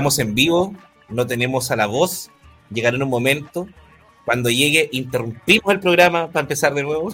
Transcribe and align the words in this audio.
estamos 0.00 0.18
en 0.18 0.34
vivo, 0.34 0.74
no 1.10 1.26
tenemos 1.26 1.70
a 1.70 1.76
la 1.76 1.84
voz, 1.84 2.30
llegará 2.70 2.96
en 2.96 3.02
un 3.02 3.10
momento. 3.10 3.68
Cuando 4.24 4.48
llegue, 4.48 4.88
interrumpimos 4.92 5.74
el 5.74 5.80
programa 5.80 6.28
para 6.28 6.40
empezar 6.40 6.72
de 6.72 6.82
nuevo. 6.82 7.12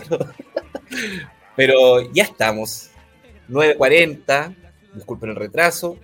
Pero 1.56 2.12
ya 2.12 2.22
estamos. 2.22 2.90
9.40, 3.48 4.54
disculpen 4.94 5.30
el 5.30 5.34
retraso. 5.34 5.96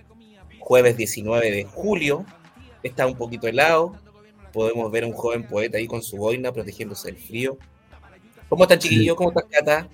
Jueves 0.59 0.97
19 0.97 1.51
de 1.51 1.63
julio. 1.63 2.25
Está 2.83 3.07
un 3.07 3.15
poquito 3.15 3.47
helado. 3.47 3.95
Podemos 4.51 4.91
ver 4.91 5.05
a 5.05 5.07
un 5.07 5.13
joven 5.13 5.47
poeta 5.47 5.77
ahí 5.77 5.87
con 5.87 6.01
su 6.01 6.17
boina 6.17 6.51
protegiéndose 6.51 7.13
del 7.13 7.21
frío. 7.21 7.57
¿Cómo 8.49 8.63
están, 8.63 8.79
chiquillos? 8.79 9.15
¿Cómo 9.15 9.29
estás, 9.29 9.45
Cata? 9.49 9.87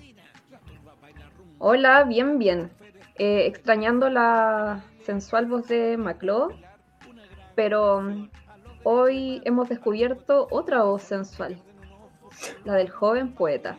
Hola, 1.58 2.02
bien, 2.02 2.40
bien. 2.40 2.72
Eh, 3.14 3.46
extrañando 3.46 4.10
la 4.10 4.82
sensual 5.06 5.46
voz 5.46 5.68
de 5.68 5.96
Maclo, 5.96 6.48
pero 7.54 8.00
mm, 8.00 8.28
hoy 8.84 9.42
hemos 9.44 9.68
descubierto 9.68 10.48
otra 10.50 10.82
voz 10.82 11.02
sensual, 11.02 11.60
la 12.64 12.74
del 12.74 12.90
joven 12.90 13.32
poeta. 13.32 13.78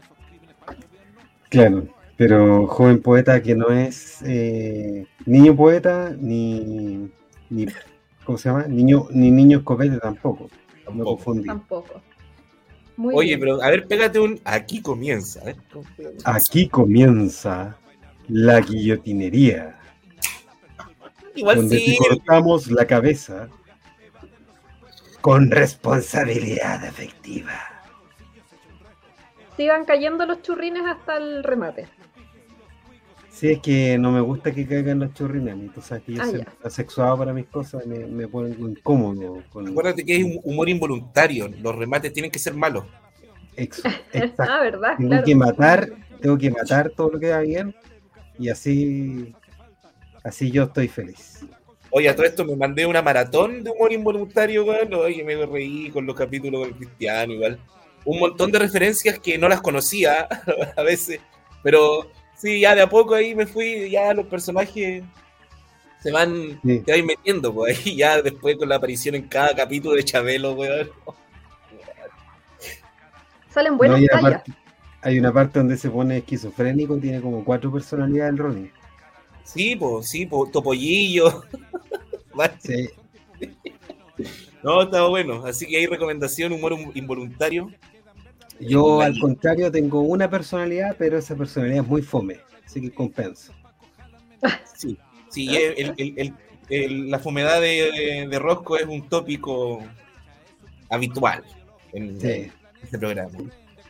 Claro, 1.50 1.88
pero 2.18 2.68
joven 2.68 3.02
poeta 3.02 3.42
que 3.42 3.56
no 3.56 3.70
es 3.70 4.22
eh, 4.24 5.06
niño 5.26 5.56
poeta 5.56 6.16
ni, 6.20 7.12
ni, 7.50 7.66
¿cómo 8.24 8.38
se 8.38 8.50
llama? 8.50 8.68
Niño, 8.68 9.08
ni 9.12 9.32
niño 9.32 9.60
escopete 9.60 9.98
tampoco. 9.98 10.48
Tampoco. 10.86 11.42
tampoco. 11.42 12.02
Oye, 12.98 13.38
pero 13.38 13.62
a 13.62 13.70
ver, 13.70 13.88
pégate 13.88 14.20
un. 14.20 14.40
Aquí 14.44 14.82
comienza. 14.82 15.50
¿eh? 15.50 15.56
Aquí 16.24 16.68
comienza 16.68 17.78
la 18.28 18.60
guillotinería. 18.62 19.80
Igual 21.36 21.58
donde 21.58 21.78
te 21.78 21.98
cortamos 21.98 22.70
la 22.70 22.86
cabeza 22.86 23.50
con 25.22 25.52
responsabilidad 25.52 26.84
efectiva. 26.84 27.54
Sigan 29.56 29.86
cayendo 29.86 30.26
los 30.26 30.42
churrines 30.42 30.84
hasta 30.86 31.18
el 31.18 31.44
remate. 31.44 31.88
Sí, 33.30 33.54
es 33.54 33.60
que 33.60 33.98
no 33.98 34.12
me 34.12 34.22
gusta 34.22 34.52
que 34.52 34.68
caigan 34.68 35.00
los 35.00 35.14
churrines. 35.14 35.54
Entonces, 35.54 36.02
que 36.04 36.14
yo 36.14 36.22
ah, 36.22 36.26
soy 36.26 36.46
asexuado 36.64 37.18
para 37.18 37.34
mis 37.34 37.48
cosas, 37.48 37.86
me, 37.86 38.06
me 38.06 38.28
pongo 38.28 38.68
incómodo. 38.68 39.42
Acuérdate 39.50 40.06
que 40.06 40.18
es 40.18 40.24
un 40.24 40.40
humor 40.44 40.70
involuntario. 40.70 41.50
Los 41.60 41.76
remates 41.76 42.14
tienen 42.14 42.32
que 42.32 42.40
ser 42.40 42.54
malos. 42.54 42.86
Exacto. 43.56 44.44
ah, 44.44 44.62
¿verdad? 44.62 44.96
Tengo 44.98 45.24
que 45.24 45.36
matar, 45.36 45.90
tengo 46.22 46.38
que 46.38 46.52
matar 46.52 46.92
todo 46.92 47.12
lo 47.12 47.20
que 47.20 47.28
da 47.28 47.40
bien. 47.40 47.76
Y 48.38 48.50
así, 48.50 49.36
así 50.24 50.52
yo 50.52 50.64
estoy 50.64 50.88
feliz. 50.88 51.46
Oye, 51.92 52.08
a 52.08 52.16
todo 52.16 52.26
esto 52.26 52.46
me 52.46 52.56
mandé 52.56 52.86
una 52.86 53.02
maratón 53.02 53.64
de 53.64 53.72
humor 53.72 53.92
involuntario, 53.92 54.64
weón. 54.64 54.94
Oye, 54.94 55.24
me 55.24 55.46
reí 55.46 55.90
con 55.92 56.06
los 56.06 56.16
capítulos 56.16 56.66
del 56.66 56.76
Cristiano, 56.76 57.34
igual. 57.34 57.60
Un 58.06 58.20
montón 58.20 58.52
de 58.52 58.60
referencias 58.60 59.20
que 59.20 59.38
no 59.38 59.50
las 59.50 59.62
conocía 59.62 60.28
a 60.78 60.84
veces. 60.84 61.20
Pero 61.62 62.10
sí, 62.36 62.62
ya 62.62 62.76
de 62.76 62.82
a 62.82 62.90
poco 62.90 63.14
ahí 63.14 63.36
me 63.36 63.46
fui, 63.46 63.90
ya 63.90 64.14
los 64.14 64.26
personajes 64.26 65.04
se 66.02 66.12
van, 66.12 66.60
metiendo, 66.64 67.54
pues 67.54 67.78
ahí 67.86 67.98
ya 67.98 68.22
después 68.22 68.58
con 68.58 68.70
la 68.70 68.78
aparición 68.78 69.14
en 69.16 69.28
cada 69.28 69.54
capítulo 69.54 69.96
de 69.96 70.04
Chabelo, 70.04 70.54
weón. 70.54 70.90
Salen 73.50 73.78
buenas 73.78 74.00
no, 74.00 74.42
hay, 75.04 75.20
una 75.20 75.34
parte 75.34 75.60
donde 75.60 75.76
se 75.78 75.90
pone 75.90 76.18
esquizofrénico, 76.18 76.98
tiene 76.98 77.20
como 77.20 77.44
cuatro 77.44 77.72
personalidades 77.72 78.32
el 78.32 78.38
Ronnie. 78.38 78.72
Sí, 79.44 79.76
pues, 79.76 80.10
sí, 80.10 80.26
pues, 80.26 80.52
Topollillo. 80.52 81.44
sí. 82.60 82.90
No, 84.64 84.84
está 84.84 85.06
bueno. 85.08 85.46
Así 85.46 85.66
que 85.66 85.78
hay 85.78 85.88
recomendación, 85.88 86.54
humor 86.54 86.76
involuntario. 86.94 87.72
Yo, 88.60 89.02
al 89.02 89.20
contrario, 89.20 89.72
tengo 89.72 90.02
una 90.02 90.30
personalidad, 90.30 90.96
pero 90.98 91.18
esa 91.18 91.36
personalidad 91.36 91.84
es 91.84 91.90
muy 91.90 92.02
fome, 92.02 92.40
así 92.66 92.82
que 92.82 92.92
compensa. 92.92 93.54
Sí, 94.76 94.98
sí 95.30 95.48
la 96.70 97.20
fomedad 97.20 97.62
de, 97.62 98.38
Rosco 98.40 98.78
es 98.78 98.86
un 98.86 99.08
tópico 99.08 99.84
habitual 100.90 101.44
en 101.94 102.16
este 102.16 102.52
programa. 102.98 103.38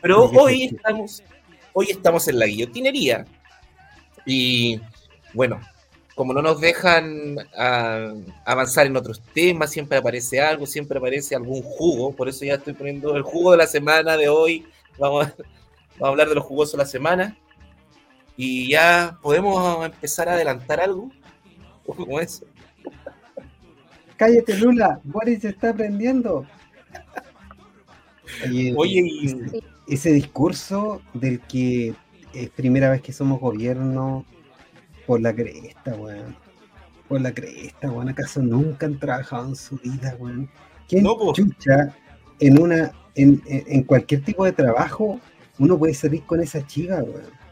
Pero 0.00 0.24
hoy 0.24 0.64
estamos, 0.64 1.22
hoy 1.72 1.86
estamos 1.90 2.26
en 2.28 2.38
la 2.38 2.46
guillotinería. 2.46 3.24
Y 4.26 4.80
bueno, 5.34 5.60
como 6.14 6.32
no 6.32 6.42
nos 6.42 6.60
dejan 6.60 7.36
ah, 7.56 8.12
avanzar 8.44 8.86
en 8.86 8.96
otros 8.96 9.20
temas, 9.32 9.70
siempre 9.70 9.98
aparece 9.98 10.40
algo, 10.40 10.66
siempre 10.66 10.98
aparece 10.98 11.34
algún 11.34 11.62
jugo, 11.62 12.12
por 12.12 12.28
eso 12.28 12.44
ya 12.44 12.54
estoy 12.54 12.74
poniendo 12.74 13.16
el 13.16 13.22
jugo 13.22 13.52
de 13.52 13.58
la 13.58 13.66
semana 13.66 14.16
de 14.16 14.28
hoy, 14.28 14.66
vamos 14.98 15.26
a, 15.26 15.34
vamos 15.92 16.02
a 16.02 16.08
hablar 16.08 16.28
de 16.28 16.34
los 16.34 16.44
jugosos 16.44 16.72
de 16.72 16.78
la 16.78 16.86
semana, 16.86 17.36
y 18.36 18.68
ya 18.68 19.18
podemos 19.22 19.84
empezar 19.84 20.28
a 20.28 20.34
adelantar 20.34 20.80
algo, 20.80 21.10
como 21.86 22.20
eso. 22.20 22.46
Cállate 24.16 24.56
Lula, 24.56 25.00
Boris 25.04 25.44
está 25.44 25.70
aprendiendo. 25.70 26.46
Oye, 28.76 29.12
ese 29.88 30.12
discurso 30.12 31.02
del 31.12 31.40
que 31.40 31.94
es 32.32 32.50
primera 32.50 32.88
vez 32.90 33.02
que 33.02 33.12
somos 33.12 33.40
gobierno 33.40 34.24
por 35.06 35.20
la 35.20 35.34
cresta, 35.34 35.94
weón. 35.94 36.36
Por 37.08 37.20
la 37.20 37.32
cresta, 37.32 37.90
weón. 37.90 38.08
¿Acaso 38.08 38.42
nunca 38.42 38.86
han 38.86 38.98
trabajado 38.98 39.48
en 39.48 39.56
su 39.56 39.76
vida, 39.76 40.16
weón? 40.18 40.48
¿Quién 40.88 41.06
chucha 41.32 41.94
en 42.40 42.60
una, 42.60 42.92
en, 43.14 43.82
cualquier 43.84 44.22
tipo 44.22 44.44
de 44.44 44.52
trabajo, 44.52 45.20
uno 45.58 45.78
puede 45.78 45.94
salir 45.94 46.22
con 46.24 46.40
esa 46.40 46.66
chica, 46.66 47.02
weón? 47.02 47.42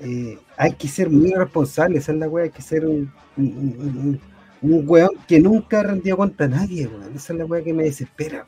Eh, 0.00 0.38
hay 0.56 0.72
que 0.74 0.86
ser 0.86 1.10
muy 1.10 1.32
responsable, 1.32 1.98
esa 1.98 2.12
es 2.12 2.18
la 2.18 2.28
weá, 2.28 2.44
hay 2.44 2.50
que 2.50 2.62
ser 2.62 2.86
un, 2.86 3.12
un, 3.36 4.20
weón 4.62 5.10
que 5.26 5.40
nunca 5.40 5.80
ha 5.80 5.82
rendido 5.82 6.16
cuenta 6.16 6.44
a 6.44 6.48
nadie, 6.48 6.86
weón. 6.86 7.14
Esa 7.14 7.32
es 7.32 7.38
la 7.38 7.44
weá 7.44 7.62
que 7.62 7.74
me 7.74 7.84
desespera, 7.84 8.46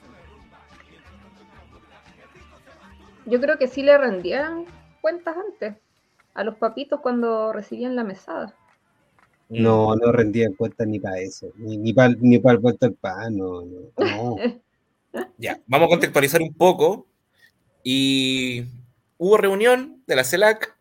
Yo 3.27 3.41
creo 3.41 3.59
que 3.59 3.69
sí 3.69 3.83
le 3.83 3.97
rendían 3.97 4.65
cuentas 5.01 5.37
antes 5.37 5.77
a 6.35 6.45
los 6.45 6.57
papitos 6.57 7.01
cuando 7.01 7.53
recibían 7.53 7.97
la 7.97 8.05
mesada. 8.05 8.55
No, 9.49 9.97
no 9.97 10.13
rendían 10.13 10.53
cuentas 10.53 10.87
ni 10.87 11.01
para 11.01 11.19
eso, 11.19 11.51
ni, 11.57 11.77
ni 11.77 11.93
para 11.93 12.15
ni 12.21 12.39
para 12.39 12.55
el 12.55 12.61
puesto 12.61 12.87
del 12.87 12.95
pan, 12.95 13.37
no, 13.37 13.63
no. 13.63 14.37
ya, 15.39 15.61
vamos 15.67 15.87
a 15.87 15.91
contextualizar 15.91 16.41
un 16.41 16.55
poco. 16.55 17.07
Y 17.83 18.65
hubo 19.19 19.37
reunión 19.37 20.05
de 20.07 20.17
la 20.17 20.25
CELAC, 20.25 20.77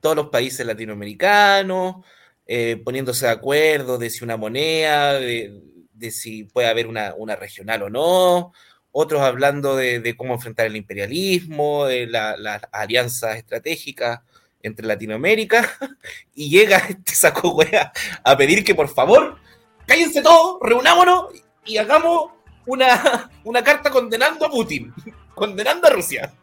todos 0.00 0.16
los 0.16 0.28
países 0.30 0.66
latinoamericanos, 0.66 2.04
eh, 2.46 2.80
poniéndose 2.84 3.26
de 3.26 3.32
acuerdo 3.32 3.98
de 3.98 4.10
si 4.10 4.24
una 4.24 4.36
moneda, 4.36 5.14
de, 5.14 5.62
si 6.10 6.44
puede 6.44 6.68
haber 6.68 6.88
una, 6.88 7.14
una, 7.16 7.36
regional 7.36 7.82
o 7.82 7.90
no, 7.90 8.52
otros 8.90 9.20
hablando 9.20 9.76
de, 9.76 10.14
cómo 10.16 10.34
enfrentar 10.34 10.66
el 10.66 10.76
imperialismo, 10.76 11.86
de 11.86 12.06
las 12.06 12.62
alianzas 12.72 13.36
estratégicas 13.36 14.20
entre 14.66 14.86
Latinoamérica 14.86 15.70
y 16.34 16.50
llega 16.50 16.78
este 16.78 17.14
saco 17.14 17.50
wea 17.50 17.92
a 18.22 18.36
pedir 18.36 18.64
que 18.64 18.74
por 18.74 18.88
favor 18.88 19.38
cállense 19.86 20.22
todos, 20.22 20.58
reunámonos 20.60 21.26
y 21.64 21.78
hagamos 21.78 22.32
una, 22.66 23.30
una 23.44 23.62
carta 23.62 23.90
condenando 23.90 24.46
a 24.46 24.50
Putin, 24.50 24.92
condenando 25.34 25.86
a 25.86 25.90
Rusia. 25.90 26.34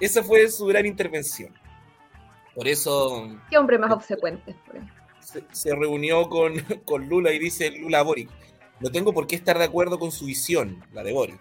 Esa 0.00 0.22
fue 0.22 0.48
su 0.50 0.66
gran 0.66 0.86
intervención. 0.86 1.54
Por 2.54 2.68
eso. 2.68 3.28
Qué 3.50 3.56
hombre 3.56 3.78
más 3.78 3.92
obsecuente. 3.92 4.54
Se, 5.52 5.74
reunió 5.74 6.28
con, 6.28 6.60
con, 6.84 7.08
Lula 7.08 7.32
y 7.32 7.38
dice 7.38 7.70
Lula 7.70 8.02
Boric: 8.02 8.28
No 8.80 8.90
tengo 8.90 9.12
por 9.12 9.26
qué 9.26 9.36
estar 9.36 9.58
de 9.58 9.64
acuerdo 9.64 9.98
con 9.98 10.12
su 10.12 10.26
visión, 10.26 10.84
la 10.92 11.02
de 11.02 11.12
Boric. 11.12 11.40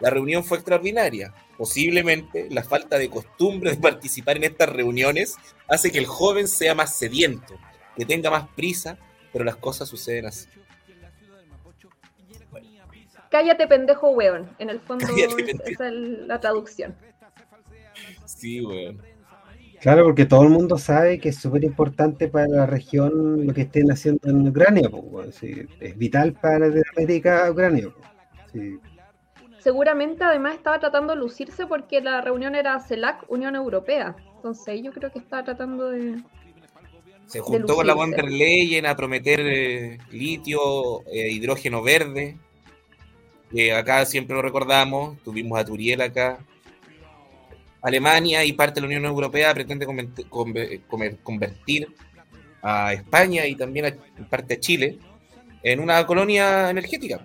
La 0.00 0.10
reunión 0.10 0.44
fue 0.44 0.58
extraordinaria. 0.58 1.34
Posiblemente 1.58 2.46
la 2.50 2.62
falta 2.62 2.98
de 2.98 3.10
costumbre 3.10 3.72
de 3.72 3.76
participar 3.78 4.36
en 4.36 4.44
estas 4.44 4.68
reuniones 4.68 5.34
hace 5.66 5.90
que 5.90 5.98
el 5.98 6.06
joven 6.06 6.46
sea 6.46 6.72
más 6.76 6.96
sediento, 6.96 7.58
que 7.96 8.06
tenga 8.06 8.30
más 8.30 8.48
prisa, 8.54 8.96
pero 9.32 9.44
las 9.44 9.56
cosas 9.56 9.88
suceden 9.88 10.26
así. 10.26 10.46
Cállate 13.28 13.66
pendejo, 13.66 14.10
weón. 14.10 14.48
En 14.60 14.70
el 14.70 14.78
fondo 14.80 15.04
esa 15.04 15.88
es 15.88 15.92
la 15.92 16.38
traducción. 16.38 16.94
Sí, 18.24 18.64
weón. 18.64 19.02
Claro, 19.80 20.04
porque 20.04 20.26
todo 20.26 20.44
el 20.44 20.50
mundo 20.50 20.78
sabe 20.78 21.18
que 21.18 21.30
es 21.30 21.38
súper 21.38 21.64
importante 21.64 22.28
para 22.28 22.46
la 22.46 22.66
región 22.66 23.46
lo 23.46 23.52
que 23.52 23.62
estén 23.62 23.90
haciendo 23.90 24.28
en 24.30 24.46
Ucrania. 24.46 24.88
Pues, 24.88 25.42
es 25.42 25.98
vital 25.98 26.34
para 26.34 26.66
América 26.96 27.50
Ucrania. 27.50 27.88
Sí 28.52 28.78
seguramente 29.68 30.24
además 30.24 30.54
estaba 30.54 30.80
tratando 30.80 31.12
de 31.12 31.18
lucirse 31.18 31.66
porque 31.66 32.00
la 32.00 32.22
reunión 32.22 32.54
era 32.54 32.80
CELAC 32.80 33.26
Unión 33.28 33.54
Europea. 33.54 34.16
Entonces 34.36 34.80
yo 34.82 34.92
creo 34.92 35.12
que 35.12 35.18
estaba 35.18 35.44
tratando 35.44 35.90
de, 35.90 36.22
Se 37.26 37.40
juntó 37.40 37.76
con 37.76 37.86
la 37.86 37.92
von 37.92 38.10
der 38.10 38.30
Leyen 38.30 38.86
a 38.86 38.96
prometer 38.96 39.40
eh, 39.40 39.98
litio, 40.10 41.02
eh, 41.12 41.32
hidrógeno 41.32 41.82
verde. 41.82 42.38
acá 43.76 44.06
siempre 44.06 44.34
lo 44.36 44.40
recordamos, 44.40 45.22
tuvimos 45.22 45.60
a 45.60 45.66
Turiel 45.66 46.00
acá. 46.00 46.38
Alemania 47.82 48.46
y 48.46 48.54
parte 48.54 48.76
de 48.76 48.80
la 48.80 48.86
Unión 48.86 49.04
Europea 49.04 49.52
pretende 49.52 49.84
convertir 51.22 51.94
a 52.62 52.94
España 52.94 53.44
y 53.44 53.54
también 53.54 53.98
en 54.16 54.24
parte 54.30 54.54
a 54.54 54.60
Chile 54.60 54.98
en 55.62 55.80
una 55.80 56.06
colonia 56.06 56.70
energética. 56.70 57.20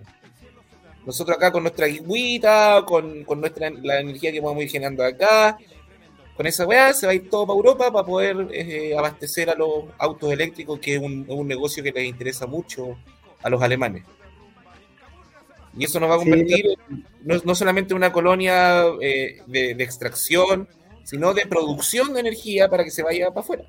Nosotros 1.05 1.38
acá 1.38 1.51
con 1.51 1.63
nuestra 1.63 1.88
guiguita, 1.88 2.83
con, 2.85 3.25
nuestra, 3.39 3.69
la 3.69 4.00
energía 4.00 4.31
que 4.31 4.41
podemos 4.41 4.63
ir 4.63 4.69
generando 4.69 5.03
acá, 5.03 5.57
con 6.35 6.47
esa 6.47 6.65
weá 6.65 6.94
se 6.94 7.05
va 7.05 7.11
a 7.11 7.15
ir 7.15 7.29
todo 7.29 7.45
para 7.45 7.57
Europa 7.57 7.91
para 7.91 8.05
poder 8.05 8.47
eh, 8.51 8.95
abastecer 8.97 9.50
a 9.50 9.55
los 9.55 9.85
autos 9.97 10.31
eléctricos, 10.31 10.79
que 10.79 10.95
es 10.95 11.01
un, 11.01 11.47
negocio 11.47 11.83
que 11.83 11.91
les 11.91 12.05
interesa 12.05 12.47
mucho 12.47 12.97
a 13.41 13.50
los 13.50 13.61
alemanes. 13.61 14.03
Y 15.77 15.85
eso 15.85 16.00
nos 16.00 16.09
va 16.09 16.15
a 16.15 16.19
convertir 16.19 16.65
no, 17.23 17.55
solamente 17.55 17.94
en 17.94 17.97
una 17.97 18.11
colonia 18.11 18.83
eh, 19.01 19.41
de, 19.47 19.71
extracción, 19.79 20.67
sino 21.03 21.33
de 21.33 21.45
producción 21.45 22.13
de 22.13 22.21
energía 22.21 22.69
para 22.69 22.83
que 22.83 22.91
se 22.91 23.03
vaya 23.03 23.29
para 23.29 23.41
afuera. 23.41 23.63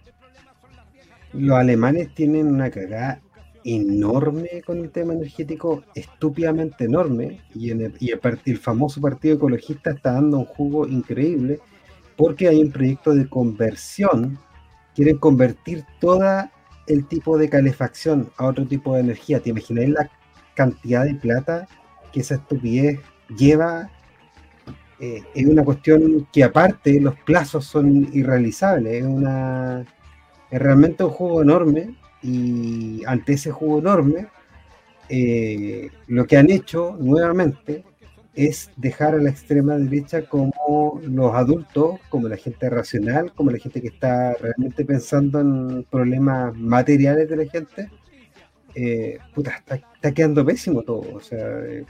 Los 1.32 1.58
alemanes 1.58 2.14
tienen 2.14 2.46
una 2.46 2.70
cagada 2.70 3.20
enorme 3.64 4.62
con 4.64 4.78
el 4.78 4.90
tema 4.90 5.14
energético, 5.14 5.82
estúpidamente 5.94 6.84
enorme, 6.84 7.40
y, 7.54 7.70
en 7.70 7.80
el, 7.82 7.94
y 7.98 8.54
famoso 8.54 9.00
Partido 9.00 9.36
Ecologista 9.36 9.90
está 9.90 10.12
dando 10.12 10.38
un 10.38 10.44
jugo 10.44 10.86
increíble, 10.86 11.60
porque 12.16 12.48
hay 12.48 12.60
un 12.60 12.70
proyecto 12.70 13.14
de 13.14 13.28
conversión, 13.28 14.38
quieren 14.94 15.18
convertir 15.18 15.84
todo 16.00 16.48
el 16.86 17.06
tipo 17.06 17.38
de 17.38 17.48
calefacción 17.48 18.30
a 18.36 18.46
otro 18.46 18.66
tipo 18.66 18.94
de 18.94 19.00
energía. 19.00 19.40
¿Te 19.40 19.50
imaginas 19.50 19.88
la 19.88 20.10
cantidad 20.54 21.04
de 21.04 21.14
plata 21.14 21.66
que 22.12 22.20
esa 22.20 22.36
estupidez 22.36 23.00
lleva? 23.36 23.90
Eh, 25.00 25.22
es 25.34 25.46
una 25.46 25.64
cuestión 25.64 26.28
que 26.32 26.44
aparte 26.44 27.00
los 27.00 27.18
plazos 27.20 27.64
son 27.64 28.08
irrealizables, 28.12 29.02
es 29.02 29.04
una 29.04 29.84
es 30.50 30.62
realmente 30.62 31.02
un 31.02 31.10
juego 31.10 31.42
enorme 31.42 31.96
y 32.24 33.02
ante 33.06 33.34
ese 33.34 33.50
juego 33.50 33.78
enorme, 33.78 34.28
eh, 35.10 35.90
lo 36.08 36.26
que 36.26 36.38
han 36.38 36.50
hecho 36.50 36.96
nuevamente 36.98 37.84
es 38.34 38.70
dejar 38.76 39.14
a 39.14 39.18
la 39.18 39.30
extrema 39.30 39.76
derecha 39.76 40.22
como 40.22 41.00
los 41.04 41.34
adultos, 41.34 42.00
como 42.08 42.28
la 42.28 42.36
gente 42.36 42.68
racional, 42.70 43.32
como 43.34 43.50
la 43.50 43.58
gente 43.58 43.80
que 43.80 43.88
está 43.88 44.34
realmente 44.34 44.84
pensando 44.84 45.38
en 45.40 45.84
problemas 45.84 46.56
materiales 46.56 47.28
de 47.28 47.36
la 47.36 47.44
gente. 47.44 47.90
Eh, 48.74 49.18
puta, 49.34 49.62
está, 49.68 50.12
quedando 50.12 50.44
pésimo 50.44 50.82
todo. 50.82 51.14
O 51.14 51.20
sea, 51.20 51.46
eh, 51.60 51.84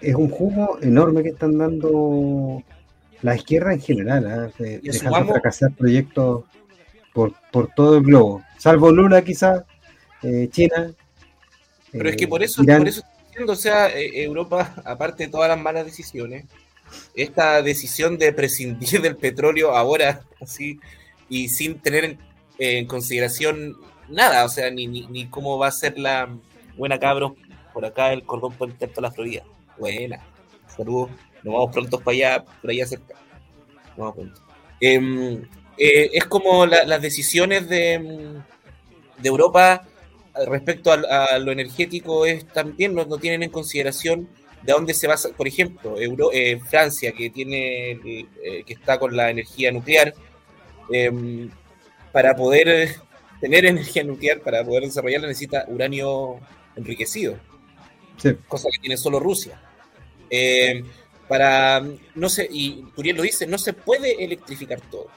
es, 0.00 0.14
un 0.14 0.30
jugo 0.30 0.78
enorme 0.80 1.24
que 1.24 1.30
están 1.30 1.58
dando 1.58 2.62
la 3.20 3.36
izquierda 3.36 3.74
en 3.74 3.80
general, 3.80 4.52
¿eh? 4.60 4.80
dejando 4.82 5.32
fracasar 5.32 5.72
proyectos 5.72 6.44
por, 7.14 7.32
por 7.50 7.68
todo 7.74 7.96
el 7.96 8.02
globo, 8.02 8.42
salvo 8.58 8.90
Lula 8.90 9.22
quizá, 9.22 9.64
eh, 10.22 10.48
China. 10.50 10.92
Pero 11.92 12.08
es 12.10 12.16
que 12.16 12.28
por 12.28 12.42
eso, 12.42 12.62
por 12.62 12.88
eso 12.88 13.02
o 13.48 13.56
sea, 13.56 13.88
eh, 13.88 14.24
Europa, 14.24 14.74
aparte 14.84 15.24
de 15.24 15.30
todas 15.30 15.48
las 15.48 15.58
malas 15.58 15.86
decisiones, 15.86 16.44
esta 17.14 17.62
decisión 17.62 18.18
de 18.18 18.32
prescindir 18.32 19.00
del 19.00 19.16
petróleo 19.16 19.72
ahora, 19.74 20.22
así, 20.40 20.78
y 21.28 21.48
sin 21.48 21.78
tener 21.78 22.18
en, 22.58 22.86
consideración 22.86 23.76
nada, 24.08 24.44
o 24.44 24.48
sea, 24.48 24.70
ni, 24.70 24.86
ni, 24.86 25.26
cómo 25.28 25.58
va 25.58 25.68
a 25.68 25.72
ser 25.72 25.98
la 25.98 26.28
buena 26.76 26.98
cabro 26.98 27.36
por 27.72 27.84
acá 27.84 28.12
el 28.12 28.24
cordón 28.24 28.52
puente 28.52 28.86
de 28.86 29.00
la 29.00 29.10
Florida. 29.10 29.42
Buena, 29.78 30.20
saludos, 30.76 31.10
nos 31.42 31.54
vamos 31.54 31.72
pronto 31.72 32.00
para 32.00 32.14
allá, 32.14 32.44
por 32.60 32.70
allá 32.70 32.86
cerca. 32.86 33.14
Vamos 33.96 34.14
pronto. 34.14 34.40
Eh, 35.76 36.10
es 36.12 36.24
como 36.26 36.66
las 36.66 37.02
decisiones 37.02 37.68
de, 37.68 38.42
de, 39.18 39.28
Europa 39.28 39.82
respecto 40.46 40.92
a, 40.92 41.38
lo 41.38 41.50
energético 41.52 42.26
es 42.26 42.46
también 42.46 42.94
no, 42.94 43.04
tienen 43.18 43.42
en 43.42 43.50
consideración 43.50 44.28
de 44.62 44.72
dónde 44.72 44.94
se 44.94 45.06
basa, 45.06 45.30
por 45.30 45.46
ejemplo, 45.46 45.96
eh, 46.32 46.60
Francia 46.68 47.12
que 47.12 47.30
tiene 47.30 47.90
eh, 47.92 48.26
que 48.64 48.72
está 48.72 48.98
con 48.98 49.16
la 49.16 49.30
energía 49.30 49.70
nuclear 49.72 50.14
em, 50.90 51.50
para 52.12 52.34
poder 52.36 52.96
tener 53.40 53.66
energía 53.66 54.04
nuclear 54.04 54.40
para 54.40 54.64
poder 54.64 54.84
desarrollarla 54.84 55.26
necesita 55.26 55.66
uranio 55.68 56.38
enriquecido, 56.76 57.38
cosa 58.48 58.68
que 58.72 58.78
tiene 58.78 58.96
solo 58.96 59.18
Rusia. 59.18 59.60
Em, 60.30 60.84
para 61.28 61.82
no 62.14 62.28
sé, 62.28 62.48
y 62.50 62.84
Turiel 62.94 63.16
lo 63.16 63.22
dice, 63.22 63.46
no 63.46 63.58
se 63.58 63.72
puede 63.72 64.24
electrificar 64.24 64.80
todo 64.80 65.08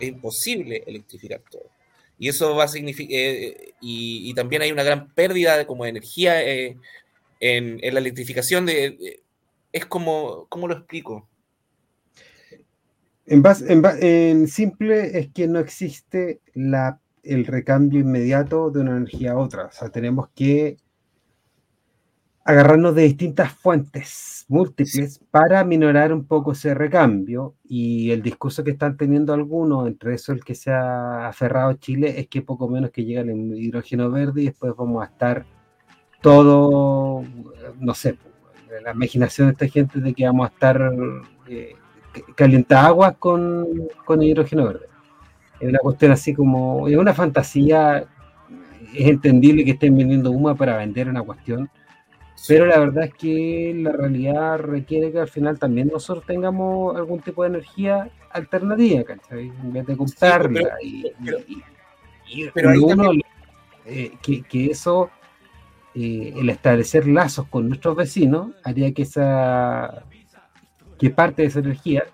es 0.00 0.08
imposible 0.08 0.82
electrificar 0.86 1.42
todo. 1.50 1.70
Y 2.18 2.28
eso 2.28 2.54
va 2.54 2.64
a 2.64 2.68
significar, 2.68 3.16
eh, 3.18 3.74
y, 3.80 4.32
también 4.34 4.62
hay 4.62 4.72
una 4.72 4.82
gran 4.82 5.08
pérdida 5.14 5.56
de, 5.56 5.66
como 5.66 5.86
energía 5.86 6.42
eh, 6.42 6.76
en, 7.40 7.80
la 7.80 8.00
electrificación. 8.00 8.66
De, 8.66 9.20
es 9.72 9.86
como, 9.86 10.46
¿cómo 10.48 10.68
lo 10.68 10.74
explico? 10.74 11.28
En, 13.26 13.42
en, 14.02 14.48
simple 14.48 15.18
es 15.18 15.28
que 15.32 15.46
no 15.46 15.60
existe 15.60 16.40
la, 16.52 17.00
el 17.22 17.46
recambio 17.46 18.00
inmediato 18.00 18.70
de 18.70 18.80
una 18.80 18.96
energía 18.96 19.32
a 19.32 19.38
otra. 19.38 19.66
O 19.66 19.72
sea, 19.72 19.88
tenemos 19.88 20.28
que 20.34 20.76
agarrarnos 22.44 22.94
de 22.94 23.02
distintas 23.02 23.52
fuentes 23.52 24.46
múltiples 24.48 25.20
para 25.30 25.62
minorar 25.62 26.12
un 26.12 26.24
poco 26.24 26.52
ese 26.52 26.74
recambio 26.74 27.54
y 27.64 28.10
el 28.10 28.22
discurso 28.22 28.64
que 28.64 28.72
están 28.72 28.96
teniendo 28.96 29.32
algunos, 29.32 29.86
entre 29.86 30.14
eso 30.14 30.32
el 30.32 30.42
que 30.42 30.54
se 30.54 30.72
ha 30.72 31.28
aferrado 31.28 31.74
Chile, 31.74 32.18
es 32.18 32.28
que 32.28 32.42
poco 32.42 32.68
menos 32.68 32.90
que 32.90 33.04
llega 33.04 33.20
el 33.20 33.30
hidrógeno 33.56 34.10
verde 34.10 34.42
y 34.42 34.46
después 34.46 34.74
vamos 34.76 35.02
a 35.02 35.06
estar 35.06 35.44
todo, 36.20 37.24
no 37.78 37.94
sé, 37.94 38.16
la 38.82 38.92
imaginación 38.92 39.48
de 39.48 39.52
esta 39.52 39.68
gente 39.68 40.00
de 40.00 40.14
que 40.14 40.26
vamos 40.26 40.48
a 40.48 40.52
estar 40.52 40.92
eh, 41.48 41.74
aguas 42.70 43.16
con, 43.18 43.66
con 44.04 44.22
hidrógeno 44.22 44.66
verde. 44.66 44.86
Es 45.60 45.68
una 45.68 45.78
cuestión 45.78 46.12
así 46.12 46.34
como, 46.34 46.88
es 46.88 46.96
una 46.96 47.14
fantasía, 47.14 48.06
es 48.94 49.06
entendible 49.06 49.64
que 49.64 49.72
estén 49.72 49.96
vendiendo 49.96 50.30
humo 50.30 50.56
para 50.56 50.78
vender 50.78 51.08
una 51.08 51.22
cuestión 51.22 51.70
pero 52.48 52.66
la 52.66 52.78
verdad 52.78 53.04
es 53.04 53.14
que 53.14 53.72
la 53.76 53.92
realidad 53.92 54.58
requiere 54.58 55.12
que 55.12 55.20
al 55.20 55.28
final 55.28 55.58
también 55.58 55.88
nosotros 55.88 56.24
tengamos 56.26 56.96
algún 56.96 57.20
tipo 57.20 57.42
de 57.42 57.50
energía 57.50 58.10
alternativa, 58.30 59.04
¿cachai? 59.04 59.48
En 59.48 59.72
vez 59.72 59.86
de 59.86 59.96
comprarla. 59.96 60.70
pero, 62.54 62.70
uno, 62.84 63.12
eh, 63.86 64.12
que, 64.22 64.66
eso, 64.66 65.10
eh, 65.94 66.32
el 66.36 66.48
establecer 66.50 67.06
lazos 67.06 67.46
con 67.48 67.68
nuestros 67.68 67.96
vecinos, 67.96 68.52
haría 68.64 68.92
que 68.92 69.02
esa 69.02 70.04
que 70.98 71.08
parte 71.08 71.42
de 71.42 71.48
esa 71.48 71.60
energía 71.60 72.04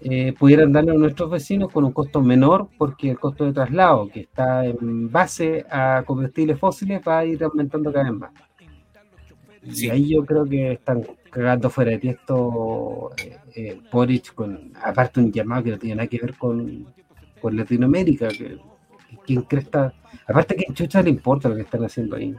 eh, 0.00 0.32
pudieran 0.38 0.72
darle 0.72 0.92
a 0.92 0.94
nuestros 0.94 1.30
vecinos 1.30 1.72
con 1.72 1.84
un 1.84 1.92
costo 1.92 2.22
menor, 2.22 2.68
porque 2.78 3.10
el 3.10 3.18
costo 3.18 3.44
de 3.44 3.52
traslado, 3.52 4.08
que 4.08 4.20
está 4.20 4.64
en 4.64 5.10
base 5.10 5.64
a 5.68 6.04
combustibles 6.06 6.58
fósiles, 6.58 7.02
va 7.06 7.18
a 7.18 7.24
ir 7.24 7.42
aumentando 7.42 7.92
cada 7.92 8.04
vez 8.04 8.20
más. 8.20 8.30
Y 9.64 9.88
ahí 9.88 10.10
yo 10.10 10.24
creo 10.24 10.44
que 10.44 10.72
están 10.72 11.06
cagando 11.30 11.70
fuera 11.70 11.96
de 11.96 12.10
esto 12.10 13.10
eh, 13.16 13.38
eh, 13.54 13.80
Boric 13.90 14.34
con, 14.34 14.72
aparte 14.82 15.20
un 15.20 15.32
llamado 15.32 15.64
que 15.64 15.70
no 15.70 15.78
tiene 15.78 15.96
nada 15.96 16.08
que 16.08 16.18
ver 16.18 16.34
con, 16.34 16.86
con 17.40 17.56
Latinoamérica, 17.56 18.28
que, 18.28 18.58
quien 19.24 19.42
cresta, 19.42 19.94
aparte 20.26 20.56
que 20.56 20.72
chucha 20.72 21.02
le 21.02 21.10
importa 21.10 21.48
lo 21.48 21.56
que 21.56 21.62
están 21.62 21.84
haciendo 21.84 22.16
ahí. 22.16 22.34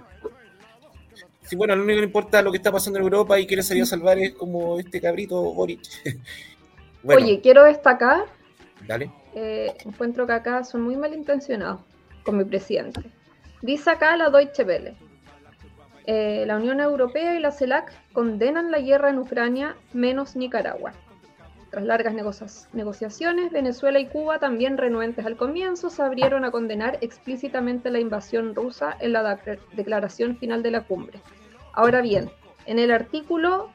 Sí, 1.42 1.56
bueno, 1.56 1.76
lo 1.76 1.84
único 1.84 1.98
que 1.98 2.02
le 2.02 2.08
importa 2.08 2.42
lo 2.42 2.52
que 2.52 2.58
está 2.58 2.72
pasando 2.72 3.00
en 3.00 3.06
Europa 3.06 3.40
y 3.40 3.46
quiere 3.46 3.64
salir 3.64 3.84
a 3.84 3.86
salvar 3.86 4.18
es 4.18 4.34
como 4.34 4.80
este 4.80 5.00
cabrito 5.00 5.42
Boric. 5.54 5.82
Oye, 7.04 7.40
quiero 7.42 7.64
destacar. 7.64 8.26
Dale. 8.88 9.12
Eh, 9.36 9.76
encuentro 9.86 10.26
que 10.26 10.34
acá 10.34 10.64
son 10.64 10.82
muy 10.82 10.96
malintencionados 10.96 11.82
con 12.24 12.38
mi 12.38 12.46
presidente. 12.46 13.02
Dice 13.62 13.92
acá 13.92 14.16
la 14.18 14.30
Deutsche 14.30 14.64
Welle. 14.64 14.96
Eh, 16.08 16.44
la 16.46 16.58
Unión 16.58 16.80
Europea 16.80 17.36
y 17.36 17.40
la 17.40 17.52
CELAC 17.52 17.92
condenan 18.14 18.72
la 18.72 18.80
guerra 18.80 19.10
en 19.10 19.20
Ucrania, 19.20 19.76
menos 19.94 20.36
Nicaragua. 20.36 20.94
Tras 21.72 21.84
largas 21.84 22.14
negociaciones, 22.74 23.52
Venezuela 23.52 24.00
y 24.00 24.06
Cuba, 24.06 24.40
también 24.40 24.78
renuentes 24.78 25.26
al 25.26 25.36
comienzo, 25.36 25.90
se 25.90 26.04
abrieron 26.04 26.46
a 26.46 26.52
condenar 26.52 27.00
explícitamente 27.02 27.90
la 27.90 28.00
invasión 28.00 28.56
rusa 28.56 28.96
en 29.00 29.14
la 29.14 29.40
declaración 29.74 30.38
final 30.38 30.64
de 30.64 30.72
la 30.72 30.82
cumbre. 30.82 31.20
Ahora 31.74 32.02
bien, 32.02 32.30
en 32.66 32.80
el 32.80 32.92
artículo 32.92 33.72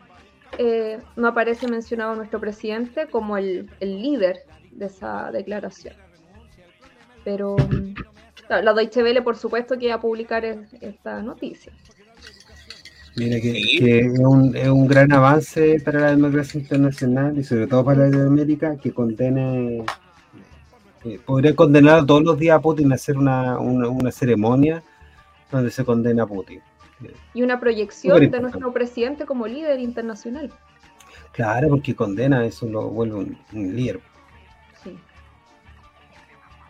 eh, 0.57 0.99
no 1.17 1.29
aparece 1.29 1.69
mencionado 1.69 2.15
nuestro 2.15 2.41
presidente 2.41 3.07
como 3.09 3.37
el 3.37 3.69
líder 3.81 4.45
de 4.71 4.87
esa 4.87 5.31
declaración. 5.31 5.95
Pero 7.25 7.57
mm, 7.57 7.95
la 8.49 8.73
Deutsche 8.73 9.03
Welle, 9.03 9.23
por 9.23 9.37
supuesto, 9.37 9.79
que 9.79 9.89
va 9.89 9.95
a 9.97 10.01
publicar 10.01 10.45
esta 10.45 11.23
noticia. 11.23 11.73
Mira 13.17 13.41
que, 13.41 13.51
es, 14.01 14.19
un, 14.19 14.57
es, 14.57 14.69
un, 14.69 14.87
gran 14.87 15.13
avance 15.13 15.81
para 15.85 16.01
la 16.01 16.11
democracia 16.11 16.61
internacional 16.61 17.37
y 17.37 17.43
sobre 17.43 17.67
todo 17.67 17.85
para 17.85 18.05
Latinoamérica 18.05 18.77
que 18.77 18.93
condene, 18.93 19.85
eh, 21.05 21.19
podría 21.27 21.57
condenar 21.57 22.07
todos 22.07 22.23
los 22.23 22.39
días 22.39 22.57
a 22.57 22.61
Putin 22.61 22.93
a 22.93 22.95
hacer 22.95 23.19
una, 23.19 23.59
una, 23.59 24.13
ceremonia 24.13 24.83
donde 25.51 25.71
se 25.73 25.85
condena 25.85 26.23
a 26.23 26.27
Putin. 26.27 26.61
Y 27.35 27.43
una 27.43 27.59
proyección 27.59 28.31
de 28.31 28.41
nuestro 28.41 28.73
presidente 28.73 29.27
como 29.27 29.47
líder 29.47 29.81
internacional. 29.81 30.53
Claro, 31.33 31.69
porque 31.69 31.95
condena, 31.95 32.45
eso 32.45 32.67
lo 32.67 32.89
vuelve 32.89 33.17
un, 33.17 33.39
líder. 33.53 34.01
Sí. 34.85 34.97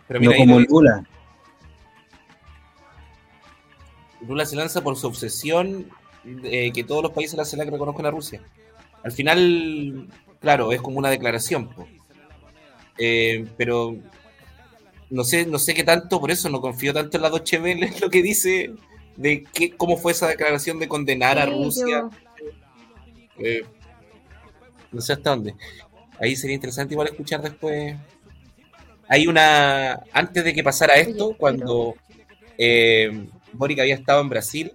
Pero 0.09 0.21
no 0.21 0.33
como 0.33 0.61
Lula. 0.61 1.05
Lula 4.27 4.47
se 4.47 4.57
lanza 4.57 4.83
por 4.83 4.97
su 4.97 5.07
obsesión 5.07 5.87
eh, 6.25 6.71
que 6.73 6.85
todos 6.85 7.03
los 7.03 7.13
países 7.13 7.33
de 7.33 7.39
la 7.39 7.45
CELAC 7.45 7.71
reconozcan 7.71 8.07
a 8.07 8.11
Rusia. 8.11 8.43
Al 9.03 9.13
final, 9.13 10.09
claro, 10.41 10.73
es 10.73 10.81
como 10.83 10.99
una 10.99 11.09
declaración, 11.09 11.71
eh, 12.99 13.47
pero 13.57 13.97
no 15.09 15.25
sé, 15.25 15.47
no 15.47 15.59
sé 15.59 15.73
qué 15.73 15.83
tanto, 15.83 16.21
por 16.21 16.31
eso 16.31 16.51
no 16.51 16.61
confío 16.61 16.93
tanto 16.93 17.17
en 17.17 17.23
la 17.23 17.31
Deutsche 17.31 17.59
Welle, 17.59 17.91
lo 18.01 18.11
que 18.11 18.23
dice 18.23 18.73
de 19.17 19.45
qué, 19.53 19.75
cómo 19.77 19.97
fue 19.97 20.13
esa 20.13 20.29
declaración 20.29 20.79
de 20.79 20.89
condenar 20.89 21.39
a 21.39 21.47
Rusia. 21.47 22.09
Eh, 23.39 23.65
no 24.93 25.01
sé 25.01 25.15
hasta 25.15 25.31
dónde. 25.31 25.55
Ahí 26.21 26.37
sería 26.37 26.55
interesante 26.55 26.93
igual 26.93 27.09
escuchar 27.09 27.41
después. 27.41 27.97
Hay 29.09 29.27
una, 29.27 30.01
antes 30.13 30.45
de 30.45 30.53
que 30.53 30.63
pasara 30.63 30.97
esto, 30.97 31.35
cuando 31.37 31.95
Boric 33.55 33.81
había 33.81 33.95
estado 33.95 34.21
en 34.21 34.29
Brasil, 34.29 34.73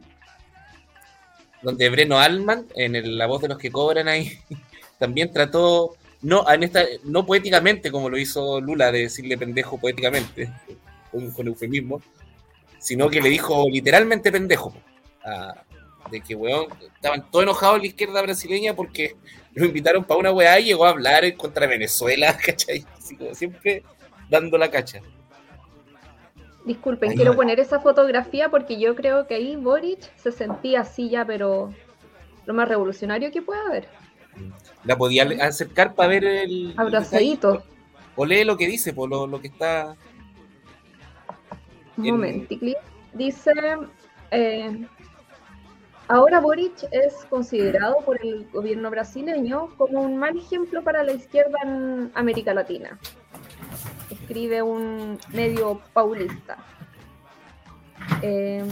donde 1.65 1.89
Breno 1.89 2.19
Alman, 2.19 2.67
en 2.75 3.17
La 3.17 3.25
voz 3.25 3.41
de 3.41 3.47
los 3.47 3.57
que 3.57 3.71
cobran 3.71 4.07
ahí, 4.07 4.37
también 4.99 5.33
trató, 5.33 5.95
no, 6.21 6.49
en 6.49 6.61
esta, 6.61 6.85
no 7.03 7.25
poéticamente 7.25 7.91
como 7.91 8.07
lo 8.07 8.19
hizo 8.19 8.61
Lula, 8.61 8.91
de 8.91 8.99
decirle 8.99 9.35
pendejo 9.35 9.79
poéticamente, 9.79 10.51
con, 11.11 11.47
eufemismo, 11.47 12.03
sino 12.77 13.09
que 13.09 13.19
le 13.19 13.29
dijo 13.29 13.67
literalmente 13.67 14.31
pendejo. 14.31 14.75
de 16.11 16.21
que, 16.21 16.35
weón, 16.35 16.67
estaban 16.95 17.29
todos 17.31 17.43
enojados 17.43 17.79
la 17.79 17.87
izquierda 17.87 18.21
brasileña 18.21 18.75
porque 18.75 19.15
lo 19.55 19.65
invitaron 19.65 20.03
para 20.03 20.19
una 20.19 20.31
weá 20.31 20.59
y 20.59 20.65
llegó 20.65 20.85
a 20.85 20.91
hablar 20.91 21.35
contra 21.35 21.65
Venezuela, 21.65 22.37
¿cachai? 22.45 22.85
Siempre 23.33 23.81
dando 24.29 24.55
la 24.59 24.69
cacha. 24.69 25.01
Disculpen, 26.65 27.13
quiero 27.13 27.35
poner 27.35 27.59
esa 27.59 27.79
fotografía 27.79 28.49
porque 28.49 28.79
yo 28.79 28.95
creo 28.95 29.27
que 29.27 29.35
ahí 29.35 29.55
Boric 29.55 29.99
se 30.17 30.31
sentía 30.31 30.81
así 30.81 31.09
ya, 31.09 31.23
pero 31.23 31.71
lo 32.47 32.53
más 32.55 32.67
revolucionario 32.67 33.31
que 33.31 33.43
pueda 33.43 33.61
haber. 33.67 33.87
La 34.83 34.97
podía 34.97 35.27
acercar 35.41 35.93
para 35.93 36.09
ver 36.09 36.25
el. 36.25 36.73
Abrazadito. 36.75 37.63
O 38.15 38.25
lee 38.25 38.43
lo 38.43 38.57
que 38.57 38.65
dice, 38.65 38.93
por 38.93 39.09
lo, 39.09 39.39
que 39.39 39.47
está. 39.47 39.95
Un 41.97 42.07
momento. 42.07 42.55
Dice. 43.13 43.51
Eh, 44.31 44.87
ahora 46.07 46.39
Boric 46.39 46.87
es 46.89 47.13
considerado 47.29 47.97
por 48.03 48.19
el 48.25 48.49
gobierno 48.51 48.89
brasileño 48.89 49.69
como 49.77 50.01
un 50.01 50.17
mal 50.17 50.35
ejemplo 50.35 50.83
para 50.83 51.03
la 51.03 51.11
izquierda 51.11 51.59
en 51.63 52.11
América 52.15 52.55
Latina 52.55 52.99
escribe 54.25 54.63
un 54.63 55.19
medio 55.33 55.81
paulista, 55.93 56.57
eh, 58.23 58.65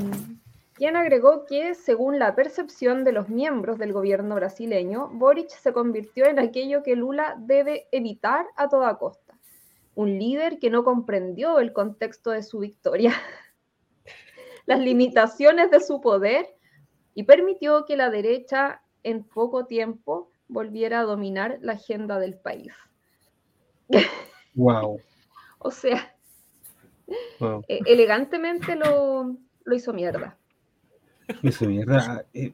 quien 0.73 0.95
agregó 0.95 1.45
que, 1.45 1.75
según 1.75 2.17
la 2.17 2.33
percepción 2.33 3.03
de 3.03 3.11
los 3.11 3.29
miembros 3.29 3.77
del 3.77 3.93
gobierno 3.93 4.33
brasileño, 4.33 5.09
Boric 5.13 5.49
se 5.49 5.71
convirtió 5.71 6.25
en 6.25 6.39
aquello 6.39 6.81
que 6.81 6.95
Lula 6.95 7.35
debe 7.37 7.87
evitar 7.91 8.47
a 8.55 8.67
toda 8.67 8.97
costa, 8.97 9.37
un 9.93 10.17
líder 10.17 10.57
que 10.57 10.71
no 10.71 10.83
comprendió 10.83 11.59
el 11.59 11.71
contexto 11.71 12.31
de 12.31 12.41
su 12.41 12.57
victoria, 12.57 13.13
las 14.65 14.79
limitaciones 14.79 15.69
de 15.69 15.81
su 15.81 16.01
poder 16.01 16.47
y 17.13 17.23
permitió 17.25 17.85
que 17.85 17.95
la 17.95 18.09
derecha 18.09 18.81
en 19.03 19.23
poco 19.23 19.67
tiempo 19.67 20.31
volviera 20.47 21.01
a 21.01 21.03
dominar 21.03 21.59
la 21.61 21.73
agenda 21.73 22.17
del 22.17 22.39
país. 22.39 22.73
Wow. 24.55 24.99
O 25.63 25.71
sea, 25.71 26.15
eh, 27.67 27.79
elegantemente 27.85 28.75
lo, 28.75 29.35
hizo 29.73 29.93
mierda. 29.93 30.37
Lo 31.41 31.49
hizo 31.49 31.65
mierda. 31.65 32.25
Eh, 32.33 32.51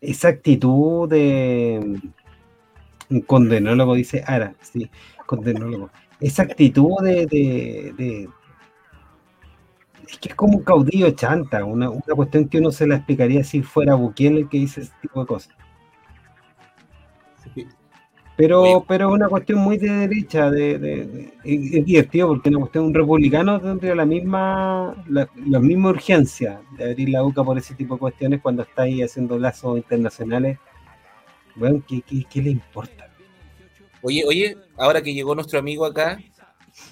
esa 0.00 0.28
actitud 0.28 1.08
de 1.08 2.00
un 3.10 3.20
condenólogo, 3.22 3.94
dice 3.94 4.22
Ara, 4.26 4.54
sí, 4.60 4.88
condenólogo. 5.26 5.90
Esa 6.20 6.44
actitud 6.44 6.96
de, 7.02 8.28
es 10.06 10.18
que 10.18 10.28
es 10.28 10.34
como 10.34 10.58
un 10.58 10.64
caudillo 10.64 11.10
chanta, 11.10 11.64
una, 11.64 11.90
una, 11.90 12.14
cuestión 12.14 12.48
que 12.48 12.58
uno 12.58 12.70
se 12.70 12.86
la 12.86 12.96
explicaría 12.96 13.42
si 13.44 13.62
fuera 13.62 13.94
Bukele 13.94 14.40
el 14.40 14.48
que 14.48 14.58
dice 14.58 14.82
ese 14.82 14.92
tipo 15.02 15.20
de 15.20 15.26
cosas. 15.26 15.54
Pero, 18.38 18.84
pero 18.86 19.08
es 19.08 19.14
una 19.16 19.28
cuestión 19.28 19.58
muy 19.58 19.78
de 19.78 19.90
derecha, 19.90 20.48
de, 20.48 21.32
es 21.42 21.84
divertido 21.84 22.28
porque 22.28 22.50
una 22.50 22.60
cuestión 22.60 22.84
un 22.84 22.94
republicano 22.94 23.60
tendría 23.60 23.96
la 23.96 24.06
misma, 24.06 24.94
la, 25.08 25.28
misma 25.58 25.88
urgencia 25.90 26.60
de 26.76 26.84
abrir 26.84 27.08
la 27.08 27.22
boca 27.22 27.42
por 27.42 27.58
ese 27.58 27.74
tipo 27.74 27.94
de 27.94 27.98
cuestiones 27.98 28.40
cuando 28.40 28.62
está 28.62 28.82
ahí 28.82 29.02
haciendo 29.02 29.40
lazos 29.40 29.78
internacionales. 29.78 30.56
Bueno, 31.56 31.82
¿qué, 31.84 32.40
le 32.40 32.50
importa? 32.50 33.10
Oye, 34.02 34.22
oye, 34.24 34.56
ahora 34.76 35.02
que 35.02 35.12
llegó 35.12 35.34
nuestro 35.34 35.58
amigo 35.58 35.84
acá, 35.84 36.20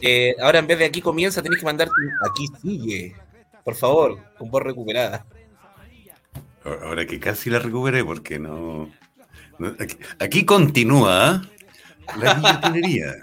eh, 0.00 0.34
ahora 0.42 0.58
en 0.58 0.66
vez 0.66 0.80
de 0.80 0.86
aquí 0.86 1.00
comienza, 1.00 1.44
tenés 1.44 1.60
que 1.60 1.66
mandar 1.66 1.88
aquí 2.28 2.48
sigue, 2.60 3.14
por 3.62 3.76
favor, 3.76 4.18
con 4.36 4.50
voz 4.50 4.64
recuperada. 4.64 5.24
Ahora 6.64 7.06
que 7.06 7.20
casi 7.20 7.50
la 7.50 7.60
recuperé 7.60 8.04
porque 8.04 8.40
no 8.40 8.90
Aquí, 10.18 10.44
continúa 10.44 11.42
la 12.18 12.34
guillotinería. 12.34 13.14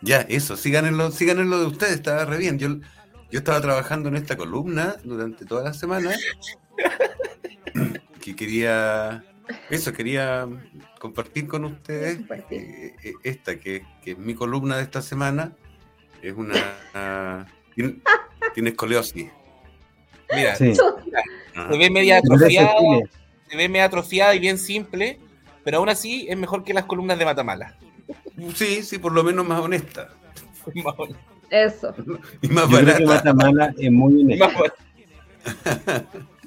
Ya, 0.00 0.20
eso, 0.20 0.56
sigan 0.56 0.86
en, 0.86 0.96
lo, 0.96 1.10
sigan 1.10 1.38
en 1.40 1.50
lo 1.50 1.58
de 1.58 1.66
ustedes, 1.66 1.94
estaba 1.94 2.24
re 2.24 2.38
bien. 2.38 2.58
Yo, 2.58 2.68
yo 3.30 3.38
estaba 3.38 3.60
trabajando 3.60 4.08
en 4.08 4.16
esta 4.16 4.36
columna 4.36 4.96
durante 5.04 5.44
toda 5.44 5.64
la 5.64 5.74
semana. 5.74 6.12
Que 8.20 8.36
quería, 8.36 9.24
eso, 9.70 9.92
quería 9.92 10.46
compartir 11.00 11.48
con 11.48 11.64
ustedes 11.64 12.20
eh, 12.50 12.94
eh, 13.02 13.12
esta, 13.22 13.58
que, 13.58 13.82
es 14.04 14.18
mi 14.18 14.34
columna 14.34 14.76
de 14.76 14.82
esta 14.82 15.02
semana. 15.02 15.52
Es 16.22 16.34
una. 16.34 17.46
tiene, 17.74 18.70
escoliosis. 18.70 19.30
Mira, 20.34 20.56
se 20.56 20.74
ve 21.78 21.90
media 21.90 22.18
atrofiada, 22.18 22.74
se 23.48 23.56
ve 23.56 23.68
media 23.68 23.86
atrofiada 23.86 24.34
y 24.34 24.40
bien 24.40 24.58
simple 24.58 25.18
pero 25.68 25.76
aún 25.80 25.90
así 25.90 26.26
es 26.30 26.38
mejor 26.38 26.64
que 26.64 26.72
las 26.72 26.86
columnas 26.86 27.18
de 27.18 27.26
Matamala. 27.26 27.76
Sí, 28.54 28.82
sí, 28.82 28.96
por 28.96 29.12
lo 29.12 29.22
menos 29.22 29.46
más 29.46 29.60
honesta. 29.60 30.08
Eso. 31.50 31.94
Y 32.40 32.48
más 32.48 32.70
Yo 32.70 32.78
creo 32.78 32.96
que 32.96 33.04
Matamala 33.04 33.74
es 33.76 33.92
muy 33.92 34.22
honesta. 34.22 34.50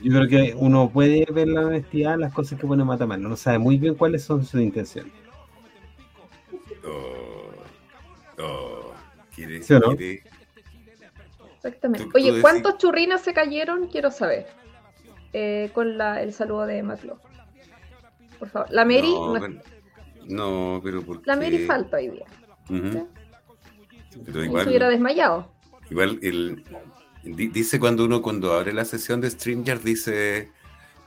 Yo 0.01 0.11
creo 0.11 0.27
que 0.27 0.55
uno 0.57 0.89
puede 0.89 1.27
ver 1.31 1.49
la 1.49 1.67
honestidad, 1.67 2.17
las 2.17 2.33
cosas 2.33 2.59
que 2.59 2.65
pone 2.65 2.83
Matamala. 2.83 3.21
No 3.21 3.35
sabe 3.35 3.59
muy 3.59 3.77
bien 3.77 3.93
cuáles 3.93 4.23
son 4.23 4.43
sus 4.43 4.59
intenciones. 4.59 5.13
Oh, 6.83 8.41
oh, 8.41 8.93
¿quiere, 9.35 9.61
¿Sí 9.61 9.75
o 9.75 9.79
no? 9.81 9.95
Exactamente. 11.57 12.09
Oye, 12.15 12.41
¿cuántos 12.41 12.79
churrinos 12.79 13.21
se 13.21 13.35
cayeron? 13.35 13.87
Quiero 13.87 14.09
saber. 14.09 14.47
Eh, 15.31 15.69
con 15.75 15.99
la, 15.99 16.23
el 16.23 16.33
saludo 16.33 16.65
de 16.65 16.81
Maclo 16.81 17.19
por 18.41 18.49
favor. 18.49 18.67
La 18.71 18.85
Mary. 18.85 19.13
No, 20.25 20.81
pero 20.83 21.03
La 21.25 21.35
Mary 21.35 21.59
falta 21.59 21.97
hoy 21.97 22.09
día. 22.09 22.25
Pero 24.25 24.43
igual. 24.43 24.67
hubiera 24.67 24.89
desmayado. 24.89 25.53
Igual, 25.91 26.17
el, 26.23 26.63
dice 27.23 27.79
cuando 27.79 28.05
uno, 28.05 28.23
cuando 28.23 28.53
abre 28.53 28.73
la 28.73 28.83
sesión 28.83 29.21
de 29.21 29.29
Stringer, 29.29 29.83
dice. 29.83 30.49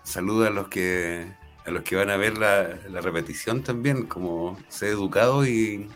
Saluda 0.04 0.48
a 0.48 0.50
los 0.50 0.68
que 0.68 1.26
a 1.66 1.70
los 1.70 1.82
que 1.82 1.96
van 1.96 2.10
a 2.10 2.16
ver 2.16 2.38
la, 2.38 2.78
la 2.88 3.00
repetición 3.00 3.62
también, 3.62 4.06
como 4.06 4.56
ser 4.68 4.90
educado 4.90 5.44
y. 5.44 5.88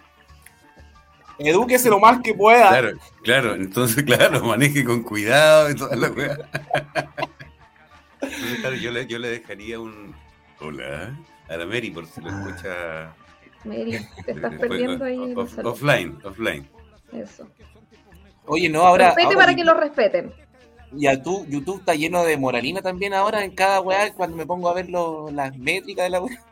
Edúquese 1.38 1.88
lo 1.88 2.00
más 2.00 2.21
que 2.21 2.35
pueda. 2.35 2.71
Claro, 2.71 2.99
claro, 3.23 3.54
entonces, 3.54 4.02
claro, 4.04 4.45
maneje 4.45 4.85
con 4.85 5.04
cuidado 5.04 5.71
y 5.71 5.76
toda 5.76 5.95
la 5.95 6.09
yo 8.83 8.90
le, 8.90 9.07
yo 9.07 9.21
le 9.21 9.28
dejaría 9.28 9.78
un, 9.78 10.16
Hola. 10.61 11.17
A 11.49 11.57
la 11.57 11.67
Mary, 11.67 11.91
por 11.91 12.07
si 12.07 12.21
lo 12.21 12.31
ah. 12.31 12.45
escucha. 12.49 13.15
Mary, 13.65 13.99
te 14.25 14.33
estás 14.33 14.55
perdiendo 14.59 15.05
ahí. 15.05 15.35
offline, 15.37 16.19
offline. 16.25 16.69
Eso. 17.12 17.47
Oye, 18.47 18.69
no, 18.69 18.83
ahora. 18.83 19.07
Respete 19.09 19.27
ahora 19.27 19.38
para 19.38 19.55
que 19.55 19.65
lo 19.65 19.75
respeten. 19.75 20.33
Ya 20.93 21.21
tú, 21.23 21.45
YouTube 21.49 21.81
está 21.81 21.95
lleno 21.95 22.25
de 22.25 22.37
moralina 22.38 22.81
también 22.81 23.12
ahora 23.12 23.45
en 23.45 23.50
cada 23.55 23.81
weá, 23.83 24.12
cuando 24.15 24.37
me 24.38 24.47
pongo 24.47 24.71
a 24.71 24.75
ver 24.75 24.88
lo- 24.88 25.31
las 25.31 25.55
métricas 25.59 26.05
de 26.07 26.11
la 26.11 26.21
weá. 26.23 26.43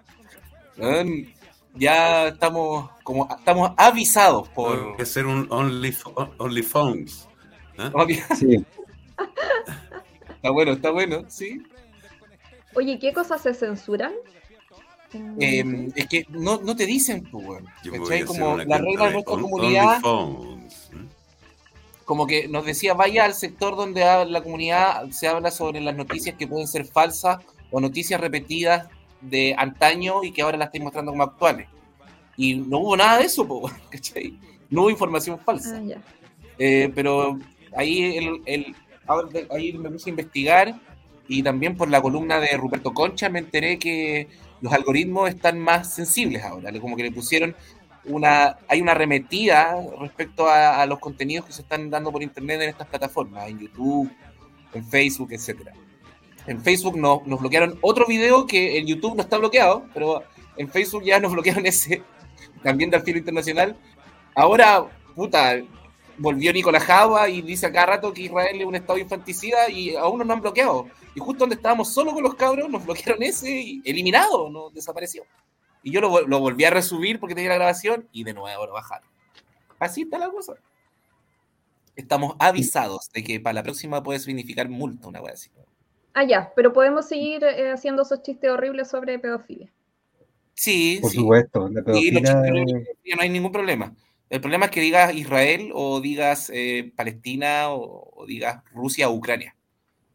Weón, 0.76 1.26
Ya 1.74 2.28
estamos 2.28 2.90
como 3.02 3.26
estamos 3.30 3.72
avisados 3.76 4.48
por. 4.50 4.92
Puede 4.94 5.06
ser 5.06 5.26
un 5.26 5.46
Only, 5.50 5.94
OnlyPhones. 6.38 7.28
¿ah? 7.78 7.90
Obvio, 7.94 8.18
Sí. 8.34 8.64
Está 10.36 10.50
bueno, 10.50 10.72
está 10.72 10.90
bueno, 10.90 11.24
sí. 11.28 11.62
Oye, 12.76 12.98
¿qué 12.98 13.12
cosas 13.12 13.42
se 13.42 13.54
censuran? 13.54 14.12
En 15.12 15.36
Eh, 15.40 15.88
es 15.96 16.06
que 16.08 16.26
no, 16.30 16.60
no 16.60 16.76
te 16.76 16.84
dicen, 16.86 17.22
pues, 17.30 17.46
weón. 17.46 17.66
Como 18.26 18.52
una 18.54 18.64
la 18.64 18.78
cuenta 18.78 18.78
regla 18.78 19.06
de 19.06 19.12
nuestra 19.12 19.34
On- 19.34 19.40
comunidad, 19.42 19.98
¿eh? 19.98 21.06
como 22.04 22.26
que 22.26 22.46
nos 22.48 22.64
decía, 22.64 22.94
vaya 22.94 23.24
al 23.24 23.34
sector 23.34 23.74
donde 23.76 24.00
la 24.28 24.40
comunidad 24.42 25.08
se 25.10 25.26
habla 25.26 25.50
sobre 25.50 25.80
las 25.80 25.96
noticias 25.96 26.36
que 26.36 26.46
pueden 26.46 26.68
ser 26.68 26.84
falsas 26.84 27.38
o 27.72 27.80
noticias 27.80 28.20
repetidas 28.20 28.88
de 29.20 29.54
antaño 29.58 30.22
y 30.22 30.30
que 30.32 30.42
ahora 30.42 30.56
las 30.58 30.66
estoy 30.66 30.80
mostrando 30.80 31.10
como 31.12 31.24
actuales. 31.24 31.66
Y 32.36 32.54
no 32.56 32.78
hubo 32.78 32.96
nada 32.96 33.18
de 33.18 33.24
eso, 33.24 33.46
po, 33.46 33.68
¿cachai? 33.90 34.38
No 34.70 34.82
hubo 34.82 34.90
información 34.90 35.38
falsa. 35.40 35.80
Ah. 35.96 36.00
Eh, 36.58 36.92
pero 36.94 37.38
ahí, 37.76 38.16
el, 38.18 38.42
el- 38.46 38.76
ahí 39.50 39.72
me 39.72 39.90
puse 39.90 40.08
a 40.08 40.12
investigar 40.12 40.74
y 41.28 41.42
también 41.42 41.76
por 41.76 41.88
la 41.88 42.00
columna 42.00 42.38
de 42.40 42.56
Ruperto 42.56 42.92
Concha 42.94 43.28
me 43.28 43.40
enteré 43.40 43.78
que 43.78 44.28
los 44.60 44.72
algoritmos 44.72 45.28
están 45.28 45.58
más 45.58 45.94
sensibles 45.94 46.42
ahora, 46.42 46.72
como 46.80 46.96
que 46.96 47.02
le 47.02 47.12
pusieron 47.12 47.54
una, 48.04 48.56
hay 48.68 48.80
una 48.80 48.92
arremetida 48.92 49.76
respecto 50.00 50.48
a, 50.48 50.86
los 50.86 50.98
contenidos 50.98 51.46
que 51.46 51.52
se 51.52 51.62
están 51.62 51.90
dando 51.90 52.12
por 52.12 52.22
internet 52.22 52.60
en 52.62 52.68
estas 52.70 52.86
plataformas, 52.86 53.48
en 53.48 53.58
YouTube, 53.58 54.10
en 54.72 54.84
Facebook, 54.86 55.32
etcétera. 55.32 55.72
En 56.46 56.62
Facebook 56.62 56.96
no- 56.96 57.22
nos 57.26 57.40
bloquearon 57.40 57.78
otro 57.80 58.06
video 58.06 58.46
que 58.46 58.78
en 58.78 58.86
YouTube 58.86 59.16
no 59.16 59.22
está 59.22 59.38
bloqueado, 59.38 59.86
pero 59.92 60.22
en 60.56 60.68
Facebook 60.68 61.02
ya 61.04 61.18
nos 61.18 61.32
bloquearon 61.32 61.66
ese, 61.66 62.02
también 62.62 62.90
del 62.90 63.02
filo 63.02 63.18
internacional. 63.18 63.76
Ahora, 64.34 64.86
puta, 65.14 65.56
volvió 66.18 66.52
Nicolás 66.52 66.84
Java 66.84 67.28
y 67.28 67.42
dice 67.42 67.66
a 67.66 67.72
cada 67.72 67.86
rato 67.86 68.12
que 68.12 68.22
Israel 68.22 68.60
es 68.60 68.66
un 68.66 68.74
estado 68.74 68.98
infanticida 68.98 69.68
y 69.68 69.94
aún 69.96 70.18
no 70.18 70.24
nos 70.24 70.36
han 70.36 70.40
bloqueado. 70.42 70.86
Y 71.14 71.20
justo 71.20 71.40
donde 71.40 71.56
estábamos 71.56 71.92
solo 71.92 72.12
con 72.12 72.22
los 72.22 72.34
cabros, 72.34 72.68
nos 72.68 72.84
bloquearon 72.84 73.22
ese 73.22 73.50
y 73.50 73.82
eliminado, 73.84 74.48
no 74.50 74.70
desapareció. 74.70 75.24
Y 75.82 75.90
yo 75.92 76.00
lo, 76.00 76.10
vol- 76.10 76.26
lo 76.26 76.40
volví 76.40 76.64
a 76.64 76.70
resubir 76.70 77.20
porque 77.20 77.34
tenía 77.34 77.50
la 77.50 77.56
grabación 77.56 78.08
y 78.12 78.24
de 78.24 78.34
nuevo 78.34 78.66
lo 78.66 78.72
bajaron. 78.72 79.08
Así 79.78 80.02
está 80.02 80.18
la 80.18 80.30
cosa. 80.30 80.54
Estamos 81.94 82.34
avisados 82.38 83.10
de 83.14 83.24
que 83.24 83.40
para 83.40 83.54
la 83.54 83.62
próxima 83.62 84.02
puede 84.02 84.18
significar 84.18 84.68
multa, 84.68 85.08
una 85.08 85.20
wea 85.22 85.32
así. 85.34 85.50
Ah, 86.12 86.24
ya, 86.24 86.52
pero 86.54 86.72
podemos 86.72 87.06
seguir 87.08 87.44
eh, 87.44 87.70
haciendo 87.70 88.02
esos 88.02 88.22
chistes 88.22 88.50
horribles 88.50 88.88
sobre 88.88 89.18
pedofilia. 89.18 89.70
Sí, 90.54 90.98
Por 91.00 91.10
sí. 91.10 91.18
supuesto. 91.18 91.68
La 91.68 91.68
Sí, 91.68 91.74
los 91.74 91.84
pedofilia 91.84 92.20
chistes 92.20 92.34
horribles, 92.50 92.88
no 93.16 93.22
hay 93.22 93.28
ningún 93.28 93.52
problema. 93.52 93.94
El 94.28 94.40
problema 94.40 94.64
es 94.66 94.70
que 94.72 94.80
digas 94.80 95.14
Israel 95.14 95.70
o 95.74 96.00
digas 96.00 96.50
eh, 96.52 96.92
Palestina 96.96 97.70
o, 97.70 98.10
o 98.14 98.26
digas 98.26 98.62
Rusia 98.72 99.08
o 99.08 99.14
Ucrania. 99.14 99.54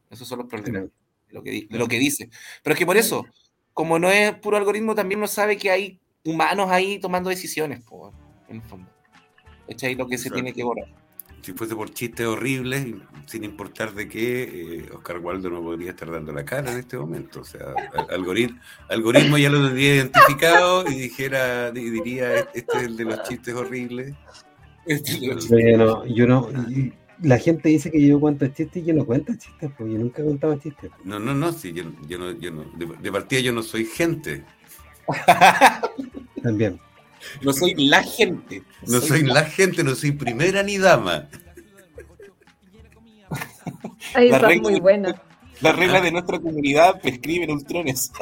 Esos 0.09 0.27
son 0.27 0.39
los 0.39 0.47
problemas 0.47 0.83
de 0.83 1.33
lo, 1.33 1.41
que, 1.43 1.51
di- 1.51 1.67
de 1.67 1.77
lo 1.77 1.87
que 1.87 1.97
dice. 1.97 2.29
Pero 2.61 2.73
es 2.73 2.77
que 2.79 2.85
por 2.85 2.97
eso, 2.97 3.25
como 3.73 3.99
no 3.99 4.09
es 4.11 4.33
puro 4.35 4.57
algoritmo, 4.57 4.95
también 4.95 5.19
no 5.21 5.27
sabe 5.27 5.55
que 5.57 5.71
hay 5.71 5.99
humanos 6.25 6.69
ahí 6.69 6.99
tomando 6.99 7.29
decisiones, 7.29 7.81
po, 7.83 8.13
en 8.49 8.57
el 8.57 8.61
fondo. 8.63 8.89
Es 9.67 9.81
ahí 9.83 9.95
lo 9.95 10.07
que 10.07 10.17
se 10.17 10.27
Exacto. 10.27 10.35
tiene 10.35 10.53
que 10.53 10.63
borrar. 10.63 10.87
Si 11.41 11.53
fuese 11.53 11.75
por 11.75 11.89
chistes 11.91 12.27
horribles, 12.27 12.85
sin 13.25 13.43
importar 13.43 13.93
de 13.93 14.07
qué, 14.07 14.43
eh, 14.43 14.89
Oscar 14.93 15.17
Waldo 15.19 15.49
no 15.49 15.61
podría 15.61 15.89
estar 15.91 16.11
dando 16.11 16.31
la 16.31 16.45
cara 16.45 16.71
en 16.71 16.79
este 16.79 16.97
momento. 16.97 17.41
O 17.41 17.43
sea, 17.43 17.73
al- 17.95 18.11
algoritmo, 18.11 18.59
algoritmo 18.89 19.37
ya 19.37 19.49
lo 19.49 19.65
tendría 19.65 19.95
identificado 19.95 20.87
y 20.89 20.95
dijera, 20.95 21.71
di- 21.71 21.89
diría, 21.89 22.35
este 22.53 22.77
es 22.77 22.83
el 22.83 22.95
de 22.97 23.05
los 23.05 23.23
chistes 23.23 23.53
horribles. 23.55 24.13
Pero 25.49 26.05
yo 26.05 26.27
no, 26.27 26.49
yo 26.51 26.57
no, 26.57 26.69
y 26.71 26.93
la 27.21 27.37
gente 27.37 27.69
dice 27.69 27.91
que 27.91 28.05
yo 28.05 28.19
cuento 28.19 28.47
chistes 28.47 28.81
y 28.83 28.85
yo 28.85 28.93
no 28.93 29.05
cuento 29.05 29.33
chistes, 29.35 29.71
pues 29.77 29.91
yo 29.91 29.97
nunca 29.99 30.23
contaba 30.23 30.59
chistes. 30.59 30.91
No, 31.03 31.19
no, 31.19 31.33
no, 31.33 31.51
sí, 31.53 31.71
yo, 31.73 31.83
yo 32.07 32.17
no, 32.17 32.31
yo 32.31 32.51
no, 32.51 32.63
de, 32.77 32.87
de 32.99 33.11
partida 33.11 33.39
yo 33.41 33.53
no 33.53 33.61
soy 33.63 33.85
gente. 33.85 34.43
También. 36.43 36.79
No 37.41 37.53
soy 37.53 37.73
la 37.75 38.03
gente. 38.03 38.63
No 38.87 38.99
soy 39.01 39.23
la 39.23 39.43
gente, 39.45 39.83
no 39.83 39.95
soy 39.95 40.11
primera 40.11 40.63
ni 40.63 40.77
dama. 40.77 41.27
La 44.15 44.39
regla- 44.39 44.69
muy 44.69 44.79
buena. 44.79 45.21
Las 45.61 45.75
reglas 45.75 46.01
de 46.03 46.11
nuestra 46.11 46.39
comunidad 46.39 46.99
prescriben 47.01 47.51
ultrones. 47.51 48.11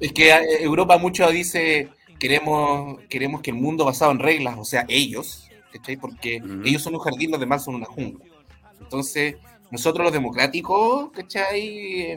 Es 0.00 0.12
que 0.12 0.30
eh, 0.30 0.62
Europa 0.62 0.96
mucho 0.98 1.28
dice 1.30 1.88
queremos, 2.18 3.00
queremos 3.08 3.40
que 3.42 3.50
el 3.50 3.56
mundo 3.56 3.84
basado 3.84 4.12
en 4.12 4.18
reglas, 4.20 4.56
o 4.58 4.64
sea, 4.64 4.84
ellos, 4.88 5.48
¿cachai? 5.72 5.96
Porque 5.96 6.40
ellos 6.64 6.82
son 6.82 6.94
un 6.94 7.00
jardín, 7.00 7.30
los 7.30 7.40
demás 7.40 7.64
son 7.64 7.76
una 7.76 7.86
jungla. 7.86 8.24
Entonces, 8.80 9.36
nosotros 9.70 10.04
los 10.04 10.12
democráticos, 10.12 11.10
¿cachai? 11.12 12.16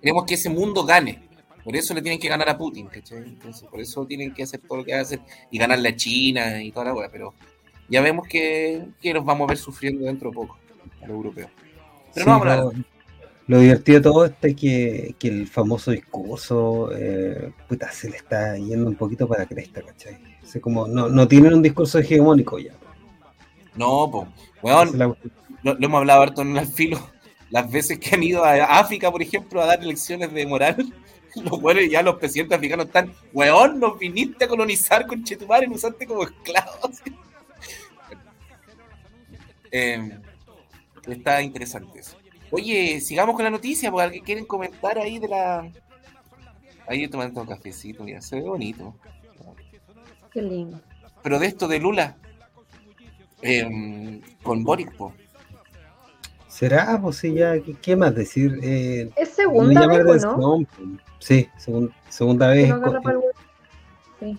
Queremos 0.00 0.24
que 0.26 0.34
ese 0.34 0.50
mundo 0.50 0.84
gane. 0.84 1.28
Por 1.64 1.76
eso 1.76 1.94
le 1.94 2.02
tienen 2.02 2.18
que 2.18 2.28
ganar 2.28 2.48
a 2.48 2.58
Putin, 2.58 2.86
¿cachai? 2.88 3.18
Entonces, 3.18 3.68
por 3.68 3.80
eso 3.80 4.04
tienen 4.06 4.34
que 4.34 4.42
hacer 4.42 4.60
todo 4.60 4.78
lo 4.78 4.84
que 4.84 4.94
hacen 4.94 5.20
y 5.50 5.58
ganarle 5.58 5.90
a 5.90 5.96
China 5.96 6.62
y 6.62 6.72
toda 6.72 6.86
la 6.86 6.94
weá. 6.94 7.08
Pero 7.10 7.34
ya 7.88 8.00
vemos 8.00 8.26
que, 8.26 8.84
que 9.00 9.14
los 9.14 9.24
vamos 9.24 9.46
a 9.46 9.48
ver 9.50 9.58
sufriendo 9.58 10.04
dentro 10.06 10.30
de 10.30 10.34
poco, 10.34 10.58
a 11.02 11.06
los 11.06 11.10
europeos. 11.16 11.50
Pero 12.14 12.24
Sí, 12.24 12.30
no 12.30 12.38
vamos 12.38 12.46
a 12.48 12.56
lo, 13.48 13.58
divertido 13.60 13.98
de 13.98 14.02
todo 14.02 14.24
esto 14.24 14.46
es 14.46 14.56
que, 14.56 15.14
que 15.18 15.28
el 15.28 15.46
famoso 15.46 15.90
discurso, 15.90 16.90
eh, 16.96 17.52
puta, 17.68 17.90
se 17.92 18.08
le 18.08 18.16
está 18.16 18.56
yendo 18.56 18.88
un 18.88 18.94
poquito 18.96 19.28
para 19.28 19.46
cresta, 19.46 19.82
¿cachai? 19.82 20.18
O 20.42 20.46
sea, 20.46 20.60
como 20.60 20.86
no, 20.86 21.08
no 21.08 21.28
tienen 21.28 21.54
un 21.54 21.62
discurso 21.62 21.98
hegemónico 21.98 22.58
ya. 22.58 22.72
No, 23.74 24.08
pues, 24.10 24.28
weón, 24.62 24.98
la- 24.98 25.06
lo, 25.62 25.74
lo 25.74 25.86
hemos 25.86 25.98
hablado 25.98 26.22
harto 26.22 26.42
en 26.42 26.56
el 26.56 26.66
filo. 26.66 26.98
Las 27.50 27.70
veces 27.70 27.98
que 27.98 28.14
han 28.14 28.22
ido 28.22 28.44
a 28.44 28.78
África, 28.78 29.10
por 29.10 29.20
ejemplo, 29.22 29.60
a 29.60 29.66
dar 29.66 29.84
lecciones 29.84 30.32
de 30.32 30.46
moral, 30.46 30.92
los 31.44 31.60
buenos 31.60 31.84
ya 31.88 32.02
los 32.02 32.16
presidentes 32.16 32.56
africanos 32.56 32.86
están, 32.86 33.12
weón, 33.32 33.80
nos 33.80 33.98
viniste 33.98 34.44
a 34.44 34.48
colonizar 34.48 35.06
con 35.06 35.24
Chetumare, 35.24 35.66
nos 35.66 35.78
usaste 35.78 36.06
como 36.06 36.24
esclavos. 36.24 37.02
Eh, 39.74 40.18
está 41.06 41.40
interesante 41.40 42.00
eso. 42.00 42.18
Oye, 42.50 43.00
sigamos 43.00 43.34
con 43.34 43.44
la 43.44 43.50
noticia, 43.50 43.90
porque 43.90 44.04
alguien 44.04 44.24
quieren 44.24 44.44
comentar 44.44 44.98
ahí 44.98 45.18
de 45.18 45.28
la. 45.28 45.72
Ahí 46.86 47.08
tomando 47.08 47.40
un 47.40 47.46
cafecito, 47.46 48.04
mira, 48.04 48.20
se 48.20 48.36
ve 48.36 48.42
bonito. 48.42 48.94
Qué 50.30 50.42
lindo. 50.42 50.78
Pero 51.22 51.38
de 51.38 51.46
esto 51.46 51.66
de 51.68 51.78
Lula, 51.78 52.18
eh, 53.40 54.20
con 54.42 54.62
Boric, 54.62 54.94
po. 54.94 55.14
¿Será? 56.62 56.96
Pues 57.02 57.16
sí, 57.16 57.34
ya, 57.34 57.58
¿qué, 57.60 57.74
qué 57.82 57.96
más 57.96 58.14
decir? 58.14 58.56
Eh, 58.62 59.10
Es 59.16 59.30
no 59.30 59.34
segunda 59.34 59.84
vez, 59.88 60.22
la 60.22 60.30
¿o 60.30 60.36
no? 60.60 60.66
pues. 60.76 60.88
Sí, 61.18 61.48
segun- 61.58 61.92
segunda 62.08 62.46
vez. 62.50 62.70
Huevo. 62.70 63.24
Sí. 64.20 64.38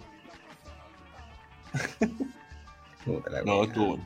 No. 3.45 3.97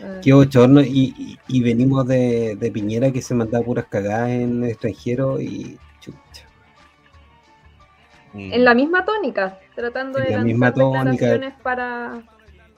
Ah. 0.00 0.20
Qué 0.22 0.32
bochorno. 0.32 0.80
Y, 0.80 1.12
y, 1.18 1.38
y 1.48 1.60
venimos 1.60 2.06
de, 2.06 2.54
de 2.54 2.70
Piñera 2.70 3.10
que 3.10 3.20
se 3.20 3.34
mandaba 3.34 3.64
puras 3.64 3.86
cagadas 3.86 4.28
en 4.30 4.62
el 4.62 4.70
extranjero 4.70 5.40
y 5.40 5.76
chucha. 6.00 6.46
Mm. 8.32 8.52
En 8.52 8.64
la 8.64 8.74
misma 8.74 9.04
tónica, 9.04 9.58
tratando 9.74 10.20
En 10.20 10.24
de 10.24 10.30
la 10.30 10.36
lanzar 10.36 10.46
misma 10.46 10.72
tónica. 10.72 11.10
declaraciones 11.10 11.54
para 11.64 12.22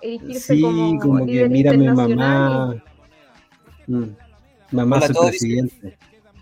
erigirse 0.00 0.54
Sí, 0.54 0.62
como, 0.62 0.98
como, 0.98 1.26
que 1.26 1.32
líder 1.32 1.50
mira 1.50 1.72
mi 1.72 1.84
internacional 1.84 2.50
mamá. 2.50 2.84
Mm. 3.86 4.04
Mamá 4.72 4.96
Hola, 4.96 5.08
todo 5.08 5.28
presidente. 5.28 5.96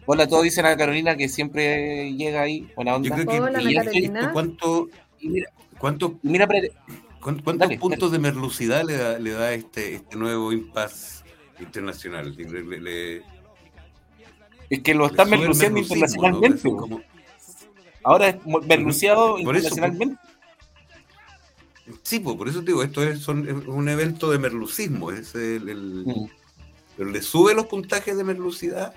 Hola, 0.07 0.27
todos 0.29 0.45
dicen 0.45 0.67
a 0.67 0.77
Carolina 0.77 1.17
que 1.17 1.29
siempre 1.29 2.13
llega 2.15 2.43
ahí, 2.43 2.69
buena 2.77 2.97
onda. 2.97 3.09
Yo 3.09 3.15
creo 3.15 3.27
que 3.27 3.41
Hola, 3.41 3.63
y 3.63 3.75
Carolina. 3.75 4.31
¿cuánto, 4.33 4.89
Y 5.21 5.29
mira, 5.29 5.51
cuánto, 5.79 6.19
mira, 6.23 6.49
cuántos 7.21 7.59
Dale, 7.59 7.79
puntos 7.79 8.11
de 8.13 8.19
merlucidad 8.19 8.85
le 8.85 8.97
da, 8.97 9.19
le 9.19 9.31
da 9.31 9.53
este, 9.53 9.97
este 9.97 10.17
nuevo 10.17 10.53
impasse 10.53 11.25
internacional? 11.61 12.35
Le- 12.37 12.63
le- 12.63 12.81
le- 12.81 13.23
es 14.71 14.81
que 14.83 14.95
lo 14.95 15.07
están 15.07 15.29
merluciando 15.31 15.79
internacionalmente. 15.81 16.71
Ahora 18.05 18.29
es 18.29 18.37
merluciado 18.67 19.37
Por 19.45 19.57
eso, 19.57 19.69
internacionalmente. 19.69 20.17
Sí, 22.03 22.21
pues, 22.21 22.37
por 22.37 22.49
eso 22.49 22.61
te 22.61 22.67
digo, 22.67 22.83
esto 22.85 23.03
es, 23.03 23.19
son- 23.21 23.49
es 23.49 23.67
un 23.67 23.89
evento 23.89 24.31
de 24.31 24.39
merlucismo, 24.39 25.11
es 25.11 25.35
el, 25.35 25.69
el- 25.69 26.05
Mm, 26.07 26.27
pero 27.01 27.13
le 27.13 27.23
sube 27.23 27.55
los 27.55 27.65
puntajes 27.65 28.15
de 28.15 28.23
merlucidad. 28.23 28.93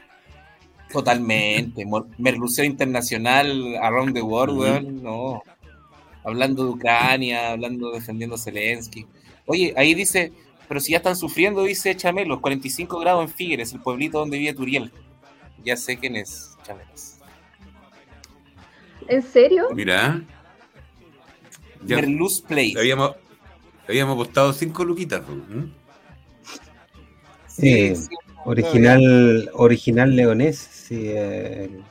Totalmente. 0.91 1.85
Merluceo 2.17 2.65
internacional, 2.65 3.77
around 3.77 4.13
the 4.13 4.21
world, 4.21 4.57
weón, 4.57 5.01
no. 5.01 5.41
hablando 6.25 6.65
de 6.65 6.71
Ucrania, 6.71 7.51
hablando, 7.51 7.93
defendiendo 7.93 8.35
a 8.35 8.39
Zelensky. 8.39 9.07
Oye, 9.45 9.73
ahí 9.77 9.93
dice, 9.93 10.33
pero 10.67 10.81
si 10.81 10.91
ya 10.91 10.97
están 10.97 11.15
sufriendo, 11.15 11.63
dice 11.63 11.95
Chamelos, 11.95 12.41
45 12.41 12.99
grados 12.99 13.23
en 13.23 13.33
Figueres, 13.33 13.71
el 13.71 13.79
pueblito 13.79 14.19
donde 14.19 14.37
vive 14.37 14.53
Turiel. 14.53 14.91
Ya 15.63 15.77
sé 15.77 15.95
quién 15.95 16.17
es 16.17 16.57
Chamelos. 16.63 17.19
¿En 19.07 19.23
serio? 19.23 19.69
Mira. 19.73 20.21
Merluz 21.79 22.41
Place. 22.41 22.73
habíamos, 22.77 23.15
habíamos 23.87 24.15
apostado 24.15 24.51
cinco 24.51 24.83
luquitas. 24.83 25.21
¿eh? 25.21 25.82
Sí, 27.55 27.95
sí, 27.95 28.07
Original, 28.45 29.49
original 29.53 30.15
leonés, 30.15 30.57
sí, 30.57 31.09
el, 31.09 31.83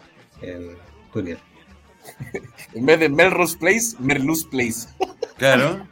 el 0.42 0.76
Turiel. 1.12 1.38
En 2.74 2.84
vez 2.86 2.98
de 3.00 3.08
Melrose 3.08 3.56
Place, 3.58 3.96
Merluz 3.98 4.44
Place. 4.46 4.88
Claro. 5.36 5.86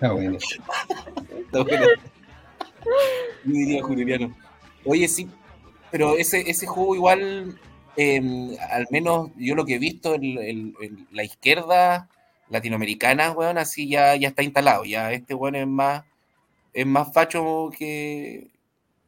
Ah, 0.00 0.12
bueno. 0.12 0.38
Está 0.38 1.62
bueno. 1.62 1.86
Yo 3.44 3.52
diría 3.52 3.82
Juliano. 3.82 4.34
Oye, 4.84 5.08
sí, 5.08 5.28
pero 5.90 6.16
ese, 6.16 6.48
ese 6.50 6.66
juego 6.66 6.94
igual, 6.94 7.58
eh, 7.96 8.56
al 8.70 8.86
menos 8.90 9.30
yo 9.36 9.54
lo 9.54 9.64
que 9.64 9.74
he 9.76 9.78
visto 9.78 10.14
en, 10.14 10.24
en- 10.38 10.74
en 10.80 11.08
la 11.12 11.24
izquierda 11.24 12.08
latinoamericana, 12.50 13.32
weón, 13.32 13.58
así 13.58 13.88
ya, 13.88 14.14
ya 14.16 14.28
está 14.28 14.42
instalado. 14.42 14.84
Ya 14.84 15.12
este 15.12 15.34
weón 15.34 15.56
es 15.56 15.66
más, 15.66 16.04
es 16.74 16.86
más 16.86 17.12
facho 17.12 17.70
que, 17.76 18.52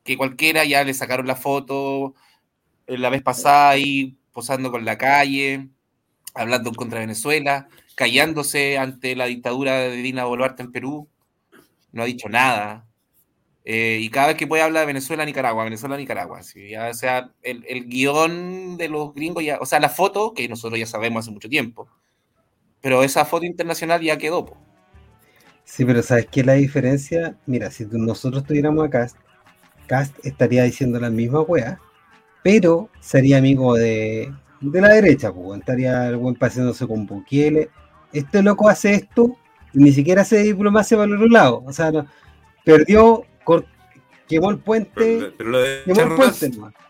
que 0.05 0.17
cualquiera. 0.17 0.65
Ya 0.65 0.85
le 0.85 0.95
sacaron 0.95 1.27
la 1.27 1.37
foto 1.37 2.15
eh, 2.87 2.99
la 2.99 3.11
vez 3.11 3.23
pasada 3.23 3.71
ahí 3.71 4.17
posando 4.33 4.71
con 4.71 4.85
la 4.85 4.99
calle, 4.99 5.69
hablando 6.35 6.73
contra 6.73 7.01
Venezuela, 7.01 7.69
callándose 7.97 8.79
ante 8.79 9.17
la 9.17 9.27
dictadura 9.27 9.79
de 9.81 9.97
Dina 9.97 10.25
Boluarte 10.27 10.63
en 10.63 10.73
Perú. 10.73 11.09
No 11.93 12.03
ha 12.03 12.07
dicho 12.07 12.29
nada. 12.29 12.87
Eh, 13.65 13.99
y 14.01 14.11
cada 14.11 14.29
vez 14.29 14.37
que 14.37 14.47
puede 14.47 14.63
hablar 14.63 14.83
de 14.83 14.87
Venezuela, 14.89 15.25
Nicaragua, 15.25 15.65
Venezuela, 15.65 15.97
Nicaragua. 15.97 16.41
ya, 16.71 16.89
o 16.91 16.95
sea, 16.95 17.33
el, 17.43 17.65
el 17.69 17.87
guion 17.89 18.77
de 18.79 18.89
los 18.89 19.13
gringos 19.15 19.45
ya, 19.45 19.59
o 19.61 19.67
sea, 19.67 19.81
la 19.81 19.89
foto, 19.89 20.35
que 20.35 20.49
nosotros 20.49 20.79
ya 20.79 20.87
sabemos 20.87 21.25
hace 21.25 21.33
mucho 21.33 21.49
tiempo, 21.49 21.89
pero 22.81 23.03
esa 23.03 23.25
foto 23.25 23.47
internacional 23.47 24.01
ya 24.03 24.19
quedó. 24.19 24.66
Sí, 25.69 25.85
pero 25.85 26.01
¿sabes 26.01 26.27
qué 26.31 26.41
es 26.41 26.47
la 26.47 26.53
diferencia? 26.55 27.37
Mira, 27.45 27.71
si 27.73 27.85
nosotros 27.91 28.45
tuviéramos 28.45 28.87
a 28.87 28.89
Cast, 28.89 29.17
Cast 29.89 30.15
estaría 30.25 30.63
diciendo 30.63 30.99
la 31.01 31.11
misma 31.11 31.41
wea, 31.41 31.81
pero 32.45 32.89
sería 33.01 33.39
amigo 33.39 33.75
de, 33.75 34.33
de 34.61 34.81
la 34.81 34.91
derecha, 34.91 35.33
pues, 35.33 35.59
estaría 35.59 36.07
el 36.09 36.17
buen 36.17 36.37
paseándose 36.37 36.87
con 36.87 37.05
Bukele. 37.05 37.69
Este 38.13 38.43
loco 38.43 38.69
hace 38.69 38.95
esto 38.95 39.37
y 39.75 39.79
ni 39.81 39.93
siquiera 39.93 40.23
hace 40.23 40.39
diplomacia 40.45 40.97
para 40.97 41.09
el 41.09 41.15
otro 41.17 41.29
lado. 41.29 41.63
O 41.67 41.73
sea, 41.73 41.91
no- 41.91 42.07
perdió, 42.65 43.25
cor- 43.43 43.67
quemó 44.29 44.51
el 44.53 44.59
puente, 44.59 44.91
Pero, 44.95 45.33
pero 45.37 45.51
lo 45.51 45.59
de 45.59 45.83
quemó 45.85 46.01
el 46.03 46.09
puente. 46.15 46.49
Gas- 46.49 46.57
nomás. 46.57 46.75
O 46.75 46.79
sea, 46.79 46.86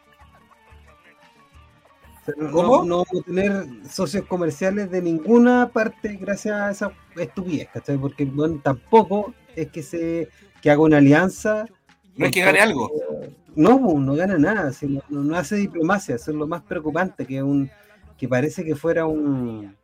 no- 2.36 2.50
¿Cómo? 2.50 2.76
No, 2.78 2.84
no 2.84 2.96
vamos 3.04 3.22
a 3.22 3.24
tener 3.24 3.66
socios 3.90 4.24
comerciales 4.26 4.90
de 4.90 5.02
ninguna 5.02 5.68
parte 5.72 6.16
gracias 6.20 6.54
a 6.54 6.70
esa 6.70 6.92
estupidez, 7.16 7.68
¿cachai? 7.72 7.96
Porque 7.98 8.24
bueno, 8.24 8.60
tampoco 8.62 9.34
es 9.54 9.68
que 9.70 9.82
se 9.82 10.28
que 10.60 10.70
haga 10.70 10.80
una 10.82 10.98
alianza. 10.98 11.66
No 12.16 12.26
es 12.26 12.32
que 12.32 12.40
gane 12.42 12.60
algo. 12.60 12.90
No, 13.54 13.80
pues, 13.80 13.96
no 13.96 14.14
gana 14.14 14.36
nada, 14.38 14.70
no, 14.82 15.02
no- 15.08 15.36
hace 15.36 15.56
diplomacia, 15.56 16.16
eso 16.16 16.30
es 16.30 16.36
lo 16.36 16.46
más 16.46 16.62
preocupante, 16.62 17.24
que 17.26 17.42
un 17.42 17.70
que 18.18 18.28
parece 18.28 18.64
que 18.64 18.74
fuera 18.74 19.04
un, 19.06 19.74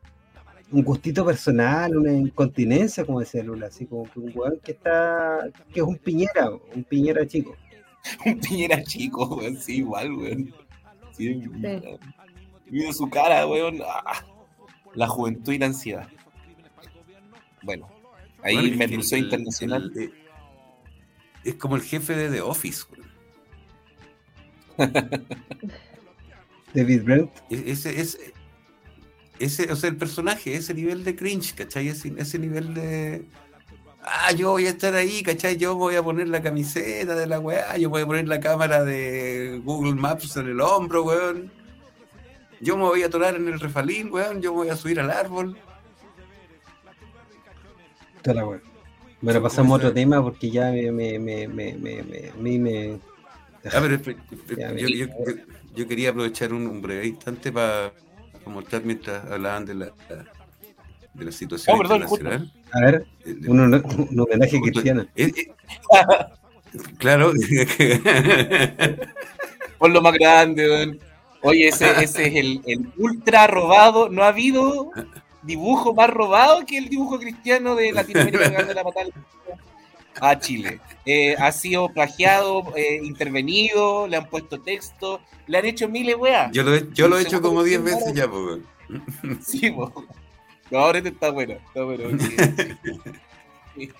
un 0.70 0.82
gustito 0.82 1.24
personal, 1.24 1.96
una 1.98 2.12
incontinencia, 2.12 3.04
como 3.04 3.20
decía 3.20 3.42
Lula, 3.42 3.66
así 3.66 3.84
como 3.86 4.04
que 4.10 4.20
un 4.20 4.32
weón 4.34 4.58
que 4.64 4.72
está, 4.72 5.50
que 5.72 5.80
es 5.80 5.86
un 5.86 5.96
piñera, 5.98 6.50
un 6.74 6.84
piñera 6.84 7.26
chico. 7.26 7.54
Un 8.26 8.40
piñera 8.40 8.82
chico, 8.82 9.36
weón, 9.36 9.56
sí, 9.56 9.76
igual, 9.76 10.12
weón. 10.12 10.52
Sí, 11.12 11.40
Sí. 11.40 11.82
Mira 12.72 12.92
su 12.92 13.08
cara, 13.10 13.46
weón. 13.46 13.80
Ah, 13.86 14.24
la 14.94 15.06
juventud 15.06 15.52
y 15.52 15.58
la 15.58 15.66
ansiedad. 15.66 16.08
Bueno, 17.62 17.88
ahí 18.42 18.56
Bueno, 18.56 18.76
me 18.78 18.88
cruzó 18.88 19.14
el- 19.16 19.24
internacional. 19.24 19.92
el- 19.94 20.12
es 21.44 21.54
como 21.56 21.76
el 21.76 21.82
jefe 21.82 22.16
de 22.16 22.30
The 22.30 22.40
Office. 22.40 22.84
güey. 22.88 23.02
David 26.74 27.02
Brent, 27.04 27.30
E- 27.50 27.64
Ese, 27.72 28.00
ese, 28.00 28.32
ese, 29.38 29.70
o 29.72 29.76
sea, 29.76 29.90
el 29.90 29.96
personaje, 29.96 30.54
ese 30.54 30.72
nivel 30.72 31.04
de 31.04 31.14
cringe, 31.14 31.54
¿cachai? 31.54 31.88
Ese, 31.88 32.12
ese 32.16 32.38
nivel 32.38 32.72
de. 32.74 33.26
Ah, 34.02 34.32
yo 34.32 34.50
voy 34.52 34.66
a 34.66 34.70
estar 34.70 34.94
ahí, 34.94 35.22
¿cachai? 35.22 35.56
Yo 35.58 35.76
voy 35.76 35.94
a 35.96 36.02
poner 36.02 36.28
la 36.28 36.42
camiseta 36.42 37.14
de 37.14 37.26
la 37.26 37.38
weá, 37.38 37.76
yo 37.76 37.90
voy 37.90 38.02
a 38.02 38.06
poner 38.06 38.26
la 38.26 38.40
cámara 38.40 38.82
de 38.82 39.60
Google 39.62 39.94
Maps 40.00 40.36
en 40.36 40.48
el 40.48 40.60
hombro, 40.60 41.04
weón. 41.04 41.52
Yo 42.62 42.76
me 42.76 42.84
voy 42.84 43.02
a 43.02 43.06
atorar 43.06 43.34
en 43.34 43.48
el 43.48 43.58
refalín, 43.58 44.12
weón. 44.12 44.40
Yo 44.40 44.52
me 44.52 44.58
voy 44.58 44.68
a 44.70 44.76
subir 44.76 45.00
al 45.00 45.10
árbol. 45.10 45.56
la. 48.22 48.44
Bueno, 48.44 48.60
Sí, 49.38 49.42
pasamos 49.42 49.72
a 49.72 49.76
otro 49.76 49.92
tema 49.92 50.22
porque 50.22 50.50
ya 50.50 50.70
me, 50.70 50.90
me, 50.92 51.18
me, 51.18 51.48
me, 51.48 51.72
me, 51.74 52.02
me, 52.02 52.28
a 52.30 52.34
mí 52.36 52.58
me- 52.58 53.00
Ah, 53.66 53.80
pero 53.80 53.96
Ya, 54.56 54.72
yo, 54.74 54.88
yo- 54.88 55.06
yo- 55.06 55.12
yo 55.74 55.88
quería 55.88 56.10
aprovechar 56.10 56.52
un, 56.52 56.66
un 56.66 56.82
breve 56.82 57.06
instante 57.06 57.52
para 57.52 57.92
mostrar 58.46 58.84
mientras 58.84 59.24
hablaban 59.30 59.64
de 59.64 59.74
la, 59.74 59.86
de 61.14 61.24
la 61.24 61.30
situación 61.32 61.76
Oh, 61.76 61.78
perdón, 61.78 62.02
internacional. 62.02 62.52
A 62.72 62.80
ver, 62.80 63.06
Eh, 63.24 63.36
un, 63.46 63.60
un 63.60 64.20
homenaje 64.20 64.58
Justo- 64.58 64.72
cristiano. 64.72 65.06
eh, 65.14 65.30
eh, 65.36 65.52
claro, 66.98 67.32
Por 69.78 69.90
lo 69.90 70.02
más 70.02 70.14
grande, 70.14 70.68
weón. 70.68 70.98
Oye, 71.42 71.68
ese, 71.68 71.90
ese 72.02 72.26
es 72.28 72.34
el, 72.36 72.60
el 72.66 72.92
ultra 72.98 73.46
robado. 73.46 74.08
No 74.08 74.22
ha 74.22 74.28
habido 74.28 74.90
dibujo 75.42 75.92
más 75.94 76.08
robado 76.10 76.64
que 76.64 76.78
el 76.78 76.88
dibujo 76.88 77.18
cristiano 77.18 77.74
de 77.74 77.92
Latinoamérica 77.92 78.62
de 78.62 78.74
la 78.74 78.84
patada 78.84 79.08
a 80.20 80.38
Chile. 80.38 80.80
Eh, 81.04 81.34
ha 81.36 81.50
sido 81.50 81.88
plagiado, 81.88 82.62
eh, 82.76 83.00
intervenido, 83.02 84.06
le 84.06 84.16
han 84.18 84.28
puesto 84.28 84.60
texto, 84.60 85.20
le 85.46 85.58
han 85.58 85.64
hecho 85.66 85.88
miles 85.88 86.16
weas. 86.16 86.52
yo 86.52 86.62
lo 86.62 86.74
he, 86.74 86.88
yo 86.92 87.08
lo 87.08 87.16
he 87.16 87.22
El 87.22 87.26
hecho 87.26 87.42
como 87.42 87.62
10 87.64 87.78
que 87.78 87.84
veces 87.84 88.14
ya, 88.14 88.28
pues. 88.30 88.60
Sí, 89.44 89.70
po. 89.70 89.92
No, 90.70 90.78
ahora 90.78 90.98
este 90.98 91.10
está 91.10 91.30
bueno, 91.30 91.54
está 91.54 91.82
bueno. 91.82 92.18
Sí. 93.74 93.90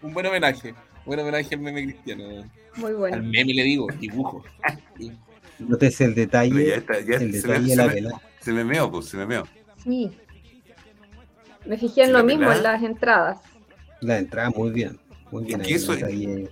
Un 0.00 0.14
buen 0.14 0.26
homenaje, 0.26 0.74
buen 1.04 1.20
homenaje 1.20 1.54
al 1.54 1.60
meme 1.60 1.82
cristiano. 1.82 2.24
Muy 2.76 2.90
Al 2.90 2.96
bueno. 2.96 3.16
meme 3.18 3.52
le 3.52 3.62
digo, 3.64 3.88
dibujo. 3.98 4.44
Sí. 4.96 5.12
Nótese 5.58 6.04
el 6.04 6.14
Pero 6.14 6.44
ya 6.44 6.44
detalle, 6.44 6.74
está, 6.74 7.00
ya 7.00 7.16
el 7.16 7.32
se, 7.32 7.48
detalle 7.48 7.76
me, 7.76 7.88
de 7.88 8.00
se, 8.00 8.02
me, 8.02 8.10
se 8.40 8.52
me 8.52 8.88
pues, 8.88 9.06
se 9.06 9.16
me 9.16 9.26
meó. 9.26 9.44
Sí. 9.82 10.10
Me 11.66 11.76
fijé 11.76 12.04
en 12.04 12.12
lo 12.12 12.24
mismo, 12.24 12.48
pelada. 12.48 12.56
en 12.56 12.62
las 12.62 12.82
entradas. 12.82 13.38
La 14.00 14.18
entrada 14.18 14.50
muy 14.50 14.70
bien. 14.70 14.98
Muy 15.30 15.44
bien. 15.44 15.60
Es 15.60 15.66
ahí, 15.66 15.72
que 15.72 15.74
eso 15.76 15.92
detalle 15.96 16.50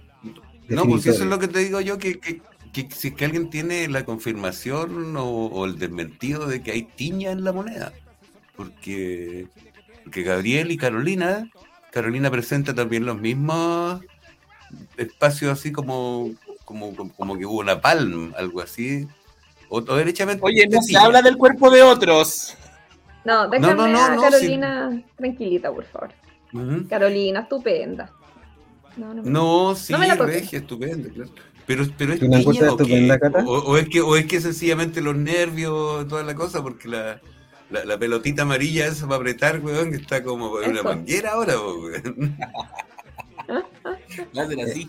No, 0.68 0.84
pues 0.84 1.06
eso 1.06 1.22
es 1.22 1.30
lo 1.30 1.38
que 1.38 1.48
te 1.48 1.60
digo 1.60 1.80
yo, 1.80 1.98
que, 1.98 2.18
que, 2.18 2.40
que 2.72 2.88
si 2.94 3.08
es 3.08 3.14
que 3.14 3.24
alguien 3.24 3.48
tiene 3.48 3.88
la 3.88 4.04
confirmación 4.04 5.16
o, 5.16 5.46
o 5.46 5.64
el 5.64 5.78
desmentido 5.78 6.46
de 6.46 6.62
que 6.62 6.72
hay 6.72 6.82
tiña 6.82 7.30
en 7.30 7.44
la 7.44 7.52
moneda. 7.52 7.92
Porque, 8.56 9.46
porque 10.04 10.22
Gabriel 10.22 10.70
y 10.70 10.76
Carolina, 10.76 11.50
Carolina 11.92 12.30
presenta 12.30 12.74
también 12.74 13.06
los 13.06 13.20
mismos 13.20 14.00
espacios 14.96 15.52
así 15.52 15.72
como, 15.72 16.30
como, 16.66 16.94
como, 16.94 17.14
como 17.14 17.38
que 17.38 17.46
hubo 17.46 17.60
una 17.60 17.80
palm, 17.80 18.34
algo 18.36 18.60
así. 18.60 19.08
O, 19.70 19.78
o 19.78 19.96
derechamente. 19.96 20.42
Oye, 20.44 20.66
no 20.68 20.82
se 20.82 20.98
habla 20.98 21.22
del 21.22 21.38
cuerpo 21.38 21.70
de 21.70 21.82
otros. 21.82 22.54
No, 23.24 23.48
déjame 23.48 23.74
no, 23.74 23.88
no, 23.88 24.04
a 24.04 24.16
Carolina 24.30 25.02
tranquilita, 25.16 25.72
por 25.72 25.84
favor. 25.86 26.10
Carolina, 26.88 27.40
estupenda. 27.40 28.12
No, 28.96 29.12
no, 29.14 29.22
me- 29.22 29.30
No, 29.30 29.74
sí, 29.74 29.92
No 29.92 29.98
me 29.98 30.06
la 30.08 30.14
regia, 30.14 30.58
estupendo, 30.58 31.08
claro. 31.10 31.30
Pero, 31.66 31.84
pero 31.98 32.12
es 32.12 32.20
¿Tú 32.20 32.28
la 32.28 32.38
encuentras 32.38 32.68
tiña, 32.68 32.72
¿o 32.72 32.76
qué? 32.76 32.82
estupenda? 33.08 33.44
O, 33.44 33.58
o 33.58 33.76
es 33.76 33.88
que, 33.88 34.00
o 34.00 34.16
es 34.16 34.26
que 34.26 34.40
sencillamente 34.40 35.00
los 35.00 35.16
nervios, 35.16 36.06
toda 36.06 36.22
la 36.22 36.34
cosa, 36.36 36.62
porque 36.62 36.86
la, 36.88 37.20
la, 37.70 37.84
la 37.84 37.98
pelotita 37.98 38.42
amarilla 38.42 38.86
esa 38.86 39.06
para 39.06 39.16
apretar, 39.16 39.60
weón, 39.60 39.90
que 39.90 39.96
está 39.96 40.22
como 40.22 40.60
en 40.60 40.70
una 40.70 40.80
Eso. 40.80 40.88
manguera 40.88 41.32
ahora, 41.32 41.54
weón. 41.60 42.36
La 44.32 44.42
hacen 44.42 44.60
así. 44.60 44.88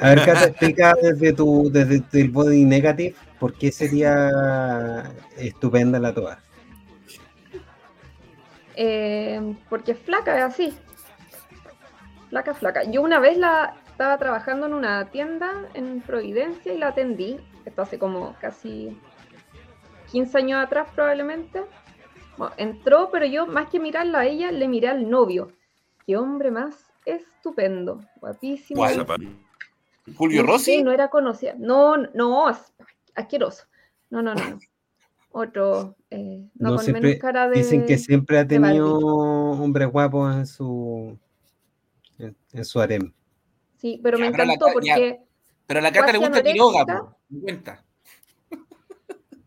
A 0.00 0.10
ver, 0.10 0.24
Cata, 0.24 0.44
explica 0.44 0.94
desde 1.00 1.32
tu, 1.32 1.70
desde 1.70 2.02
el 2.12 2.30
body 2.30 2.64
negative, 2.64 3.14
¿por 3.38 3.54
qué 3.54 3.70
sería 3.70 5.12
estupenda 5.36 5.98
la 5.98 6.14
toa? 6.14 6.38
Eh, 8.76 9.56
porque 9.68 9.92
es 9.92 9.98
flaca, 9.98 10.36
es 10.36 10.42
así. 10.42 10.74
Flaca, 12.28 12.54
flaca. 12.54 12.84
Yo 12.84 13.02
una 13.02 13.18
vez 13.18 13.38
la 13.38 13.74
estaba 13.90 14.18
trabajando 14.18 14.66
en 14.66 14.74
una 14.74 15.06
tienda 15.06 15.50
en 15.72 16.02
Providencia 16.02 16.72
y 16.72 16.78
la 16.78 16.88
atendí. 16.88 17.38
Esto 17.64 17.82
hace 17.82 17.98
como 17.98 18.36
casi 18.40 19.00
15 20.12 20.38
años 20.38 20.62
atrás 20.62 20.88
probablemente. 20.94 21.62
Bueno, 22.36 22.52
entró, 22.58 23.08
pero 23.10 23.24
yo 23.24 23.46
más 23.46 23.70
que 23.70 23.80
mirarla 23.80 24.20
a 24.20 24.26
ella, 24.26 24.52
le 24.52 24.68
miré 24.68 24.88
al 24.88 25.08
novio. 25.08 25.52
Qué 26.06 26.16
hombre 26.16 26.50
más 26.50 26.92
estupendo, 27.06 28.00
guapísimo. 28.20 28.84
Julio 30.16 30.42
Rossi. 30.44 30.76
sé, 30.76 30.82
no 30.82 30.92
era 30.92 31.08
conocida. 31.08 31.54
No, 31.58 31.96
no, 31.96 32.46
asqueroso. 33.14 33.64
No, 34.10 34.22
no, 34.22 34.34
no. 34.34 34.58
Otro, 35.30 35.96
eh, 36.10 36.48
no, 36.54 36.70
No, 36.70 36.76
con 36.76 36.84
siempre- 36.84 37.02
menos 37.02 37.20
cara 37.20 37.48
de. 37.48 37.58
Dicen 37.58 37.84
que 37.86 37.98
siempre 37.98 38.38
ha 38.38 38.46
tenido 38.46 38.98
hombres 38.98 39.88
guapos 39.88 40.34
en 40.34 40.46
su 40.46 41.18
en, 42.18 42.36
en 42.52 42.64
su 42.64 42.80
harem. 42.80 43.12
Sí, 43.76 44.00
pero 44.02 44.16
me 44.18 44.26
Ya, 44.26 44.30
pero 44.32 44.44
la 44.44 44.52
encantó 44.54 44.80
ya. 44.80 44.94
porque. 44.94 45.20
Pero 45.66 45.80
a 45.80 45.82
la 45.82 45.92
Cata 45.92 46.12
le 46.12 46.18
gusta 46.18 46.42
Quiroga. 46.42 47.16
Me 47.28 47.40
cuenta. 47.40 47.84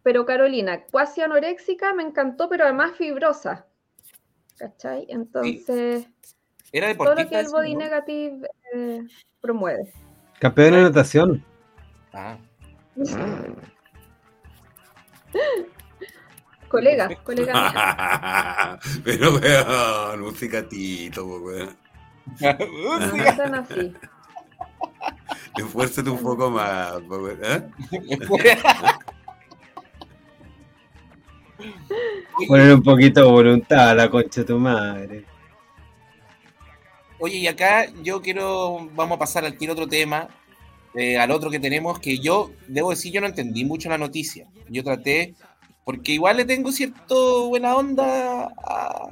Pero 0.04 0.26
Carolina, 0.26 0.84
cuasi 0.92 1.22
anoréxica 1.22 1.94
me 1.94 2.04
encantó, 2.04 2.50
pero 2.50 2.64
además 2.66 2.92
fibrosa. 2.98 3.66
¿Cachai? 4.58 5.06
Entonces, 5.10 6.08
Era 6.72 6.94
todo 6.96 7.06
lo 7.06 7.16
deportista. 7.16 7.30
que 7.30 7.40
el 7.46 7.52
body 7.52 7.74
¿no? 7.74 7.80
negative 7.80 8.48
eh, 8.74 9.04
promueve. 9.42 9.92
Campeón 10.40 10.74
de 10.74 10.82
natación. 10.84 11.44
Ah. 12.14 12.38
colega, 16.70 17.10
colega. 17.24 17.54
mía. 17.54 18.80
Pero 19.04 19.36
weón, 19.36 20.22
un 20.24 20.36
cicatito, 20.36 21.26
weón. 21.26 21.76
No 22.40 23.16
están 23.16 23.56
así. 23.56 23.94
Esfuérzate 25.58 26.10
un 26.10 26.22
poco 26.22 26.50
más, 26.50 27.02
weón. 27.08 27.40
¿eh? 27.44 27.70
Poner 32.48 32.74
un 32.74 32.84
poquito 32.84 33.26
de 33.26 33.32
voluntad 33.32 33.90
a 33.90 33.96
la 33.96 34.10
concha 34.10 34.42
de 34.42 34.48
tu 34.48 34.58
madre. 34.58 35.26
Oye, 37.20 37.38
y 37.38 37.48
acá 37.48 37.88
yo 38.02 38.22
quiero, 38.22 38.90
vamos 38.94 39.16
a 39.18 39.20
pasar 39.20 39.46
al 39.46 39.58
otro 39.70 39.88
tema, 39.88 40.30
eh, 40.96 41.18
al 41.18 41.32
otro 41.32 41.50
que 41.50 41.60
tenemos, 41.60 42.00
que 42.00 42.20
yo, 42.20 42.52
debo 42.68 42.92
decir, 42.92 43.12
yo 43.12 43.22
no 43.22 43.28
entendí 43.28 43.66
mucho 43.66 43.90
la 43.90 43.98
noticia. 43.98 44.48
Yo 44.70 44.84
traté, 44.84 45.36
porque 45.84 46.14
igual 46.14 46.38
le 46.38 46.46
tengo 46.46 46.72
cierto 46.72 47.50
buena 47.50 47.76
onda 47.76 48.46
a- 48.64 49.10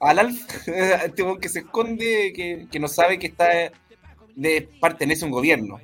al 0.00 0.18
Alf, 0.18 0.40
este 0.68 1.24
que 1.40 1.48
se 1.48 1.60
esconde, 1.60 2.32
que, 2.34 2.66
que 2.70 2.80
no 2.80 2.88
sabe 2.88 3.18
que 3.18 3.28
está, 3.28 3.48
de, 4.34 4.68
pertenece 4.80 5.24
a 5.24 5.26
un 5.26 5.32
gobierno. 5.32 5.78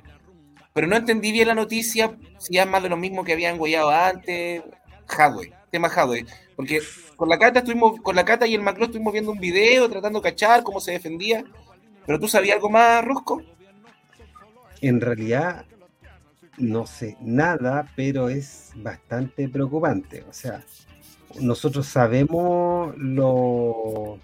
Pero 0.73 0.87
no 0.87 0.95
entendí 0.95 1.31
bien 1.31 1.47
la 1.47 1.55
noticia, 1.55 2.17
si 2.39 2.57
es 2.57 2.67
más 2.67 2.83
de 2.83 2.89
lo 2.89 2.97
mismo 2.97 3.23
que 3.23 3.33
habían 3.33 3.57
gollado 3.57 3.89
antes, 3.89 4.63
Hadwe, 5.07 5.53
tema 5.71 5.87
Hadwe. 5.87 6.25
Porque 6.55 6.81
con 7.15 7.29
la 7.29 7.37
Cata 7.37 7.59
estuvimos, 7.59 7.99
con 8.01 8.15
la 8.15 8.25
Cata 8.25 8.47
y 8.47 8.55
el 8.55 8.61
Macló 8.61 8.85
estuvimos 8.85 9.13
viendo 9.13 9.31
un 9.31 9.39
video 9.39 9.89
tratando 9.89 10.19
de 10.21 10.29
cachar 10.31 10.63
cómo 10.63 10.79
se 10.79 10.91
defendía. 10.91 11.43
Pero 12.05 12.19
tú 12.19 12.27
sabías 12.27 12.55
algo 12.55 12.69
más, 12.69 13.03
Rosco? 13.03 13.41
En 14.81 15.01
realidad 15.01 15.65
no 16.57 16.87
sé 16.87 17.17
nada, 17.21 17.91
pero 17.95 18.29
es 18.29 18.71
bastante 18.75 19.47
preocupante. 19.49 20.23
O 20.29 20.33
sea, 20.33 20.63
nosotros 21.39 21.85
sabemos 21.87 22.95
lo, 22.97 24.17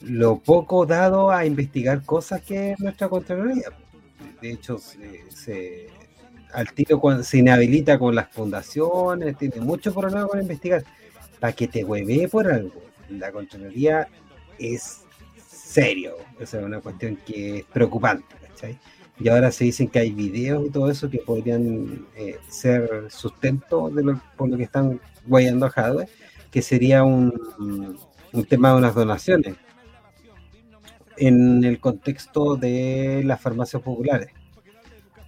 lo 0.00 0.38
poco 0.38 0.86
dado 0.86 1.30
a 1.30 1.44
investigar 1.46 2.02
cosas 2.04 2.42
que 2.42 2.72
es 2.72 2.80
nuestra 2.80 3.08
Contraloría. 3.08 3.68
De 4.40 4.52
hecho, 4.52 4.78
se- 4.78 5.88
al 6.52 6.72
tiro 6.72 7.00
cuando 7.00 7.22
se 7.22 7.38
inhabilita 7.38 7.98
con 7.98 8.14
las 8.14 8.28
fundaciones, 8.30 9.36
tiene 9.36 9.60
mucho 9.60 9.92
problema 9.92 10.26
con 10.26 10.40
investigar. 10.40 10.84
Para 11.38 11.52
que 11.52 11.68
te 11.68 11.84
hueve 11.84 12.28
por 12.28 12.46
algo. 12.46 12.82
La 13.08 13.32
Contraloría 13.32 14.06
es 14.58 15.02
serio. 15.48 16.16
O 16.40 16.44
sea, 16.44 16.60
una 16.60 16.80
cuestión 16.80 17.16
que 17.24 17.58
es 17.58 17.64
preocupante. 17.64 18.34
¿cachai? 18.48 18.78
Y 19.18 19.28
ahora 19.28 19.50
se 19.50 19.64
dicen 19.64 19.88
que 19.88 19.98
hay 19.98 20.10
videos 20.10 20.66
y 20.66 20.70
todo 20.70 20.90
eso 20.90 21.10
que 21.10 21.18
podrían 21.18 22.06
eh, 22.16 22.38
ser 22.48 23.06
sustento 23.10 23.90
de 23.90 24.02
lo, 24.02 24.20
por 24.36 24.48
lo 24.48 24.56
que 24.56 24.64
están 24.64 25.00
guayando 25.26 25.66
a 25.66 25.70
Jadwe, 25.70 26.08
que 26.50 26.62
sería 26.62 27.04
un 27.04 27.32
tema 28.48 28.72
de 28.72 28.78
unas 28.78 28.94
donaciones 28.94 29.56
en 31.20 31.62
el 31.64 31.78
contexto 31.78 32.56
de 32.56 33.22
las 33.24 33.40
farmacias 33.40 33.82
populares. 33.82 34.30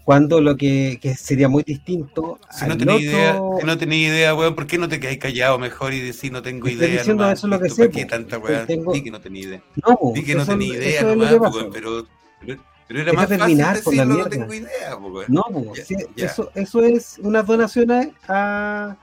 Cuando 0.04 0.40
lo 0.40 0.56
que, 0.56 0.98
que 1.00 1.14
sería 1.14 1.48
muy 1.48 1.62
distinto. 1.62 2.40
Si 2.50 2.66
no 2.66 2.76
tenés 2.76 3.02
idea, 3.02 3.40
si 3.60 3.66
no 3.66 3.78
tenés 3.78 3.98
idea, 4.08 4.34
weón, 4.34 4.54
¿por 4.56 4.66
qué 4.66 4.76
no 4.76 4.88
te 4.88 4.98
quedáis 4.98 5.18
callado 5.18 5.58
mejor 5.58 5.94
y 5.94 6.00
decís 6.00 6.32
no 6.32 6.42
tengo 6.42 6.68
idea? 6.68 6.88
diciendo 6.88 7.22
nomás? 7.22 7.38
eso 7.38 7.46
es 7.46 7.50
lo 7.52 7.60
que 7.60 7.68
sé, 7.70 7.76
¿Para 7.88 7.90
qué 7.90 8.04
tanta 8.06 8.38
weá? 8.38 8.66
tengo- 8.66 8.92
Di 8.92 9.02
que 9.04 9.10
no 9.12 9.20
tenía 9.20 9.42
idea. 9.42 9.62
No, 9.86 9.98
Di 10.12 10.24
que 10.24 10.34
no 10.34 10.44
tenía 10.44 10.74
idea 10.74 11.02
nomás, 11.02 11.54
weón, 11.54 11.70
pero, 11.72 12.06
pero, 12.40 12.60
pero 12.88 13.00
era 13.00 13.12
más 13.12 13.28
fácil 13.28 13.58
la 13.58 13.72
decirlo, 13.74 14.04
no 14.16 14.26
tengo 14.26 14.52
idea, 14.54 14.96
weón. 14.96 15.24
No, 15.28 15.42
po, 15.44 15.72
Ya, 15.74 15.84
sí, 15.84 15.94
ya. 16.16 16.26
Eso, 16.26 16.50
eso 16.54 16.82
es 16.82 17.20
unas 17.22 17.46
donaciones 17.46 18.08
a 18.26 18.96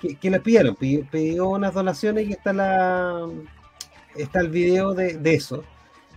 que, 0.00 0.16
que 0.16 0.28
le 0.28 0.40
pidieron, 0.40 0.74
pidió, 0.74 1.06
pidió 1.08 1.48
unas 1.50 1.72
donaciones 1.72 2.28
y 2.28 2.32
está 2.32 2.52
la 2.52 3.28
está 4.16 4.40
el 4.40 4.48
video 4.48 4.92
de, 4.92 5.18
de 5.18 5.34
eso. 5.34 5.62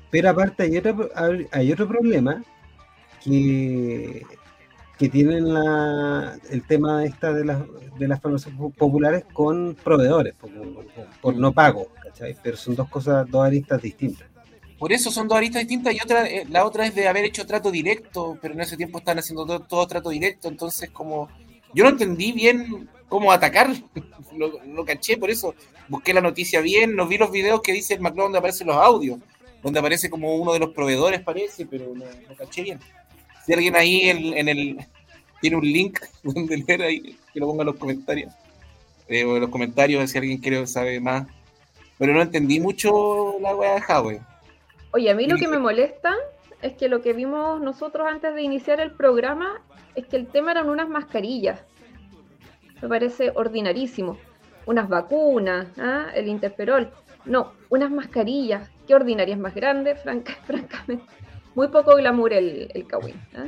Pero 0.10 0.32
aparte 0.32 0.64
hay 0.64 0.78
otro, 0.78 1.10
hay 1.52 1.72
otro 1.72 1.88
problema 1.88 2.44
que, 3.26 5.10
tienen 5.10 5.54
la, 5.54 6.38
el 6.50 6.64
tema 6.66 7.04
esta 7.06 7.34
de 7.34 7.46
las, 7.46 7.60
de 7.98 8.08
las 8.08 8.22
farmacias 8.22 8.56
po- 8.56 8.70
populares 8.70 9.26
con 9.34 9.76
proveedores, 9.76 10.36
por, 11.22 11.36
no 11.36 11.52
pago, 11.52 11.88
¿cachai? 12.04 12.36
Pero 12.42 12.56
son 12.58 12.76
dos 12.76 12.88
cosas, 12.90 13.30
dos 13.30 13.46
aristas 13.46 13.82
distintas. 13.82 14.28
Por 14.78 14.92
eso 14.92 15.10
son 15.10 15.28
dos 15.28 15.38
aristas 15.38 15.62
distintas 15.62 15.94
y 15.94 16.00
otra, 16.04 16.28
eh, 16.28 16.46
la 16.50 16.66
otra 16.66 16.86
es 16.86 16.94
de 16.96 17.08
haber 17.08 17.26
hecho 17.26 17.46
trato 17.46 17.72
directo, 17.72 18.38
pero 18.42 18.54
en 18.54 18.62
ese 18.62 18.78
tiempo 18.78 19.00
están 19.00 19.18
haciendo 19.20 19.60
todo, 19.62 19.88
trato 19.88 20.10
directo, 20.10 20.48
entonces 20.48 20.90
como 20.92 21.30
yo 21.74 21.84
no 21.84 21.90
entendí 21.90 22.32
bien 22.32 22.90
cómo 23.08 23.32
atacar, 23.32 23.70
lo, 24.38 24.86
caché, 24.86 25.18
por 25.18 25.30
eso 25.30 25.56
busqué 25.88 26.14
la 26.14 26.22
noticia 26.22 26.62
bien, 26.62 26.96
no 26.96 27.08
vi 27.08 27.18
los 27.18 27.32
videos 27.32 27.62
que 27.62 27.74
dice 27.74 27.94
el 27.96 28.02
McLeod 28.02 28.26
donde 28.26 28.40
aparecen 28.40 28.68
los 28.68 28.78
audios, 28.78 29.20
donde 29.64 29.80
aparece 29.80 30.10
como 30.10 30.36
uno 30.36 30.54
de 30.54 30.60
los 30.60 30.70
proveedores 30.70 31.22
parece, 31.22 31.66
pero 31.66 31.94
no 31.96 32.36
caché 32.38 32.62
bien. 32.62 32.80
Si 33.46 33.54
alguien 33.54 33.76
ahí 33.76 34.10
en, 34.10 34.38
en 34.38 34.50
el 34.50 34.78
tiene 35.42 35.58
un 35.58 35.64
link 35.64 36.00
donde 36.24 36.58
leer 36.58 36.82
ahí, 36.82 37.18
que 37.34 37.40
lo 37.40 37.48
ponga 37.48 37.62
en 37.64 37.68
los 37.68 37.76
comentarios, 37.78 38.34
eh, 39.08 39.24
o 39.26 39.36
en 39.36 39.42
los 39.42 39.50
comentarios 39.50 40.10
si 40.10 40.18
alguien 40.18 40.38
quiere 40.40 40.66
saber 40.68 41.00
más. 41.02 41.28
Pero 41.98 42.14
no 42.14 42.22
entendí 42.22 42.60
mucho 42.60 43.36
la 43.40 43.56
wea 43.56 43.76
de 43.76 43.82
Huawei. 43.88 44.20
Oye, 44.92 45.10
a 45.10 45.16
mí 45.16 45.28
lo 45.28 45.38
que 45.38 45.48
me 45.48 45.60
molesta 45.60 46.14
es 46.62 46.74
que 46.74 46.90
lo 46.90 47.02
que 47.02 47.14
vimos 47.14 47.62
nosotros 47.62 48.08
antes 48.10 48.34
de 48.34 48.42
iniciar 48.42 48.80
el 48.80 48.92
programa 48.92 49.62
es 49.94 50.06
que 50.08 50.16
el 50.18 50.28
tema 50.28 50.52
eran 50.52 50.70
unas 50.70 50.90
mascarillas. 50.90 51.60
Me 52.82 52.90
parece 52.90 53.32
ordinarísimo. 53.34 54.18
Unas 54.66 54.90
vacunas, 54.90 55.68
¿ah? 55.78 56.08
el 56.16 56.28
interferol. 56.28 56.92
No, 57.24 57.54
unas 57.70 57.92
mascarillas. 57.92 58.70
Qué 58.88 58.96
ordinarias 58.96 59.38
más 59.40 59.54
grandes, 59.56 60.02
franca- 60.02 60.38
francamente. 60.46 61.06
Muy 61.56 61.68
poco 61.70 61.96
glamour 61.96 62.34
el, 62.34 62.70
el 62.74 62.86
Kawin. 62.86 63.16
¿ah? 63.36 63.46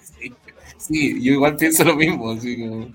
Sí, 0.00 0.34
sí, 0.76 1.22
yo 1.22 1.32
igual 1.34 1.56
pienso 1.56 1.84
lo 1.84 1.96
mismo. 1.96 2.30
así 2.32 2.58
como- 2.60 2.88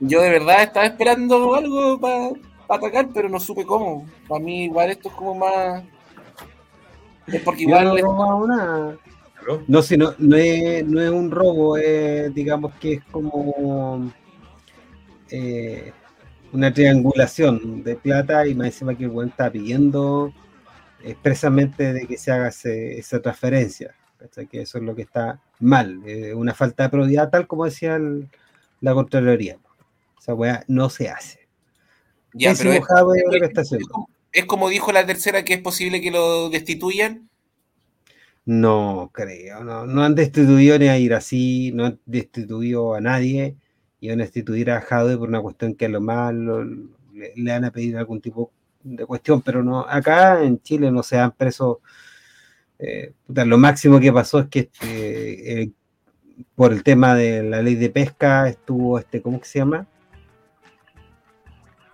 Yo 0.00 0.20
de 0.22 0.30
verdad 0.30 0.62
estaba 0.62 0.86
esperando 0.86 1.54
algo 1.54 1.98
para 2.00 2.30
atacar, 2.68 3.08
pero 3.12 3.28
no 3.28 3.40
supe 3.40 3.64
cómo. 3.64 4.06
Para 4.28 4.42
mí 4.42 4.64
igual 4.64 4.90
esto 4.90 5.08
es 5.08 5.14
como 5.14 5.34
más... 5.34 5.82
Es 7.26 7.42
porque 7.42 7.62
igual... 7.62 7.84
no 8.02 8.46
nada. 8.46 8.96
No, 9.66 9.82
si 9.82 9.96
no, 9.96 10.14
no, 10.18 10.36
es, 10.36 10.86
no 10.86 11.00
es 11.02 11.10
un 11.10 11.30
robo, 11.30 11.76
es, 11.76 12.32
digamos 12.34 12.72
que 12.76 12.94
es 12.94 13.04
como 13.10 14.10
eh, 15.30 15.92
una 16.52 16.72
triangulación 16.72 17.82
de 17.82 17.96
plata 17.96 18.46
y 18.46 18.54
más 18.54 18.68
encima 18.68 18.94
que 18.96 19.04
el 19.04 19.10
buen 19.10 19.28
está 19.28 19.50
pidiendo 19.50 20.32
expresamente 21.04 21.92
de 21.92 22.06
que 22.06 22.16
se 22.18 22.32
haga 22.32 22.48
ese- 22.48 22.98
esa 22.98 23.20
transferencia. 23.20 23.94
¿cachai? 24.18 24.46
Que 24.46 24.62
eso 24.62 24.78
es 24.78 24.84
lo 24.84 24.94
que 24.94 25.02
está 25.02 25.40
mal, 25.60 26.00
eh, 26.06 26.32
una 26.34 26.54
falta 26.54 26.84
de 26.84 26.88
probidad, 26.88 27.28
tal 27.30 27.46
como 27.46 27.66
decía 27.66 27.96
el- 27.96 28.28
la 28.80 28.94
Contraloría. 28.94 29.58
Esa 30.18 30.32
weá 30.34 30.64
no 30.68 30.88
se 30.88 31.08
hace. 31.10 31.40
ya, 32.32 32.50
Pésimo 32.50 32.70
pero 32.72 32.82
es, 32.82 32.88
Jadwe 32.88 33.22
lo 33.26 33.38
que 33.38 33.46
está 33.46 33.60
es 33.60 33.66
haciendo. 33.68 33.88
como- 33.88 34.08
es 34.32 34.44
como 34.46 34.68
dijo 34.68 34.90
la 34.92 35.06
tercera 35.06 35.44
que 35.44 35.54
es 35.54 35.60
posible 35.60 36.00
que 36.00 36.10
lo 36.10 36.48
destituyan. 36.50 37.28
No 38.46 39.10
creo, 39.12 39.62
no, 39.64 39.86
no 39.86 40.02
han 40.02 40.14
destituido 40.14 40.78
ni 40.78 40.88
a 40.88 40.98
Irací, 40.98 41.70
no 41.72 41.86
han 41.86 42.00
destituido 42.04 42.94
a 42.94 43.00
nadie 43.00 43.56
y 44.00 44.08
van 44.10 44.20
a 44.20 44.24
destituir 44.24 44.70
a 44.70 44.80
Jadwe 44.82 45.16
por 45.16 45.28
una 45.28 45.40
cuestión 45.40 45.74
que 45.74 45.86
a 45.86 45.88
lo 45.88 46.00
más 46.00 46.34
le, 46.34 47.32
le 47.36 47.52
van 47.52 47.64
a 47.64 47.70
pedir 47.70 47.96
algún 47.96 48.20
tipo 48.20 48.52
de 48.84 49.04
cuestión, 49.06 49.42
pero 49.42 49.62
no, 49.64 49.80
acá 49.80 50.42
en 50.44 50.60
Chile 50.62 50.90
no 50.92 51.02
se 51.02 51.18
han 51.18 51.32
preso. 51.32 51.80
eh, 52.78 53.12
puta, 53.26 53.44
lo 53.44 53.56
máximo 53.58 53.98
que 54.00 54.12
pasó 54.12 54.40
es 54.40 54.48
que 54.48 54.58
este, 54.60 55.62
eh, 55.62 55.70
por 56.54 56.72
el 56.72 56.82
tema 56.82 57.14
de 57.14 57.42
la 57.42 57.62
ley 57.62 57.74
de 57.76 57.90
pesca 57.90 58.48
estuvo 58.48 58.98
este, 58.98 59.22
¿cómo 59.22 59.40
que 59.40 59.46
se 59.46 59.58
llama? 59.60 59.86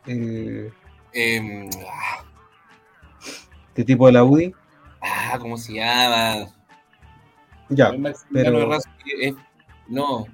Eh, 0.07 0.71
Em, 1.13 1.69
¿Este 3.69 3.85
tipo 3.85 4.07
de 4.07 4.13
la 4.13 4.25
UDI? 4.25 4.55
ah, 5.01 5.37
¿cómo 5.41 5.57
se 5.59 5.75
llama? 5.75 6.47
Ya, 7.69 7.91
pero- 8.33 8.69
no. 9.89 10.27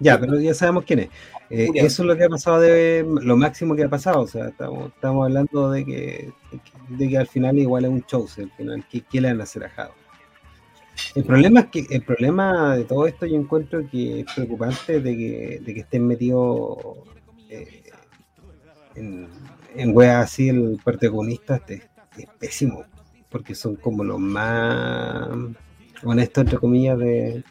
Ya, 0.00 0.18
pero 0.18 0.40
ya 0.40 0.54
sabemos 0.54 0.84
quién 0.84 0.98
es. 1.00 1.08
Eh, 1.54 1.68
eso 1.74 2.02
es 2.02 2.06
lo 2.06 2.16
que 2.16 2.24
ha 2.24 2.30
pasado 2.30 2.60
de 2.60 3.06
lo 3.06 3.36
máximo 3.36 3.76
que 3.76 3.84
ha 3.84 3.88
pasado. 3.88 4.22
O 4.22 4.26
sea, 4.26 4.48
estamos, 4.48 4.86
estamos 4.88 5.26
hablando 5.26 5.70
de 5.70 5.84
que, 5.84 6.32
de 6.88 7.08
que 7.10 7.18
al 7.18 7.26
final 7.26 7.58
igual 7.58 7.84
es 7.84 7.90
un 7.90 8.02
show. 8.06 8.26
Al 8.38 8.50
final, 8.52 8.84
¿qué, 8.90 9.02
qué 9.02 9.20
le 9.20 9.28
van 9.28 9.40
a 9.40 9.44
hacer 9.44 9.64
a 9.64 9.68
Jado? 9.68 9.92
El 11.14 11.24
problema 11.24 11.60
es 11.60 11.66
que 11.66 11.86
el 11.90 12.02
problema 12.02 12.74
de 12.74 12.84
todo 12.84 13.06
esto 13.06 13.26
yo 13.26 13.36
encuentro 13.36 13.86
que 13.90 14.20
es 14.20 14.26
preocupante 14.34 15.00
de 15.00 15.16
que, 15.16 15.60
de 15.62 15.74
que 15.74 15.80
estén 15.80 16.06
metidos 16.06 16.78
eh, 17.50 17.82
en, 18.94 19.28
en 19.74 19.96
weas 19.96 20.24
así 20.24 20.48
el 20.48 20.80
Partido 20.82 21.12
Comunista 21.12 21.56
este, 21.56 21.82
es 22.16 22.26
pésimo 22.38 22.84
porque 23.28 23.54
son 23.54 23.76
como 23.76 24.04
los 24.04 24.18
más 24.18 25.28
honestos 26.02 26.44
entre 26.44 26.58
comillas 26.58 26.98
de, 26.98 27.42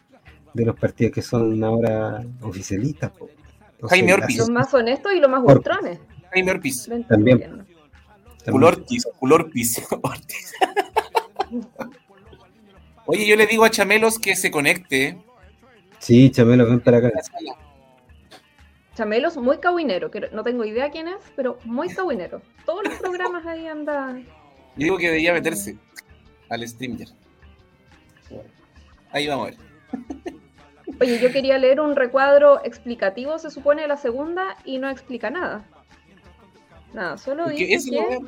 de 0.54 0.64
los 0.64 0.78
partidos 0.78 1.12
que 1.12 1.22
son 1.22 1.62
ahora 1.64 2.24
oficialistas. 2.40 3.10
po. 3.10 3.28
Jaime 3.90 4.08
la- 4.08 4.14
Orpiz. 4.16 4.38
Los 4.38 4.50
más 4.50 4.72
honestos 4.74 5.12
y 5.14 5.20
los 5.20 5.30
más 5.30 5.42
ultrones. 5.44 5.98
Jaime 6.32 6.50
Orpiz. 6.52 6.88
También. 7.08 7.66
Culortis, 8.50 9.04
Culorpis. 9.18 9.82
Ortiz. 10.02 10.52
Oye, 13.06 13.26
yo 13.26 13.36
le 13.36 13.46
digo 13.46 13.64
a 13.64 13.70
Chamelos 13.70 14.18
que 14.18 14.36
se 14.36 14.50
conecte. 14.50 15.18
Sí, 15.98 16.30
Chamelo, 16.30 16.66
ven 16.66 16.80
para 16.80 16.98
acá. 16.98 17.10
Chamelos, 18.94 19.36
muy 19.36 19.58
cabuinero, 19.58 20.10
que 20.10 20.28
no 20.32 20.42
tengo 20.42 20.64
idea 20.64 20.90
quién 20.90 21.08
es, 21.08 21.16
pero 21.36 21.58
muy 21.64 21.88
cabuinero. 21.88 22.42
Todos 22.66 22.84
los 22.84 22.94
programas 22.98 23.46
ahí 23.46 23.66
anda. 23.66 24.18
Yo 24.18 24.24
digo 24.84 24.98
que 24.98 25.06
debería 25.06 25.32
meterse 25.32 25.76
al 26.48 26.66
streamer. 26.68 27.08
Ahí 29.10 29.26
vamos 29.26 29.48
a 29.48 29.50
ver. 29.50 29.58
Oye, 31.02 31.18
yo 31.18 31.32
quería 31.32 31.58
leer 31.58 31.80
un 31.80 31.96
recuadro 31.96 32.64
explicativo, 32.64 33.36
se 33.36 33.50
supone, 33.50 33.82
de 33.82 33.88
la 33.88 33.96
segunda 33.96 34.56
y 34.64 34.78
no 34.78 34.88
explica 34.88 35.30
nada. 35.30 35.64
Nada, 36.94 37.18
solo 37.18 37.48
dice 37.48 37.90
que... 37.90 38.20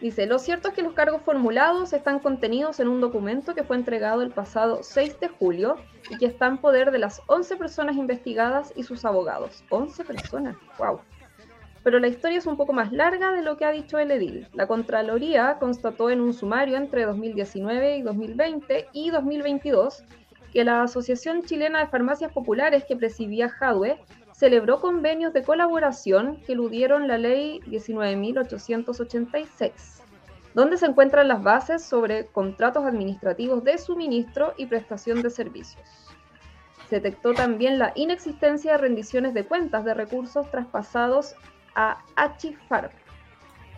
Dice, 0.00 0.26
lo 0.26 0.40
cierto 0.40 0.66
es 0.66 0.74
que 0.74 0.82
los 0.82 0.94
cargos 0.94 1.22
formulados 1.22 1.92
están 1.92 2.18
contenidos 2.18 2.80
en 2.80 2.88
un 2.88 3.00
documento 3.00 3.54
que 3.54 3.62
fue 3.62 3.76
entregado 3.76 4.22
el 4.22 4.32
pasado 4.32 4.80
6 4.82 5.20
de 5.20 5.28
julio 5.28 5.76
y 6.10 6.18
que 6.18 6.26
está 6.26 6.48
en 6.48 6.58
poder 6.58 6.90
de 6.90 6.98
las 6.98 7.22
11 7.28 7.54
personas 7.54 7.94
investigadas 7.94 8.72
y 8.74 8.82
sus 8.82 9.04
abogados. 9.04 9.62
11 9.70 10.02
personas, 10.02 10.56
wow. 10.76 10.98
Pero 11.84 12.00
la 12.00 12.08
historia 12.08 12.38
es 12.38 12.46
un 12.46 12.56
poco 12.56 12.72
más 12.72 12.90
larga 12.90 13.30
de 13.30 13.42
lo 13.42 13.56
que 13.56 13.64
ha 13.64 13.70
dicho 13.70 13.96
el 14.00 14.10
edil. 14.10 14.48
La 14.54 14.66
Contraloría 14.66 15.58
constató 15.60 16.10
en 16.10 16.20
un 16.20 16.34
sumario 16.34 16.76
entre 16.76 17.04
2019 17.04 17.98
y 17.98 18.02
2020 18.02 18.88
y 18.92 19.10
2022 19.10 20.02
que 20.52 20.64
la 20.64 20.82
Asociación 20.82 21.42
Chilena 21.42 21.78
de 21.80 21.86
Farmacias 21.86 22.32
Populares 22.32 22.84
que 22.86 22.96
presidía 22.96 23.48
Jadwe 23.48 23.98
celebró 24.32 24.80
convenios 24.80 25.32
de 25.32 25.42
colaboración 25.42 26.42
que 26.46 26.52
eludieron 26.52 27.08
la 27.08 27.16
ley 27.16 27.60
19.886, 27.66 29.72
donde 30.54 30.76
se 30.76 30.84
encuentran 30.86 31.28
las 31.28 31.42
bases 31.42 31.82
sobre 31.82 32.26
contratos 32.26 32.84
administrativos 32.84 33.64
de 33.64 33.78
suministro 33.78 34.52
y 34.56 34.66
prestación 34.66 35.22
de 35.22 35.30
servicios. 35.30 35.88
Se 36.90 36.96
detectó 36.96 37.32
también 37.32 37.78
la 37.78 37.92
inexistencia 37.94 38.72
de 38.72 38.78
rendiciones 38.78 39.32
de 39.32 39.44
cuentas 39.44 39.84
de 39.84 39.94
recursos 39.94 40.50
traspasados 40.50 41.36
a 41.74 42.02
Achifarm 42.16 42.90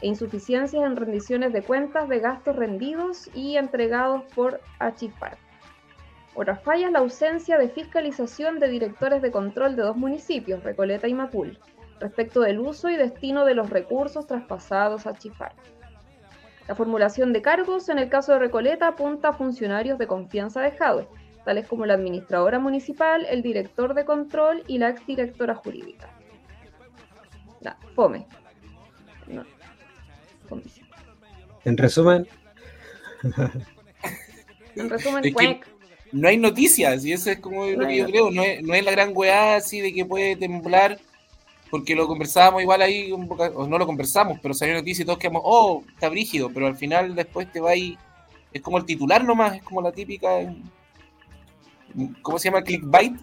e 0.03 0.09
insuficiencias 0.09 0.83
en 0.83 0.97
rendiciones 0.97 1.53
de 1.53 1.63
cuentas 1.63 2.09
de 2.09 2.19
gastos 2.19 2.57
rendidos 2.57 3.31
y 3.33 3.57
entregados 3.57 4.25
por 4.35 4.61
Achifarm. 4.81 5.44
Otra 6.35 6.57
falla 6.57 6.87
es 6.87 6.93
la 6.93 6.99
ausencia 6.99 7.59
de 7.59 7.69
fiscalización 7.69 8.59
de 8.59 8.69
directores 8.69 9.23
de 9.23 9.31
control 9.31 9.77
de 9.77 9.83
dos 9.83 9.97
municipios, 9.97 10.63
Recoleta 10.65 11.07
y 11.07 11.15
Macul, 11.15 11.59
respecto 12.01 12.41
del 12.41 12.59
uso 12.59 12.89
y 12.91 12.97
destino 12.97 13.45
de 13.45 13.55
los 13.55 13.71
recursos 13.71 14.27
traspasados 14.27 15.07
a 15.07 15.15
Chifar. 15.15 15.53
La 16.67 16.75
formulación 16.75 17.33
de 17.33 17.43
cargos 17.43 17.89
en 17.89 17.99
el 17.99 18.09
caso 18.09 18.33
de 18.33 18.39
Recoleta 18.41 18.89
apunta 18.89 19.29
a 19.29 19.33
funcionarios 19.33 19.99
de 19.99 20.07
confianza 20.07 20.61
de 20.63 20.73
Jadwe, 20.73 21.07
tales 21.45 21.69
como 21.69 21.87
la 21.87 21.95
administradora 21.95 22.59
municipal, 22.59 23.27
el 23.29 23.43
director 23.43 23.95
de 23.95 24.05
control 24.05 24.65
y 24.67 24.79
la 24.79 24.89
exdirectora 24.89 25.55
jurídica. 25.55 26.09
La, 27.61 27.77
fome. 27.95 28.27
No. 29.29 29.45
Fome. 30.49 30.63
En 31.65 31.77
resumen, 31.77 32.27
En 34.77 34.91
resumen, 34.91 35.25
Es 35.25 35.31
que- 35.31 35.33
cuec. 35.35 35.74
No 36.15 36.29
hay 36.29 36.37
noticias, 36.37 37.05
y 37.05 37.13
eso 37.13 37.29
es 37.29 37.41
como 37.41 37.67
lo 37.67 37.89
que 37.89 37.97
yo 37.97 38.07
creo. 38.07 38.31
No 38.31 38.45
es, 38.45 38.63
no 38.63 38.73
es 38.73 38.85
la 38.85 38.93
gran 38.93 39.11
weá 39.13 39.57
así 39.57 39.81
de 39.81 39.93
que 39.93 40.05
puede 40.05 40.37
temblar, 40.37 41.01
porque 41.73 41.97
lo 41.97 42.07
conversábamos 42.07 42.63
igual 42.63 42.83
ahí, 42.83 43.11
o 43.11 43.67
no 43.67 43.79
lo 43.79 43.85
conversamos, 43.85 44.39
pero 44.41 44.55
salió 44.55 44.75
noticia 44.75 45.03
y 45.03 45.07
todos 45.07 45.19
quedamos, 45.19 45.43
oh, 45.45 45.83
está 45.93 46.09
brígido, 46.09 46.51
pero 46.55 46.69
al 46.69 46.77
final 46.77 47.17
después 47.17 47.51
te 47.51 47.59
va 47.59 47.71
ahí. 47.71 47.99
Es 48.53 48.63
como 48.63 48.79
el 48.79 48.85
titular 48.85 49.25
nomás, 49.25 49.57
es 49.57 49.63
como 49.65 49.83
la 49.83 49.91
típica. 49.91 50.29
¿Cómo 52.23 52.39
se 52.39 52.49
llama? 52.49 52.63
Clickbait. 52.63 53.17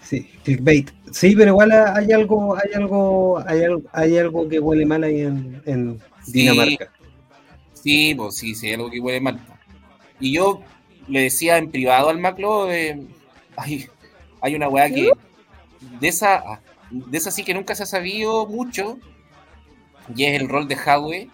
sí, 0.00 0.26
clickbait. 0.42 0.90
Sí, 1.12 1.36
pero 1.36 1.50
igual 1.50 1.70
hay 1.72 2.12
algo, 2.12 2.56
hay 2.56 2.72
algo, 2.72 3.46
hay 3.46 3.64
algo, 3.64 3.82
hay 3.92 4.16
algo 4.16 4.48
que 4.48 4.58
huele 4.58 4.86
mal 4.86 5.04
ahí 5.04 5.20
en, 5.20 5.62
en 5.66 6.00
Sí. 6.24 6.32
Dinamarca. 6.32 6.90
Sí, 7.74 8.14
pues 8.14 8.36
sí, 8.36 8.54
sí, 8.54 8.68
hay 8.68 8.74
algo 8.74 8.90
que 8.90 9.00
huele 9.00 9.20
mal. 9.20 9.38
Y 10.18 10.32
yo 10.32 10.62
le 11.10 11.22
decía 11.22 11.58
en 11.58 11.70
privado 11.70 12.08
al 12.08 12.18
Maclo, 12.18 12.72
eh, 12.72 13.00
hay, 13.56 14.54
una 14.54 14.68
weá 14.68 14.88
que 14.88 15.10
de 16.00 16.08
esa, 16.08 16.60
de 16.90 17.18
esa 17.18 17.30
sí 17.30 17.44
que 17.44 17.54
nunca 17.54 17.74
se 17.74 17.82
ha 17.82 17.86
sabido 17.86 18.46
mucho, 18.46 18.98
y 20.14 20.24
es 20.24 20.40
el 20.40 20.48
rol 20.48 20.68
de 20.68 20.76
Hadwe, 20.76 21.28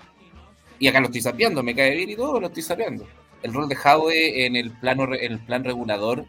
y 0.79 0.89
acá 0.89 1.01
lo 1.01 1.07
estoy 1.07 1.21
sapeando, 1.21 1.63
me 1.63 1.75
cae 1.75 1.95
bien 1.95 2.11
y 2.11 2.17
todo, 2.17 2.41
lo 2.41 2.49
estoy 2.49 2.63
sapeando. 2.63 3.07
El 3.43 3.55
rol 3.55 3.69
de 3.69 3.77
Hadwe 3.77 4.47
en 4.47 4.57
el 4.57 4.71
plano 4.71 5.05
el 5.15 5.39
plan 5.39 5.63
regulador 5.63 6.25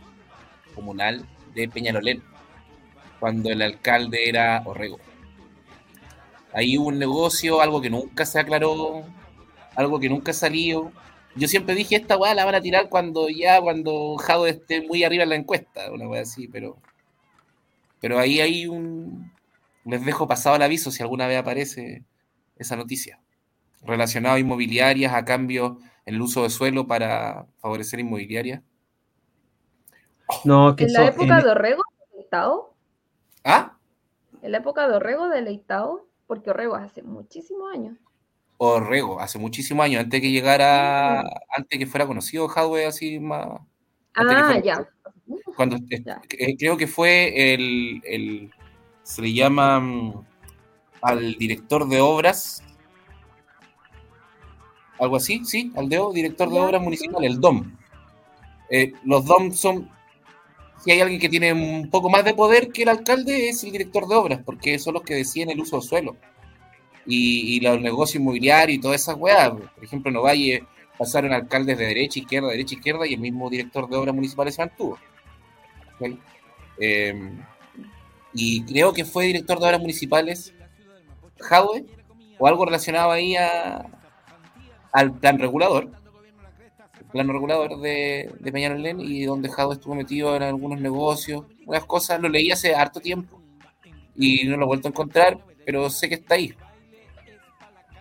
comunal 0.76 1.26
de 1.56 1.68
Peñalolén, 1.68 2.22
cuando 3.20 3.50
el 3.50 3.62
alcalde 3.62 4.30
era 4.30 4.62
Orrego. 4.66 5.00
Ahí 6.54 6.78
hubo 6.78 6.88
un 6.88 7.00
negocio, 7.00 7.62
algo 7.62 7.82
que 7.82 7.90
nunca 7.90 8.26
se 8.26 8.40
aclaró, 8.40 9.04
algo 9.76 10.00
que 10.00 10.10
nunca 10.10 10.34
salió. 10.34 10.92
Yo 11.38 11.48
siempre 11.48 11.76
dije, 11.76 11.96
esta 11.96 12.18
weá 12.18 12.34
la 12.34 12.46
van 12.46 12.56
a 12.56 12.62
tirar 12.62 12.90
cuando 12.90 13.30
ya, 13.30 13.62
cuando 13.62 14.16
Jado 14.18 14.48
esté 14.48 14.82
muy 14.82 15.04
arriba 15.04 15.24
en 15.24 15.30
la 15.30 15.36
encuesta, 15.36 15.92
una 15.92 16.08
weá 16.08 16.22
así, 16.24 16.48
pero. 16.48 16.78
Pero 18.00 18.20
ahí 18.20 18.40
hay 18.42 18.68
un. 18.68 19.32
Les 19.86 20.04
dejo 20.06 20.28
pasado 20.28 20.56
el 20.56 20.62
aviso 20.62 20.92
si 20.92 21.02
alguna 21.02 21.28
vez 21.28 21.38
aparece 21.38 22.04
esa 22.58 22.76
noticia. 22.76 23.20
Relacionado 23.84 24.36
a 24.36 24.40
inmobiliarias, 24.40 25.14
a 25.14 25.24
cambio 25.26 25.80
en 26.06 26.16
el 26.16 26.22
uso 26.22 26.44
de 26.44 26.50
suelo 26.50 26.88
para 26.88 27.46
favorecer 27.60 28.00
inmobiliarias. 28.00 28.62
No, 30.44 30.76
que 30.76 30.86
En 30.86 30.94
la 30.94 31.06
época 31.08 31.38
en- 31.38 31.44
de 31.46 31.50
Orrego, 31.52 31.84
deleitado, 32.12 32.74
¿Ah? 33.44 33.78
en 34.42 34.52
la 34.52 34.58
época 34.58 34.88
de 34.88 34.96
Orrego, 34.96 35.30
deleitado, 35.30 36.06
porque 36.28 36.50
Orrego 36.50 36.76
hace 36.76 37.02
muchísimos 37.02 37.72
años. 37.74 37.98
Orrego, 38.58 39.20
hace 39.20 39.38
muchísimos 39.38 39.86
años, 39.86 40.04
antes 40.04 40.20
que 40.20 40.32
llegara, 40.32 41.20
antes 41.56 41.78
que 41.78 41.86
fuera 41.86 42.08
conocido 42.08 42.50
Hadwe 42.50 42.86
así 42.88 43.20
más. 43.20 43.48
Ah, 44.16 44.24
fuera- 44.24 44.60
ya. 44.60 44.90
cuando 45.56 45.76
eh, 45.92 46.02
Ya. 46.04 46.22
eh, 46.38 46.56
creo 46.58 46.76
que 46.78 46.88
fue 46.88 47.54
el, 47.54 48.02
el- 48.04 48.52
se 49.04 49.22
le 49.22 49.32
llama 49.34 49.80
mm, 49.80 50.26
al 51.02 51.36
director 51.36 51.88
de 51.88 52.02
obras 52.02 52.64
algo 55.00 55.16
así, 55.18 55.46
sí, 55.46 55.72
al 55.76 55.88
DO, 55.90 56.12
director 56.12 56.50
de 56.50 56.60
obras 56.60 56.82
municipal, 56.82 57.24
el 57.24 57.40
DOM. 57.40 57.72
Eh, 58.72 58.94
los 59.04 59.24
DOM 59.26 59.52
son, 59.52 59.90
si 60.84 60.90
hay 60.92 61.02
alguien 61.02 61.20
que 61.22 61.30
tiene 61.30 61.54
un 61.54 61.90
poco 61.92 62.10
más 62.10 62.26
de 62.26 62.34
poder 62.34 62.72
que 62.72 62.82
el 62.82 62.90
alcalde, 62.90 63.50
es 63.50 63.64
el 63.64 63.72
director 63.72 64.08
de 64.08 64.16
obras, 64.16 64.42
porque 64.44 64.80
son 64.80 64.96
los 64.96 65.04
que 65.04 65.14
deciden 65.14 65.52
el 65.52 65.60
uso 65.60 65.76
de 65.76 65.84
suelo. 65.84 66.18
Y, 67.08 67.60
los 67.62 67.80
negocios 67.80 68.22
inmobiliarios 68.22 68.78
y 68.78 68.82
todas 68.82 69.02
esas 69.02 69.16
weas. 69.16 69.50
Por 69.50 69.84
ejemplo, 69.84 70.12
en 70.12 70.18
Ovalle 70.18 70.64
pasaron 70.98 71.32
alcaldes 71.32 71.78
de 71.78 71.86
derecha, 71.86 72.20
izquierda, 72.20 72.50
derecha, 72.50 72.76
izquierda, 72.76 73.08
y 73.08 73.14
el 73.14 73.20
mismo 73.20 73.50
director 73.50 73.88
de 73.90 73.96
obras 73.96 74.14
municipales 74.14 74.56
se 74.56 74.62
mantuvo. 74.62 74.98
Eh, 76.80 77.32
y 78.34 78.64
creo 78.66 78.94
que 78.94 79.06
fue 79.06 79.26
director 79.26 79.60
de 79.60 79.66
obras 79.66 79.80
municipales 79.80 80.54
Jadwe, 81.40 81.86
o 82.38 82.48
algo 82.48 82.66
relacionado 82.66 83.12
ahí 83.12 83.36
a, 83.36 83.86
al 84.92 85.14
plan 85.14 85.40
regulador, 85.40 85.90
el 87.00 87.06
plan 87.06 87.28
regulador 87.28 87.80
de, 87.80 88.32
de 88.40 88.52
Peñalolén, 88.52 89.00
y 89.00 89.24
donde 89.24 89.50
Jadwe 89.50 89.74
estuvo 89.74 89.96
metido 89.96 90.36
en 90.36 90.44
algunos 90.44 90.80
negocios, 90.80 91.46
unas 91.66 91.86
cosas, 91.86 92.20
lo 92.20 92.30
leí 92.30 92.52
hace 92.52 92.76
harto 92.76 93.00
tiempo, 93.00 93.42
y 94.16 94.46
no 94.46 94.58
lo 94.58 94.64
he 94.64 94.68
vuelto 94.68 94.88
a 94.88 94.92
encontrar, 94.92 95.38
pero 95.66 95.90
sé 95.90 96.10
que 96.10 96.16
está 96.16 96.36
ahí. 96.36 96.54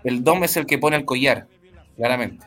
El 0.04 0.22
DOM 0.22 0.44
es 0.44 0.56
el 0.56 0.66
que 0.66 0.78
pone 0.78 0.96
el 0.96 1.04
collar, 1.04 1.46
claramente. 1.96 2.46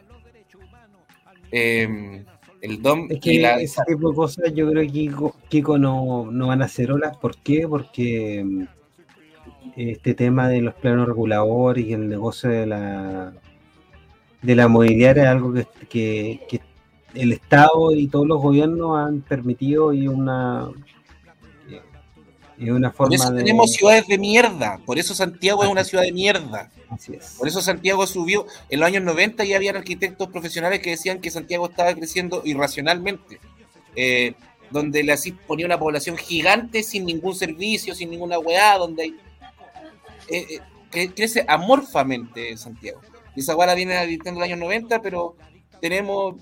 Em, 1.51 2.25
el 2.61 2.81
DOM 2.81 3.07
es 3.09 3.19
que 3.19 3.41
ese 3.61 3.81
tipo 3.87 4.09
de 4.09 4.15
cosas 4.15 4.53
yo 4.53 4.69
creo 4.69 4.83
que 4.83 5.11
Kiko, 5.49 5.77
no, 5.77 6.29
no, 6.31 6.47
van 6.47 6.61
a 6.61 6.65
hacer 6.65 6.91
olas. 6.91 7.17
¿Por 7.17 7.37
qué? 7.37 7.67
Porque 7.67 8.39
em, 8.39 8.67
este 9.75 10.13
tema 10.13 10.47
de 10.47 10.61
los 10.61 10.73
planos 10.75 11.07
reguladores 11.07 11.85
y 11.85 11.93
el 11.93 12.07
negocio 12.07 12.49
de 12.49 12.65
la 12.65 13.33
de 14.41 14.55
la 14.55 14.67
movilidad 14.67 15.17
es 15.17 15.25
algo 15.25 15.53
que, 15.89 16.39
que 16.47 16.61
el 17.13 17.33
Estado 17.33 17.93
y 17.93 18.07
todos 18.07 18.27
los 18.27 18.41
gobiernos 18.41 18.97
han 18.97 19.21
permitido 19.21 19.93
y 19.93 20.07
una 20.07 20.69
una 22.67 22.91
forma 22.91 23.09
por 23.09 23.13
eso 23.13 23.33
tenemos 23.33 23.71
ciudades 23.71 24.07
de 24.07 24.17
mierda, 24.17 24.79
por 24.85 24.99
eso 24.99 25.15
Santiago 25.15 25.63
es 25.63 25.69
una 25.69 25.83
ciudad 25.83 26.03
de 26.03 26.11
mierda. 26.11 26.69
Así 26.89 27.13
es. 27.13 27.35
Por 27.37 27.47
eso 27.47 27.61
Santiago 27.61 28.05
subió, 28.05 28.45
en 28.69 28.79
los 28.79 28.87
años 28.87 29.03
90 29.03 29.45
ya 29.45 29.55
habían 29.55 29.77
arquitectos 29.77 30.27
profesionales 30.29 30.79
que 30.79 30.91
decían 30.91 31.21
que 31.21 31.31
Santiago 31.31 31.67
estaba 31.67 31.93
creciendo 31.93 32.41
irracionalmente, 32.43 33.39
eh, 33.95 34.33
donde 34.71 35.03
le 35.03 35.13
así 35.13 35.31
ponía 35.31 35.65
una 35.65 35.79
población 35.79 36.17
gigante 36.17 36.83
sin 36.83 37.05
ningún 37.05 37.35
servicio, 37.35 37.95
sin 37.95 38.09
ninguna 38.09 38.39
weá, 38.39 38.77
donde 38.77 39.03
hay, 39.03 39.15
eh, 40.29 40.59
eh, 40.93 41.09
crece 41.15 41.45
amorfamente 41.47 42.57
Santiago. 42.57 42.99
Y 43.35 43.41
esa 43.41 43.55
weá 43.55 43.73
viene 43.73 44.01
en 44.01 44.35
los 44.35 44.43
años 44.43 44.59
90, 44.59 45.01
pero 45.01 45.35
tenemos 45.79 46.35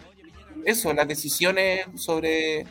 eso, 0.65 0.93
las 0.93 1.07
decisiones 1.07 1.85
sobre 1.95 2.65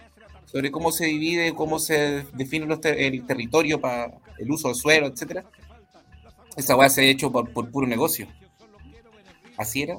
sobre 0.47 0.70
cómo 0.70 0.92
se 0.92 1.07
divide, 1.07 1.55
cómo 1.55 1.78
se 1.78 2.24
define 2.32 2.66
el 2.82 3.26
territorio 3.26 3.80
para 3.80 4.12
el 4.38 4.51
uso 4.51 4.68
del 4.68 4.76
suelo, 4.76 5.07
etcétera. 5.09 5.44
Esa 6.57 6.76
weá 6.76 6.88
se 6.88 7.03
ha 7.03 7.05
hecho 7.05 7.30
por, 7.30 7.70
puro 7.70 7.86
negocio. 7.86 8.26
¿Así 9.59 9.82
era? 9.82 9.99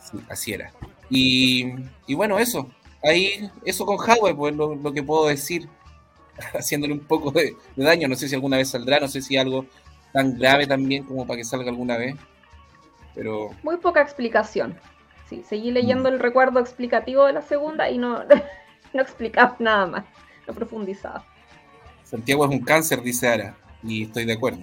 Sí, 0.00 0.18
así 0.28 0.52
era. 0.52 0.72
Y, 1.10 1.74
bueno, 2.14 2.38
eso. 2.38 2.70
Ahí, 3.02 3.50
eso 3.64 3.84
con 3.84 3.96
Huawei, 3.96 4.34
pues 4.34 4.54
lo, 4.54 4.92
que 4.92 5.02
puedo 5.02 5.26
decir, 5.26 5.68
haciéndole 6.54 6.94
un 6.94 7.00
poco 7.00 7.30
de, 7.30 7.56
daño. 7.76 8.08
No 8.08 8.16
sé 8.16 8.28
si 8.28 8.34
alguna 8.34 8.56
vez 8.56 8.70
saldrá, 8.70 9.00
no 9.00 9.08
sé 9.08 9.20
si 9.20 9.36
algo 9.36 9.66
tan 10.12 10.38
grave 10.38 10.66
también 10.66 11.04
como 11.04 11.26
para 11.26 11.38
que 11.38 11.44
salga 11.44 11.70
alguna 11.70 11.96
vez. 11.98 12.16
Pero. 13.14 13.50
Muy 13.62 13.76
poca 13.78 14.00
explicación. 14.00 14.78
Sí, 15.30 15.44
seguí 15.48 15.70
leyendo 15.70 16.10
mm. 16.10 16.14
el 16.14 16.18
recuerdo 16.18 16.58
explicativo 16.58 17.24
de 17.24 17.32
la 17.32 17.42
segunda 17.42 17.88
y 17.88 17.98
no, 17.98 18.24
no 18.92 19.00
explicaba 19.00 19.54
nada 19.60 19.86
más, 19.86 20.04
no 20.46 20.52
profundizaba. 20.52 21.24
Santiago 22.02 22.44
es 22.44 22.50
un 22.50 22.64
cáncer, 22.64 23.00
dice 23.00 23.28
Ara, 23.28 23.56
y 23.84 24.02
estoy 24.02 24.24
de 24.24 24.32
acuerdo. 24.32 24.62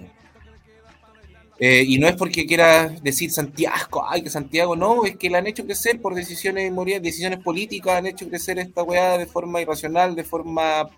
Eh, 1.58 1.82
y 1.86 1.98
no 1.98 2.06
es 2.06 2.14
porque 2.14 2.46
quiera 2.46 2.88
decir 2.88 3.32
Santiago, 3.32 4.04
ay, 4.06 4.22
que 4.22 4.30
Santiago, 4.30 4.76
no, 4.76 5.06
es 5.06 5.16
que 5.16 5.30
la 5.30 5.38
han 5.38 5.46
hecho 5.46 5.64
crecer 5.64 6.00
por 6.00 6.14
decisiones 6.14 6.70
decisiones 7.02 7.40
políticas, 7.40 7.96
han 7.96 8.06
hecho 8.06 8.28
crecer 8.28 8.58
esta 8.58 8.82
weá 8.82 9.16
de 9.16 9.26
forma 9.26 9.62
irracional, 9.62 10.14
de 10.14 10.22
forma 10.22 10.88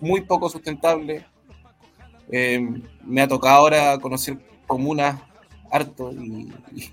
muy 0.00 0.22
poco 0.22 0.48
sustentable. 0.48 1.24
Eh, 2.32 2.66
me 3.04 3.20
ha 3.20 3.28
tocado 3.28 3.58
ahora 3.58 3.98
conocer 3.98 4.38
comunas 4.66 5.20
harto 5.70 6.10
y, 6.12 6.52
y, 6.74 6.90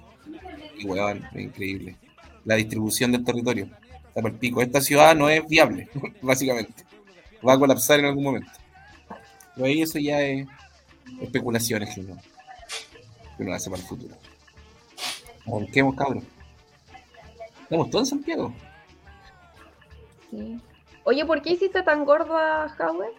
es 1.34 1.42
increíble. 1.42 1.98
La 2.46 2.56
distribución 2.56 3.12
del 3.12 3.24
territorio 3.24 3.70
pico. 4.40 4.62
Esta 4.62 4.82
ciudad 4.82 5.16
no 5.16 5.30
es 5.30 5.48
viable, 5.48 5.90
básicamente. 6.22 6.86
Va 7.46 7.54
a 7.54 7.60
colapsar 7.60 8.00
en 8.00 8.06
algún 8.06 8.24
momento. 8.24 8.52
Pero 9.56 9.68
ahí 9.68 9.82
eso 9.82 10.00
ya 10.00 10.22
es 10.22 10.48
especulaciones 11.22 11.94
que 11.94 12.02
uno, 12.02 12.18
que 13.38 13.44
uno 13.44 13.54
hace 13.54 13.70
para 13.70 13.82
el 13.82 13.88
futuro. 13.88 14.16
hemos 15.46 15.96
cabrón. 15.96 16.26
Estamos 17.64 17.90
todos 17.90 18.12
en 18.12 18.18
Santiago. 18.18 18.54
Sí. 20.32 20.60
Oye, 21.06 21.26
¿por 21.26 21.42
qué 21.42 21.52
hiciste 21.52 21.84
tan 21.84 22.06
gordo 22.06 22.36
a 22.38 22.74
Howard? 22.80 23.14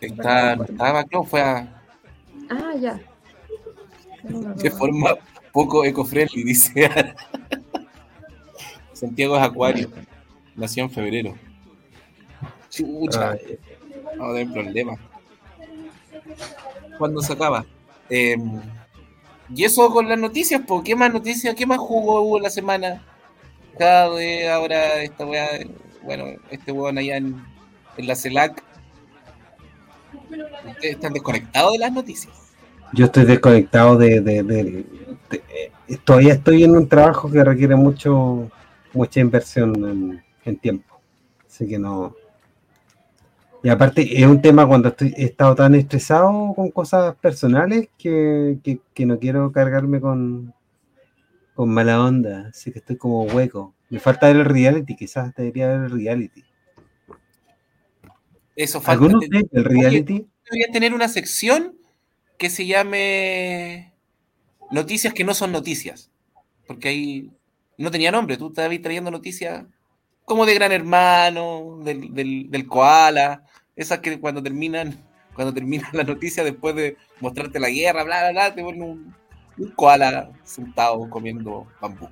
Está, 0.00 0.54
estaba, 0.54 1.04
no, 1.12 1.24
fue 1.24 1.42
a. 1.42 1.82
Ah, 2.50 2.74
ya. 2.80 3.00
De 4.22 4.70
forma 4.70 5.16
poco 5.52 5.84
eco-friendly, 5.84 6.42
dice. 6.44 6.90
Santiago 8.92 9.36
es 9.36 9.42
Acuario. 9.42 9.90
Nació 10.56 10.84
en 10.84 10.90
febrero. 10.90 11.34
Chucha. 12.70 13.36
No, 14.16 14.32
hay 14.32 14.46
problema. 14.46 14.96
¿Cuándo 16.98 17.20
se 17.20 17.32
acaba? 17.32 17.64
Em, 18.08 18.60
y 19.54 19.64
eso 19.64 19.90
con 19.90 20.08
las 20.08 20.18
noticias, 20.18 20.60
¿por 20.66 20.82
qué 20.82 20.94
más 20.94 21.12
noticias? 21.12 21.54
¿Qué 21.54 21.66
más 21.66 21.78
jugó 21.78 22.20
hubo 22.22 22.38
la 22.38 22.50
semana? 22.50 23.02
Cada 23.78 24.08
vez 24.10 24.48
ahora 24.48 25.02
esta 25.02 25.26
weá, 25.26 25.48
bueno, 26.02 26.26
este 26.50 26.72
weón 26.72 26.98
allá 26.98 27.16
en, 27.16 27.42
la 27.96 28.14
CELAC. 28.14 28.62
¿Ustedes 30.68 30.94
están 30.94 31.12
desconectados 31.12 31.72
de 31.72 31.78
las 31.78 31.92
noticias? 31.92 32.41
Yo 32.92 33.06
estoy 33.06 33.24
desconectado 33.24 33.96
de, 33.96 34.20
de, 34.20 34.42
de, 34.42 34.86
eh, 35.30 35.98
todavía 36.04 36.34
estoy 36.34 36.64
en 36.64 36.76
un 36.76 36.88
trabajo 36.88 37.30
que 37.30 37.42
requiere 37.42 37.74
mucho 37.74 38.50
mucha 38.94 39.20
inversión 39.20 40.22
en, 40.44 40.56
tiempo. 40.58 41.00
Así 41.46 41.66
que 41.66 41.78
no. 41.78 42.14
Y 43.62 43.68
aparte, 43.68 44.20
es 44.20 44.26
un 44.26 44.42
tema 44.42 44.66
cuando 44.66 44.88
estoy, 44.88 45.14
he 45.16 45.24
estado 45.24 45.54
tan 45.54 45.74
estresado 45.74 46.52
con 46.54 46.70
cosas 46.70 47.14
personales 47.16 47.88
que, 47.96 48.58
no 48.98 49.18
quiero 49.18 49.52
cargarme 49.52 50.00
con, 50.00 50.52
con 51.54 51.70
mala 51.70 52.02
onda. 52.02 52.48
Así 52.48 52.72
que 52.72 52.80
estoy 52.80 52.96
como 52.96 53.24
hueco. 53.24 53.74
Me 53.88 54.00
falta 54.00 54.26
ver 54.26 54.36
el 54.36 54.44
reality, 54.46 54.96
quizás 54.96 55.34
debería 55.34 55.68
ver 55.68 55.80
el 55.82 55.90
reality. 55.90 56.44
Eso 58.56 58.80
falta. 58.80 58.92
¿Algunos 58.92 59.24
el 59.52 59.64
reality? 59.64 60.26
Debería 60.50 60.72
tener 60.72 60.92
una 60.92 61.08
sección 61.08 61.76
que 62.38 62.50
se 62.50 62.66
llame 62.66 63.92
Noticias 64.70 65.12
que 65.12 65.24
no 65.24 65.34
son 65.34 65.52
noticias. 65.52 66.10
Porque 66.66 66.88
hay 66.88 67.30
no 67.78 67.90
tenía 67.90 68.12
nombre, 68.12 68.36
tú 68.36 68.48
estabas 68.48 68.80
trayendo 68.80 69.10
noticias 69.10 69.64
como 70.24 70.46
de 70.46 70.54
Gran 70.54 70.72
Hermano, 70.72 71.78
del, 71.82 72.66
koala, 72.68 73.44
esas 73.74 73.98
que 73.98 74.20
cuando 74.20 74.42
terminan, 74.42 74.96
cuando 75.34 75.52
termina 75.52 75.88
la 75.92 76.04
noticia 76.04 76.44
después 76.44 76.74
de 76.74 76.96
mostrarte 77.20 77.58
la 77.58 77.70
guerra, 77.70 78.04
bla, 78.04 78.20
bla, 78.20 78.30
bla, 78.30 78.54
te 78.54 78.62
ponen 78.62 78.82
un, 78.82 79.14
koala 79.74 80.30
sentado 80.44 81.08
comiendo 81.10 81.66
bambú. 81.80 82.08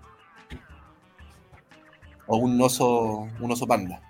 O 2.27 2.37
un 2.37 2.61
oso, 2.61 3.29
un 3.41 3.53
oso 3.53 3.67
panda. 3.67 4.01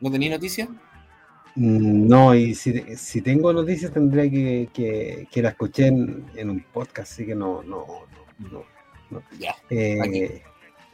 ¿No 0.00 0.10
tenía 0.10 0.30
noticia? 0.30 0.68
Mm, 1.54 2.08
no, 2.08 2.34
y 2.34 2.54
si, 2.54 3.20
tengo 3.20 3.52
noticias 3.52 3.92
tendría 3.92 4.30
que, 4.30 5.26
que, 5.30 5.42
la 5.42 5.50
escuché 5.50 5.88
en, 5.88 6.24
en, 6.34 6.48
un 6.48 6.60
podcast, 6.72 7.12
así 7.12 7.26
que 7.26 7.34
no, 7.34 7.62
no, 7.62 7.84
no, 8.38 8.64
eh, 9.68 10.42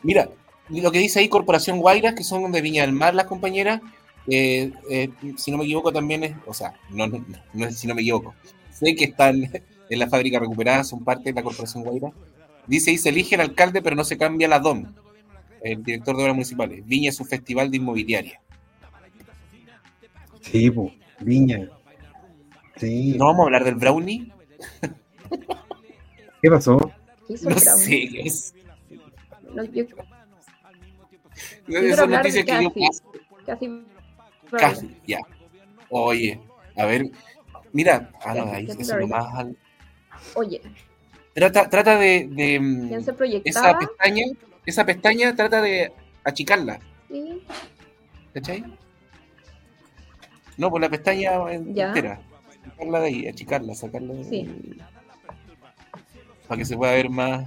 Mira, 0.02 0.28
lo 0.68 0.90
que 0.90 0.98
dice 0.98 1.20
ahí 1.20 1.28
Corporación 1.28 1.78
Guaira, 1.78 2.14
que 2.14 2.24
son 2.24 2.50
de 2.50 2.60
Viña 2.60 2.82
del 2.82 2.92
Mar 2.92 3.14
las 3.14 3.26
compañeras, 3.26 3.80
eh, 4.26 4.72
eh, 4.90 5.10
si 5.36 5.50
no 5.50 5.58
me 5.58 5.64
equivoco 5.64 5.92
también 5.92 6.24
es, 6.24 6.36
o 6.46 6.52
sea, 6.52 6.74
no, 6.90 7.06
no, 7.06 7.66
es 7.66 7.78
si 7.78 7.86
no 7.86 7.94
me 7.94 8.02
equivoco, 8.02 8.34
sé 8.70 8.96
que 8.96 9.04
están 9.04 9.36
en 9.90 9.98
la 9.98 10.08
fábrica 10.08 10.40
recuperada, 10.40 10.82
son 10.82 11.04
parte 11.04 11.30
de 11.30 11.34
la 11.34 11.42
Corporación 11.42 11.84
Guaira. 11.84 12.10
Dice 12.66 12.90
ahí 12.90 12.98
se 12.98 13.08
elige 13.08 13.36
el 13.36 13.40
alcalde, 13.40 13.80
pero 13.80 13.96
no 13.96 14.04
se 14.04 14.18
cambia 14.18 14.48
la 14.48 14.58
DOM, 14.58 14.92
el 15.62 15.82
director 15.82 16.16
de 16.16 16.22
obras 16.22 16.34
municipales. 16.34 16.86
Viña 16.86 17.10
es 17.10 17.20
un 17.20 17.26
festival 17.26 17.70
de 17.70 17.78
inmobiliaria. 17.78 18.40
Sí, 20.40 20.72
Viña. 21.20 21.68
¿No 22.80 23.26
vamos 23.26 23.40
a 23.40 23.44
hablar 23.44 23.64
del 23.64 23.74
brownie? 23.74 24.32
¿Qué 26.42 26.50
pasó? 26.50 26.78
no 27.28 27.58
sé 27.58 28.08
qué 28.10 28.20
es. 28.24 28.54
No, 29.52 29.64
yo... 29.64 29.84
Esa 31.68 32.06
noticia 32.06 32.44
que 32.44 32.58
dio 32.58 32.72
casi, 33.46 33.84
casi, 34.50 34.96
ya. 35.06 35.20
Oye, 35.90 36.40
a 36.76 36.86
ver, 36.86 37.10
mira, 37.72 38.10
ah, 38.24 38.34
no, 38.34 38.52
ahí 38.52 38.66
es 38.66 38.88
lo 38.88 39.06
más. 39.06 39.46
Oye. 40.34 40.60
Trata, 41.34 41.68
trata 41.68 41.96
de, 41.98 42.28
de 42.30 42.58
mm, 42.58 42.92
esa 43.44 43.78
pestaña, 43.78 44.24
esa 44.66 44.84
pestaña 44.84 45.36
trata 45.36 45.62
de 45.62 45.92
achicarla. 46.24 46.80
Sí. 47.08 47.42
¿Cachai? 48.34 48.64
No, 50.58 50.70
pues 50.70 50.82
la 50.82 50.90
pestaña 50.90 51.32
entera. 51.50 52.20
Sacarla 52.64 53.00
de 53.00 53.06
ahí, 53.06 53.28
achicarla, 53.28 53.74
sacarla 53.74 54.12
de 54.14 54.24
sí 54.24 54.78
para 56.48 56.58
que 56.58 56.64
se 56.64 56.76
pueda 56.76 56.92
ver 56.92 57.10
más. 57.10 57.46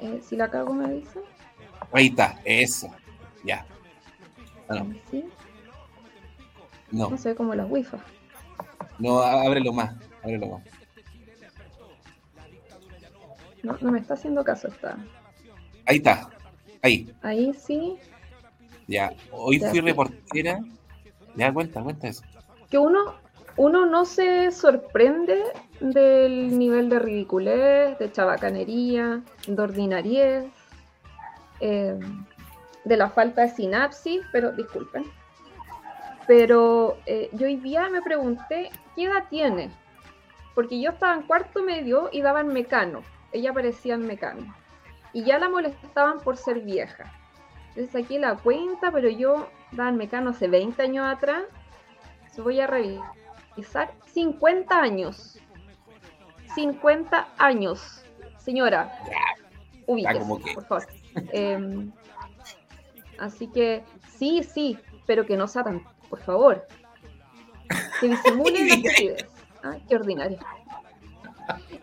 Eh, 0.00 0.20
si 0.26 0.36
la 0.36 0.50
cago 0.50 0.72
me 0.72 0.86
avisa. 0.86 1.20
Ahí 1.92 2.06
está, 2.06 2.40
eso. 2.44 2.88
Ya. 3.44 3.66
Ah, 4.68 4.76
no. 4.76 4.94
¿Sí? 5.10 5.24
No, 6.90 7.10
No 7.10 7.18
sé 7.18 7.34
como 7.34 7.54
las 7.54 7.70
wifi. 7.70 7.96
no, 8.98 9.18
ábrelo 9.20 9.72
más. 9.72 9.94
Ábrelo 10.22 10.46
más. 10.48 10.62
No, 13.62 13.76
no 13.80 13.92
me 13.92 13.98
está 13.98 14.14
haciendo 14.14 14.42
caso 14.42 14.68
esta. 14.68 14.96
Ahí 15.84 15.98
está. 15.98 16.30
Ahí. 16.82 17.12
Ahí 17.22 17.52
sí. 17.54 17.96
Ya. 18.86 19.12
Hoy 19.32 19.58
Ya, 19.58 19.70
fui 19.70 19.80
sí. 19.80 19.84
reportera. 19.84 20.60
Ya, 21.34 21.52
cuenta, 21.52 21.82
cuenta 21.82 22.08
eso. 22.08 22.22
Que 22.70 22.78
uno, 22.78 23.14
uno 23.56 23.86
no 23.86 24.04
se 24.04 24.50
sorprende 24.50 25.42
del 25.80 26.58
nivel 26.58 26.88
de 26.88 26.98
ridiculez, 26.98 27.98
de 27.98 28.10
chabacanería, 28.12 29.22
de 29.46 29.62
ordinariez, 29.62 30.44
eh, 31.60 31.98
de 32.84 32.96
la 32.96 33.10
falta 33.10 33.42
de 33.42 33.50
sinapsis, 33.50 34.20
pero 34.32 34.52
disculpen. 34.52 35.04
Pero 36.26 36.98
eh, 37.06 37.30
yo 37.32 37.46
hoy 37.46 37.56
día 37.56 37.88
me 37.88 38.02
pregunté, 38.02 38.70
¿qué 38.94 39.04
edad 39.04 39.24
tiene? 39.30 39.70
Porque 40.54 40.80
yo 40.80 40.90
estaba 40.90 41.14
en 41.14 41.22
cuarto 41.22 41.62
medio 41.62 42.10
y 42.12 42.20
daban 42.20 42.48
mecano. 42.48 43.02
Ella 43.32 43.52
parecía 43.52 43.94
en 43.94 44.06
mecano. 44.06 44.54
Y 45.18 45.24
ya 45.24 45.38
la 45.40 45.48
molestaban 45.48 46.20
por 46.20 46.36
ser 46.36 46.60
vieja. 46.60 47.12
Entonces 47.70 47.90
saqué 47.90 48.20
la 48.20 48.36
cuenta, 48.36 48.92
pero 48.92 49.08
yo 49.08 49.48
daba 49.72 49.88
en 49.88 49.96
mecano 49.96 50.30
hace 50.30 50.46
20 50.46 50.80
años 50.80 51.04
atrás. 51.08 51.42
Entonces 52.20 52.44
voy 52.44 52.60
a 52.60 52.68
revisar 52.68 53.90
50 54.12 54.80
años. 54.80 55.40
50 56.54 57.28
años. 57.36 58.04
Señora, 58.38 58.92
ubíquese, 59.86 60.20
que- 60.44 60.54
por 60.54 60.64
favor. 60.66 60.86
Em, 61.32 61.90
así 63.18 63.48
que 63.48 63.82
sí, 64.16 64.44
sí, 64.44 64.78
pero 65.04 65.26
que 65.26 65.36
no 65.36 65.48
sea 65.48 65.64
tan, 65.64 65.82
por 66.08 66.20
favor. 66.20 66.64
Que 68.00 68.06
disimule 68.08 68.66
la 68.68 68.74
estupidez. 68.76 69.26
Ay, 69.64 69.82
qué 69.88 69.96
ordinario. 69.96 70.38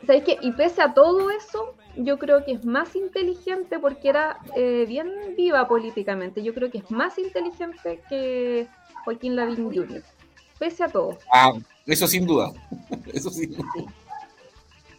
¿Sabéis 0.05 0.23
qué? 0.23 0.37
Y 0.41 0.53
pese 0.53 0.81
a 0.81 0.93
todo 0.93 1.29
eso, 1.31 1.75
yo 1.97 2.17
creo 2.19 2.43
que 2.45 2.53
es 2.53 2.65
más 2.65 2.95
inteligente 2.95 3.79
porque 3.79 4.09
era 4.09 4.39
eh, 4.55 4.85
bien 4.87 5.09
viva 5.37 5.67
políticamente. 5.67 6.43
Yo 6.43 6.53
creo 6.53 6.69
que 6.69 6.79
es 6.79 6.91
más 6.91 7.17
inteligente 7.17 8.01
que 8.09 8.67
Joaquín 9.03 9.35
Lavín 9.35 9.73
Jr. 9.73 10.03
Pese 10.59 10.83
a 10.83 10.87
todo. 10.87 11.17
Ah, 11.31 11.53
eso 11.85 12.07
sin 12.07 12.25
duda. 12.25 12.51
Eso 13.13 13.29
sin 13.29 13.51
duda. 13.51 13.65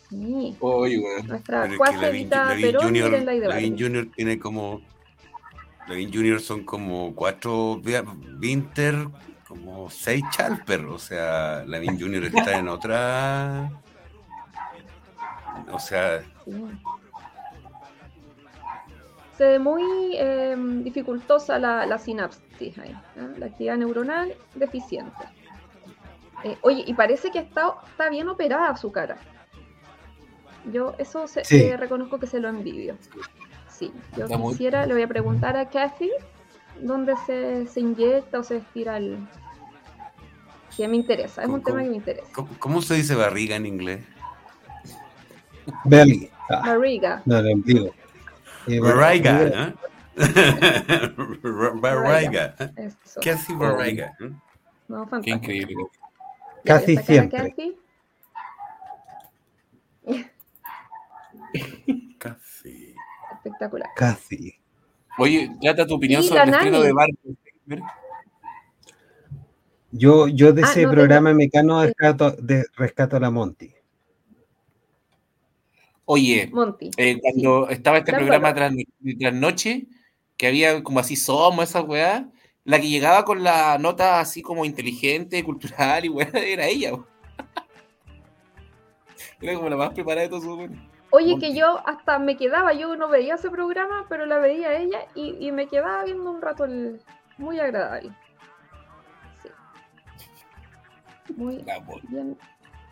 Sí. 0.08 0.56
Oye. 0.60 1.02
Nuestra 1.24 1.66
Lavín 1.66 2.28
Perón, 2.28 2.84
Junior, 2.84 3.10
Lavín. 3.10 3.78
Junior 3.78 4.06
tiene 4.14 4.38
como. 4.38 4.80
Lavín 5.88 6.12
Junior 6.12 6.40
son 6.40 6.64
como 6.64 7.14
cuatro 7.14 7.80
Winter, 8.40 9.08
como 9.48 9.90
seis 9.90 10.22
Chalper. 10.30 10.84
O 10.86 10.98
sea, 10.98 11.64
Lavín 11.66 11.98
Junior 11.98 12.24
está 12.24 12.58
en 12.58 12.68
otra. 12.68 13.70
O 15.72 15.80
sea, 15.80 16.22
Sí. 16.46 16.52
Se 19.36 19.44
ve 19.44 19.58
muy 19.58 19.82
eh, 20.14 20.56
dificultosa 20.82 21.58
la, 21.58 21.84
la 21.84 21.98
sinapsis 21.98 22.78
ahí, 22.78 22.92
¿ah? 23.18 23.28
la 23.36 23.46
actividad 23.46 23.76
neuronal 23.76 24.34
deficiente. 24.54 25.12
Eh, 26.44 26.56
oye, 26.62 26.84
y 26.86 26.94
parece 26.94 27.30
que 27.30 27.40
está, 27.40 27.74
está 27.90 28.08
bien 28.08 28.28
operada 28.30 28.74
su 28.76 28.90
cara. 28.90 29.18
Yo 30.72 30.94
eso 30.98 31.28
se, 31.28 31.44
Sí. 31.44 31.56
eh, 31.64 31.76
reconozco 31.76 32.18
que 32.18 32.26
se 32.26 32.40
lo 32.40 32.48
envidio. 32.48 32.96
Sí, 33.68 33.92
yo 34.16 34.24
Está 34.24 34.38
muy- 34.38 34.52
quisiera, 34.54 34.86
le 34.86 34.94
voy 34.94 35.02
a 35.02 35.08
preguntar 35.08 35.54
a 35.56 35.68
Kathy 35.68 36.10
dónde 36.80 37.14
se, 37.26 37.66
se 37.66 37.80
inyecta 37.80 38.38
o 38.38 38.42
se 38.42 38.56
estira 38.58 38.96
el... 38.96 39.18
Que 40.74 40.88
me 40.88 40.96
interesa, 40.96 41.42
es 41.42 41.48
un 41.48 41.60
¿Cómo- 41.60 41.64
tema 41.64 41.82
que 41.82 41.88
me 41.90 41.96
interesa. 41.96 42.28
¿cómo, 42.34 42.48
cómo 42.58 42.82
se 42.82 42.94
dice 42.94 43.14
barriga 43.14 43.56
en 43.56 43.66
inglés? 43.66 44.04
Belly. 45.84 46.30
Ah, 46.48 46.62
Barriga, 46.66 47.22
no, 47.24 47.38
el 47.38 47.52
ombligo. 47.54 47.94
Eh, 48.68 48.80
Barriga, 48.80 49.32
barriga. 49.32 49.74
¿no? 49.74 49.86
Barriga. 51.80 52.54
eso. 52.76 53.20
¿Qué 53.20 53.30
hace 53.30 53.54
barriga? 53.54 54.16
eh? 54.20 54.30
No, 54.88 55.08
Qué 55.22 55.30
increíble. 55.30 55.74
Casi 56.64 56.96
siempre. 56.96 57.54
Casi. 62.18 62.94
espectacular. 63.34 63.88
Casi. 63.96 64.54
Oye, 65.18 65.50
trata 65.60 65.86
tu 65.86 65.94
opinión 65.94 66.22
sobre 66.22 66.42
el 66.42 66.48
estreno 66.50 66.80
de 66.82 66.92
Barbie. 66.92 67.16
Yo, 69.92 70.28
yo 70.28 70.52
de 70.52 70.62
Ah, 70.62 70.68
ese 70.70 70.82
no, 70.84 70.90
programa 70.90 71.30
tengo- 71.30 71.38
mecano 71.38 71.82
rescato, 71.82 72.32
de, 72.32 72.66
rescato 72.76 73.16
a 73.16 73.20
la 73.20 73.30
Monty. 73.30 73.72
Oye, 76.06 76.48
Monty. 76.52 76.90
eh, 76.96 77.18
cuando 77.20 77.68
estaba 77.68 77.98
este 77.98 78.12
programa 78.12 78.54
tras, 78.54 78.72
trasnoche, 79.18 79.88
que 80.36 80.46
había 80.46 80.82
como 80.82 81.00
así 81.00 81.16
somos, 81.16 81.68
esa 81.68 81.82
weá, 81.82 82.30
la 82.62 82.80
que 82.80 82.88
llegaba 82.88 83.24
con 83.24 83.42
la 83.42 83.76
nota 83.78 84.20
así 84.20 84.40
como 84.40 84.64
inteligente, 84.64 85.42
cultural 85.42 86.04
y 86.04 86.08
weá, 86.08 86.30
era 86.34 86.66
ella. 86.66 86.92
weón. 86.94 87.06
Era 89.40 89.54
como 89.54 89.68
la 89.68 89.76
más 89.76 89.90
preparada 89.94 90.22
de 90.22 90.28
todos 90.28 90.44
sus. 90.44 90.70
Oye, 91.10 91.32
Monty. 91.32 91.46
que 91.46 91.54
yo 91.54 91.80
hasta 91.86 92.18
me 92.20 92.36
quedaba, 92.36 92.72
yo 92.72 92.94
no 92.96 93.08
veía 93.08 93.34
ese 93.34 93.50
programa, 93.50 94.06
pero 94.08 94.26
la 94.26 94.38
veía 94.38 94.78
ella 94.78 95.06
y, 95.14 95.36
y 95.40 95.50
me 95.52 95.66
quedaba 95.66 96.04
viendo 96.04 96.30
un 96.30 96.40
rato 96.40 96.64
el, 96.64 97.00
muy 97.36 97.58
agradable. 97.58 98.12
Sí. 99.42 99.48
Muy 101.36 101.56
weá. 101.58 101.80
bien, 102.08 102.38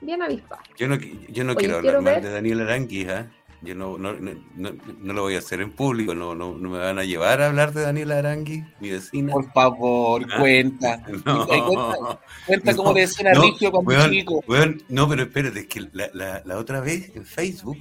bien 0.05 0.23
avispa. 0.23 0.61
Yo 0.79 0.89
no, 0.89 0.97
yo 0.97 1.45
no 1.45 1.53
Oye, 1.53 1.59
quiero 1.61 1.77
hablar 1.77 1.83
quiero 1.83 2.03
mal 2.03 2.23
de 2.23 2.31
Daniel 2.31 2.61
Aranguis, 2.63 3.09
¿ah? 3.09 3.27
Yo 3.63 3.75
no, 3.75 3.97
no, 3.97 4.13
no, 4.13 4.33
no- 4.57 4.73
no 5.01 5.13
lo 5.15 5.23
voy 5.23 5.37
a 5.37 5.39
hacer 5.39 5.63
en 5.63 5.71
público, 5.73 6.15
no, 6.15 6.35
no, 6.35 6.53
no 6.59 6.69
me 6.69 6.79
van 6.79 6.99
a 6.99 7.05
llevar 7.05 7.41
a 7.41 7.47
hablar 7.47 7.73
de 7.73 7.81
Daniel 7.81 8.13
Aranguis, 8.13 8.63
mi 8.79 8.91
vecina. 8.91 9.33
Por 9.33 9.51
favor, 9.53 10.27
Ah. 10.31 10.39
cuenta. 10.41 11.03
Cuenta, 12.47 12.77
cómo 12.77 12.93
le 12.93 13.01
decían 13.03 13.29
a 13.29 13.41
Rigio 13.41 13.71
cuando 13.71 13.89
weón, 13.91 14.11
chico. 14.11 14.45
weón, 14.47 14.83
no, 14.91 15.09
pero 15.09 15.23
espérate, 15.23 15.61
es 15.61 15.67
que 15.67 15.81
la, 15.93 16.11
la- 16.13 16.43
la 16.45 16.59
otra 16.59 16.81
vez 16.81 17.11
en 17.17 17.25
Facebook 17.25 17.79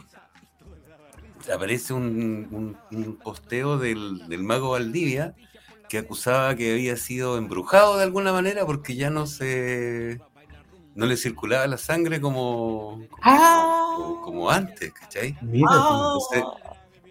aparece 1.54 1.94
un, 1.94 2.48
un- 2.52 2.78
un 2.98 3.16
posteo 3.18 3.78
del, 3.78 4.26
del 4.30 4.44
mago 4.44 4.72
Valdivia 4.72 5.36
que 5.90 5.98
acusaba 5.98 6.56
que 6.56 6.72
había 6.72 6.96
sido 6.96 7.38
embrujado 7.38 7.98
de 7.98 8.04
alguna 8.04 8.32
manera 8.32 8.66
porque 8.66 8.96
ya 8.96 9.10
no 9.10 9.28
se 9.28 10.22
no 10.96 11.06
le 11.06 11.18
circulaba 11.18 11.66
la 11.68 11.78
sangre 11.78 12.20
como, 12.22 13.02
como, 13.10 13.22
Ah. 13.24 14.20
como 14.24 14.50
antes, 14.50 14.94
¿cachai? 14.94 15.38
Mira. 15.42 15.68
Entonces, 15.72 16.44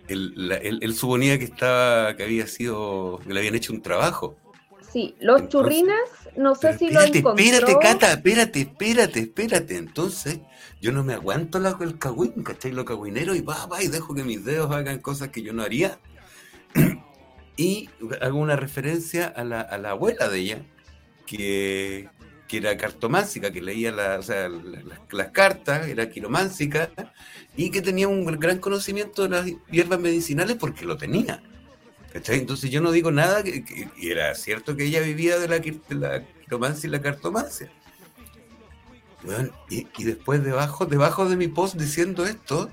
él, 0.09 0.33
la- 0.37 0.57
él- 0.57 0.79
él 0.83 0.95
suponía 0.95 1.39
que 1.39 1.45
estaba, 1.47 2.15
que 2.17 2.25
había 2.25 2.47
sido, 2.47 3.21
que 3.27 3.33
le 3.33 3.41
habían 3.41 3.55
hecho 3.55 3.73
un 3.73 3.83
trabajo. 3.83 4.37
Sí, 4.93 5.15
los 5.21 5.41
Entonces- 5.43 5.49
churrines, 5.51 6.01
no 6.37 6.55
sé 6.55 6.77
si 6.79 6.91
lo 6.91 7.01
espérate, 7.01 7.19
encontró. 7.19 7.45
espérate, 7.45 7.79
Cata, 7.81 8.13
espérate, 8.13 8.61
espérate, 8.61 9.21
espérate. 9.21 9.77
Entonces, 9.79 10.41
yo 10.83 10.93
no 10.93 11.03
me 11.03 11.15
aguanto 11.15 11.59
la, 11.59 11.77
el 11.81 11.99
cagüín, 11.99 12.43
¿cachai? 12.43 12.73
Lo 12.73 12.85
cagüinero 12.85 13.35
y 13.35 13.41
va, 13.41 13.67
va, 13.67 13.83
y 13.83 13.89
dejo 13.89 14.15
que 14.15 14.23
mis 14.25 14.45
dedos 14.45 14.71
hagan 14.71 14.99
cosas 14.99 15.29
que 15.29 15.43
yo 15.43 15.53
no 15.55 15.63
haría. 15.63 15.99
y 17.57 17.89
hago 18.21 18.39
una 18.39 18.57
referencia 18.57 19.27
a 19.27 19.45
la, 19.45 19.61
a 19.61 19.79
la 19.79 19.91
abuela 19.91 20.29
de 20.29 20.39
ella, 20.39 20.63
que, 21.27 22.09
que 22.53 22.59
era 22.59 22.77
cartománsica, 22.77 23.51
que 23.51 23.63
leía 23.63 23.91
las, 23.91 24.29
las 24.29 25.29
cartas, 25.31 25.89
era 25.89 26.11
quirománsica, 26.11 26.91
y 27.57 27.71
que 27.71 27.81
tenía 27.81 28.09
un 28.09 28.27
gran 28.27 28.59
conocimiento 28.59 29.23
de 29.23 29.29
las 29.31 29.47
hierbas 29.71 29.99
medicinales 29.99 30.59
porque 30.61 30.85
lo 30.85 30.99
tenía. 30.99 31.43
Entonces 32.13 32.71
yo 32.71 32.83
no 32.83 32.93
digo 32.93 33.11
nada, 33.11 33.43
que, 33.43 33.65
y 33.97 34.11
era 34.11 34.35
cierto 34.35 34.77
que 34.77 34.85
ella 34.85 35.01
vivía 35.01 35.39
de 35.39 35.49
la, 35.49 35.61
de 35.61 36.27
quiromancia 36.45 36.89
y 36.89 36.91
la 36.91 37.01
cartomancia. 37.01 37.73
Weón, 39.25 39.51
y, 39.71 39.87
y 39.97 40.05
después 40.05 40.45
debajo, 40.45 40.85
debajo 40.85 41.27
de 41.31 41.37
mi 41.37 41.49
post 41.49 41.77
diciendo 41.77 42.27
esto, 42.27 42.71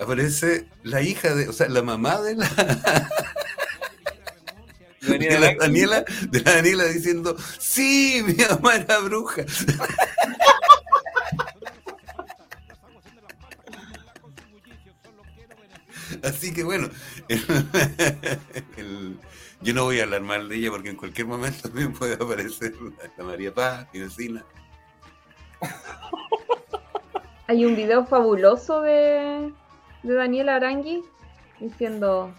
aparece 0.00 0.66
la 0.82 1.00
hija 1.00 1.32
de, 1.32 1.48
o 1.48 1.52
sea, 1.52 1.68
la 1.68 1.82
mamá 1.82 2.20
de 2.22 2.34
la, 2.34 2.48
de 5.06 5.38
la 5.40 5.54
Daniela, 5.54 6.04
de 6.30 6.40
la 6.40 6.52
Daniela 6.56 6.84
diciendo, 6.84 7.36
sí, 7.58 8.22
mi 8.26 8.34
mamá 8.34 8.76
era 8.76 8.98
bruja. 8.98 9.42
Así 16.22 16.52
que 16.54 16.62
bueno, 16.64 16.88
el- 18.76 19.18
yo 19.62 19.74
no 19.74 19.84
voy 19.84 20.00
a 20.00 20.04
hablar 20.04 20.20
mal 20.22 20.48
de 20.48 20.56
ella 20.56 20.70
porque 20.70 20.90
en 20.90 20.96
cualquier 20.96 21.26
momento 21.26 21.62
también 21.68 21.92
puede 21.92 22.14
aparecer 22.14 22.74
la, 23.16 23.24
María 23.24 23.52
Paz, 23.52 23.86
mi 23.92 24.00
vecina. 24.00 24.44
Hay 27.48 27.64
un 27.64 27.74
video 27.74 28.04
fabuloso 28.06 28.82
de, 28.82 29.52
de 30.02 30.14
Daniel 30.14 30.48
Arangui 30.50 31.02
diciendo, 31.58 32.32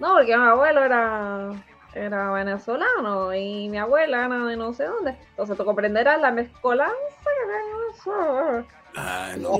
No, 0.00 0.14
porque 0.14 0.36
mi 0.36 0.42
abuelo 0.44 0.82
era, 0.84 1.50
era 1.94 2.30
venezolano 2.32 3.34
y 3.34 3.68
mi 3.68 3.78
abuela 3.78 4.26
era 4.26 4.44
de 4.46 4.56
no 4.56 4.72
sé 4.74 4.84
dónde. 4.84 5.14
Entonces 5.30 5.56
tú 5.56 5.64
comprenderás 5.64 6.20
la 6.20 6.30
mezcolanza 6.30 6.94
que 7.24 8.10
tengo. 8.10 8.66
Ah, 8.96 9.34
no. 9.38 9.58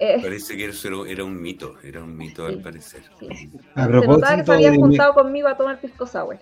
Eh, 0.00 0.20
Parece 0.22 0.56
que 0.56 0.66
eso 0.66 1.04
era 1.06 1.24
un 1.24 1.40
mito, 1.40 1.76
era 1.82 2.02
un 2.02 2.16
mito 2.16 2.46
al 2.46 2.60
parecer. 2.60 3.02
sí. 3.18 3.26
A 3.74 3.84
Se 3.84 3.90
notaba 3.90 3.92
que 3.92 3.98
propósito, 4.06 4.44
se 4.46 4.52
había 4.52 4.70
de, 4.70 4.76
juntado 4.78 5.14
conmigo 5.14 5.48
a 5.48 5.56
tomar 5.56 5.80
pisco 5.80 6.06
sour. 6.06 6.38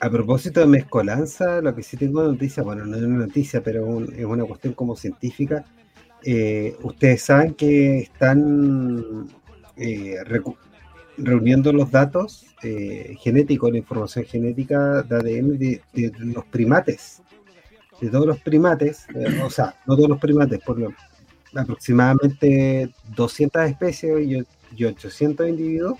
A 0.00 0.10
propósito 0.10 0.60
de 0.60 0.66
mezcolanza, 0.66 1.60
lo 1.60 1.74
que 1.74 1.82
sí 1.82 1.96
tengo 1.96 2.22
noticia, 2.22 2.62
bueno, 2.62 2.84
no 2.84 2.96
es 2.96 3.02
una 3.02 3.26
noticia, 3.26 3.62
pero 3.62 3.84
un- 3.84 4.14
es 4.14 4.24
una 4.24 4.44
cuestión 4.44 4.74
como 4.74 4.94
científica. 4.94 5.64
Eh, 6.24 6.76
ustedes 6.82 7.22
saben 7.22 7.54
que 7.54 8.00
están 8.00 9.28
eh, 9.76 10.16
recu- 10.24 10.56
reuniendo 11.18 11.72
los 11.72 11.90
datos 11.90 12.46
eh, 12.62 13.16
genéticos, 13.20 13.70
la 13.72 13.78
información 13.78 14.24
genética 14.24 15.02
de 15.02 15.16
ADN 15.16 15.58
de, 15.58 15.82
de 15.92 16.12
los 16.18 16.44
primates, 16.46 17.22
de 18.00 18.08
todos 18.08 18.26
los 18.26 18.38
primates, 18.40 19.06
eh, 19.14 19.40
o 19.44 19.50
sea, 19.50 19.74
no 19.86 19.96
todos 19.96 20.08
los 20.08 20.18
primates, 20.20 20.60
por 20.60 20.78
lo, 20.78 20.92
aproximadamente 21.54 22.90
200 23.14 23.68
especies 23.70 24.26
y, 24.26 24.36
o- 24.40 24.44
y 24.76 24.84
800 24.84 25.48
individuos, 25.48 25.98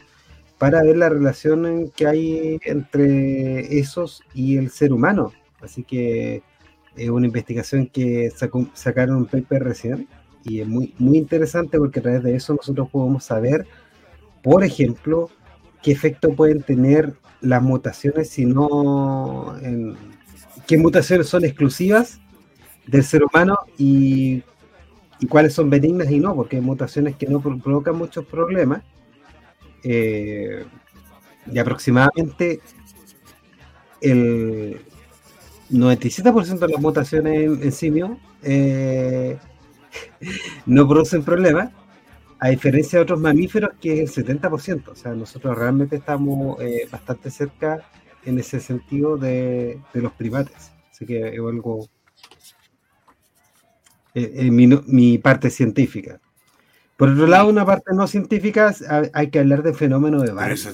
para 0.59 0.83
ver 0.83 0.97
la 0.97 1.09
relación 1.09 1.91
que 1.95 2.07
hay 2.07 2.59
entre 2.65 3.79
esos 3.79 4.23
y 4.35 4.57
el 4.57 4.71
ser 4.71 4.93
humano. 4.93 5.33
Así 5.61 5.85
que 5.85 6.43
es 6.97 7.09
una 7.11 7.27
investigación 7.27 7.87
que 7.87 8.31
sacó- 8.31 8.69
sacaron 8.75 9.17
un 9.19 9.27
paper 9.27 9.63
recién 9.63 10.09
y 10.45 10.61
es 10.61 10.67
muy, 10.69 10.95
muy 10.99 11.19
interesante 11.19 11.79
porque 11.79 12.01
a 12.01 12.03
través 12.03 12.23
de 12.25 12.35
eso 12.35 12.55
nosotros 12.55 12.89
podemos 12.91 13.25
saber, 13.25 13.67
por 14.43 14.65
ejemplo, 14.65 15.31
qué 15.83 15.93
efecto 15.93 16.35
pueden 16.35 16.63
tener 16.63 17.15
las 17.41 17.63
mutaciones 17.63 18.31
si 18.31 18.45
no... 18.45 19.57
qué 20.67 20.77
mutaciones 20.77 21.29
son 21.29 21.45
exclusivas 21.45 22.21
del 22.87 23.05
ser 23.05 23.23
humano 23.25 23.59
y, 23.77 24.43
cuáles 25.29 25.53
son 25.55 25.69
benignas 25.69 26.11
y 26.11 26.21
no, 26.21 26.35
porque 26.35 26.57
hay 26.57 26.63
mutaciones 26.63 27.17
que 27.17 27.27
no 27.27 27.41
pro- 27.41 27.59
provocan 27.59 27.97
muchos 27.97 28.25
problemas. 28.25 28.83
Eh, 29.85 30.65
y 31.51 31.59
aproximadamente 31.59 32.61
el 34.01 34.81
97% 35.71 36.59
de 36.59 36.69
las 36.69 36.81
mutaciones 36.81 37.35
en, 37.35 37.63
en 37.63 37.73
simios 37.73 38.11
eh, 38.43 39.39
no 40.67 40.89
producen 40.89 41.23
problemas, 41.23 41.71
a 42.41 42.49
diferencia 42.51 42.99
de 42.99 43.03
otros 43.03 43.21
mamíferos 43.21 43.71
que 43.81 44.03
es 44.03 44.17
el 44.19 44.25
70%. 44.27 44.93
O 44.93 44.95
sea, 44.95 45.13
nosotros 45.15 45.57
realmente 45.57 45.97
estamos 45.97 46.61
eh, 46.61 46.87
bastante 46.91 47.31
cerca 47.31 47.83
en 48.25 48.39
ese 48.39 48.61
sentido 48.61 49.17
de, 49.17 49.81
de 49.93 50.01
los 50.01 50.13
primates. 50.13 50.73
Así 50.91 51.07
que 51.07 51.29
es 51.29 51.39
algo... 51.39 51.89
eh, 54.15 54.33
eh, 54.35 54.51
mi, 54.51 54.67
no- 54.67 54.83
mi 54.87 55.19
parte 55.19 55.51
científica. 55.51 56.21
Por 56.97 57.11
otro 57.11 57.27
lado, 57.27 57.49
una 57.49 57.65
parte 57.65 57.93
no 57.95 58.07
científica, 58.09 58.75
hay- 58.89 59.11
hay 59.13 59.31
que 59.31 59.39
hablar 59.39 59.63
del 59.63 59.75
fenómeno 59.75 60.19
de 60.19 60.25
Pero 60.27 60.37
Barney. 60.37 60.55
eso, 60.55 60.71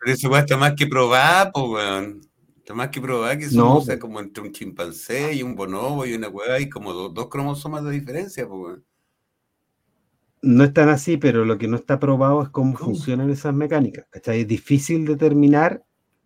pero 0.00 0.12
eso 0.12 0.28
weá, 0.30 0.40
está 0.40 0.56
más 0.56 0.74
que 0.74 0.86
probado, 0.86 1.50
po, 1.52 1.72
weón. 1.72 2.20
Está 2.56 2.72
más 2.74 2.88
que 2.90 3.00
probado 3.00 3.36
que 3.38 3.46
No, 3.46 3.50
somos 3.50 3.82
o 3.82 3.86
sea, 3.86 3.96
po. 3.96 4.00
como 4.02 4.20
entre 4.20 4.42
un 4.44 4.52
chimpancé 4.52 5.34
y 5.34 5.42
un 5.42 5.54
bonobo 5.56 6.06
y 6.06 6.14
una 6.14 6.28
weá, 6.28 6.60
y 6.60 6.68
como 6.70 6.92
do- 6.92 7.08
dos 7.10 7.28
cromosomas 7.28 7.84
de 7.84 7.90
diferencia, 7.92 8.46
po, 8.46 8.60
weón. 8.60 8.84
No 10.40 10.64
es 10.64 10.72
tan 10.72 10.88
así, 10.88 11.16
pero 11.16 11.44
lo 11.44 11.58
que 11.58 11.68
no 11.68 11.76
está 11.76 11.98
probado 11.98 12.42
es 12.42 12.48
cómo 12.48 12.76
funcionan 12.76 13.30
esas 13.30 13.54
mecánicas. 13.54 14.06
¿cachai? 14.10 14.42
Es 14.42 14.48
difícil 14.48 15.04
determinar 15.04 15.82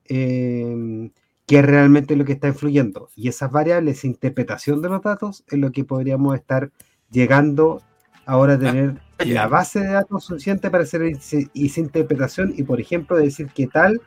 eh, 0.06 1.10
qué 1.46 1.58
es 1.58 1.64
realmente 1.64 2.16
lo 2.16 2.24
que 2.24 2.32
está 2.32 2.48
influyendo. 2.48 3.08
Y 3.16 3.28
esas 3.28 3.50
variables, 3.50 3.98
esa 3.98 4.06
interpretación 4.08 4.82
de 4.82 4.88
los 4.90 5.02
datos, 5.02 5.44
es 5.48 5.58
lo 5.58 5.72
que 5.72 5.84
podríamos 5.84 6.34
estar 6.34 6.70
llegando 7.10 7.82
ahora 8.26 8.54
a 8.54 8.58
tener 8.58 9.00
Ah, 9.22 9.24
ya. 9.24 9.34
la 9.34 9.48
base 9.48 9.80
de 9.80 9.88
datos 9.88 10.24
suficiente 10.24 10.70
para 10.70 10.84
hacer 10.84 11.02
esa 11.02 11.80
interpretación 11.80 12.52
y, 12.56 12.64
por 12.64 12.80
ejemplo, 12.80 13.16
decir 13.16 13.48
qué 13.54 13.66
tal 13.66 14.00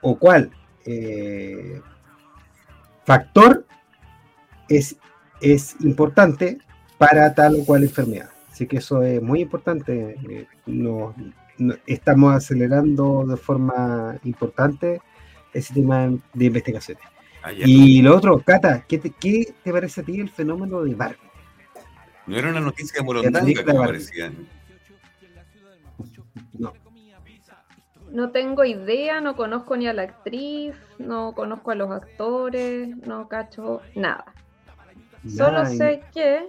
o 0.00 0.18
cuál 0.18 0.50
eh, 0.84 1.80
factor 3.04 3.64
es, 4.68 4.96
es 5.40 5.76
importante 5.80 6.58
para 6.98 7.34
tal 7.34 7.56
o 7.60 7.64
cual 7.64 7.84
enfermedad. 7.84 8.31
Así 8.52 8.66
que 8.66 8.76
eso 8.76 9.02
es 9.02 9.20
muy 9.22 9.40
importante. 9.40 10.16
eh, 10.28 10.46
no- 10.66 11.14
no- 11.58 11.74
estamos 11.86 12.34
acelerando 12.34 13.24
de 13.26 13.36
forma 13.38 14.18
importante 14.24 15.00
ese 15.54 15.72
tema 15.74 16.08
de 16.34 16.44
investigaciones. 16.44 17.02
Ah. 17.42 17.52
Y 17.52 18.02
lo 18.02 18.14
otro, 18.16 18.38
Cata, 18.40 18.84
¿qué 18.86 18.98
te, 18.98 19.10
qué 19.10 19.52
te 19.64 19.72
parece 19.72 20.02
a 20.02 20.04
ti 20.04 20.20
el 20.20 20.28
fenómeno 20.30 20.82
de 20.82 20.94
Barbie? 20.94 21.18
No 22.26 22.36
era 22.36 22.50
una 22.50 22.60
noticia 22.60 23.02
Morondanga, 23.02 23.64
como 23.64 23.78
Barbie. 23.78 23.86
parecía. 23.86 24.32
No. 26.58 26.72
No 28.12 28.30
tengo 28.30 28.64
idea, 28.64 29.20
no 29.22 29.34
conozco 29.36 29.74
ni 29.76 29.86
a 29.88 29.94
la 29.94 30.02
actriz, 30.02 30.74
no 30.98 31.32
conozco 31.32 31.70
a 31.70 31.74
los 31.74 31.90
actores, 31.90 32.94
no 33.06 33.26
cacho 33.28 33.80
nada. 33.94 34.26
Solo 35.26 35.62
Nada, 35.62 35.66
sé 35.66 36.02
que. 36.14 36.46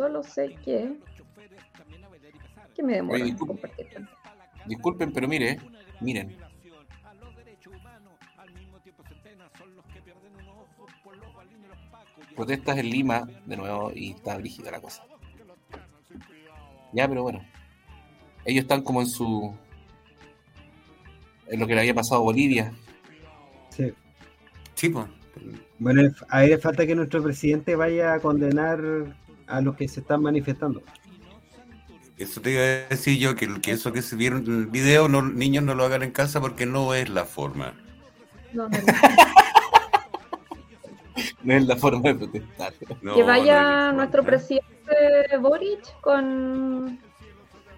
Solo 0.00 0.22
sé 0.22 0.56
que. 0.64 0.96
Que 2.74 2.82
me 2.82 2.94
demora 2.94 3.22
en 3.22 3.36
compartir. 3.36 4.08
Disculpen, 4.64 5.12
pero 5.12 5.28
mire, 5.28 5.58
miren. 6.00 6.38
Protestas 12.34 12.78
en 12.78 12.88
Lima 12.88 13.28
de 13.44 13.58
nuevo 13.58 13.92
y 13.94 14.12
está 14.12 14.38
brígida 14.38 14.70
la 14.70 14.80
cosa. 14.80 15.04
Ya, 16.94 17.06
pero 17.06 17.22
bueno. 17.22 17.44
Ellos 18.46 18.62
están 18.62 18.80
como 18.80 19.02
en 19.02 19.06
su. 19.06 19.54
en 21.46 21.60
lo 21.60 21.66
que 21.66 21.74
le 21.74 21.80
había 21.80 21.94
pasado 21.94 22.22
a 22.22 22.24
Bolivia. 22.24 22.72
sí. 23.68 23.92
Sí, 24.76 24.88
po. 24.88 25.06
Bueno, 25.78 26.10
a 26.30 26.44
él 26.44 26.50
le 26.50 26.58
falta 26.58 26.86
que 26.86 26.94
nuestro 26.94 27.22
presidente 27.22 27.76
vaya 27.76 28.14
a 28.14 28.20
condenar 28.20 28.80
a 29.50 29.60
los 29.60 29.76
que 29.76 29.88
se 29.88 30.00
están 30.00 30.22
manifestando. 30.22 30.82
Eso 32.16 32.40
te 32.40 32.52
iba 32.52 32.60
a 32.60 32.88
decir 32.90 33.18
yo, 33.18 33.34
que, 33.34 33.60
que 33.60 33.72
eso 33.72 33.92
que 33.92 34.02
se 34.02 34.14
vieron 34.14 34.44
en 34.46 34.58
el 34.58 34.66
video, 34.66 35.08
no, 35.08 35.22
niños 35.22 35.64
no 35.64 35.74
lo 35.74 35.84
hagan 35.84 36.02
en 36.02 36.10
casa 36.10 36.40
porque 36.40 36.66
no 36.66 36.92
es 36.94 37.08
la 37.08 37.24
forma. 37.24 37.74
No, 38.52 38.68
no, 38.68 38.78
no. 38.78 38.84
No 41.42 41.54
es 41.54 41.66
la 41.66 41.76
forma 41.76 42.10
de 42.10 42.14
protestar. 42.16 42.72
No, 43.02 43.14
que 43.14 43.22
vaya 43.22 43.92
nuestro 43.92 44.22
presidente 44.22 45.36
Boric 45.40 46.00
con, 46.00 46.98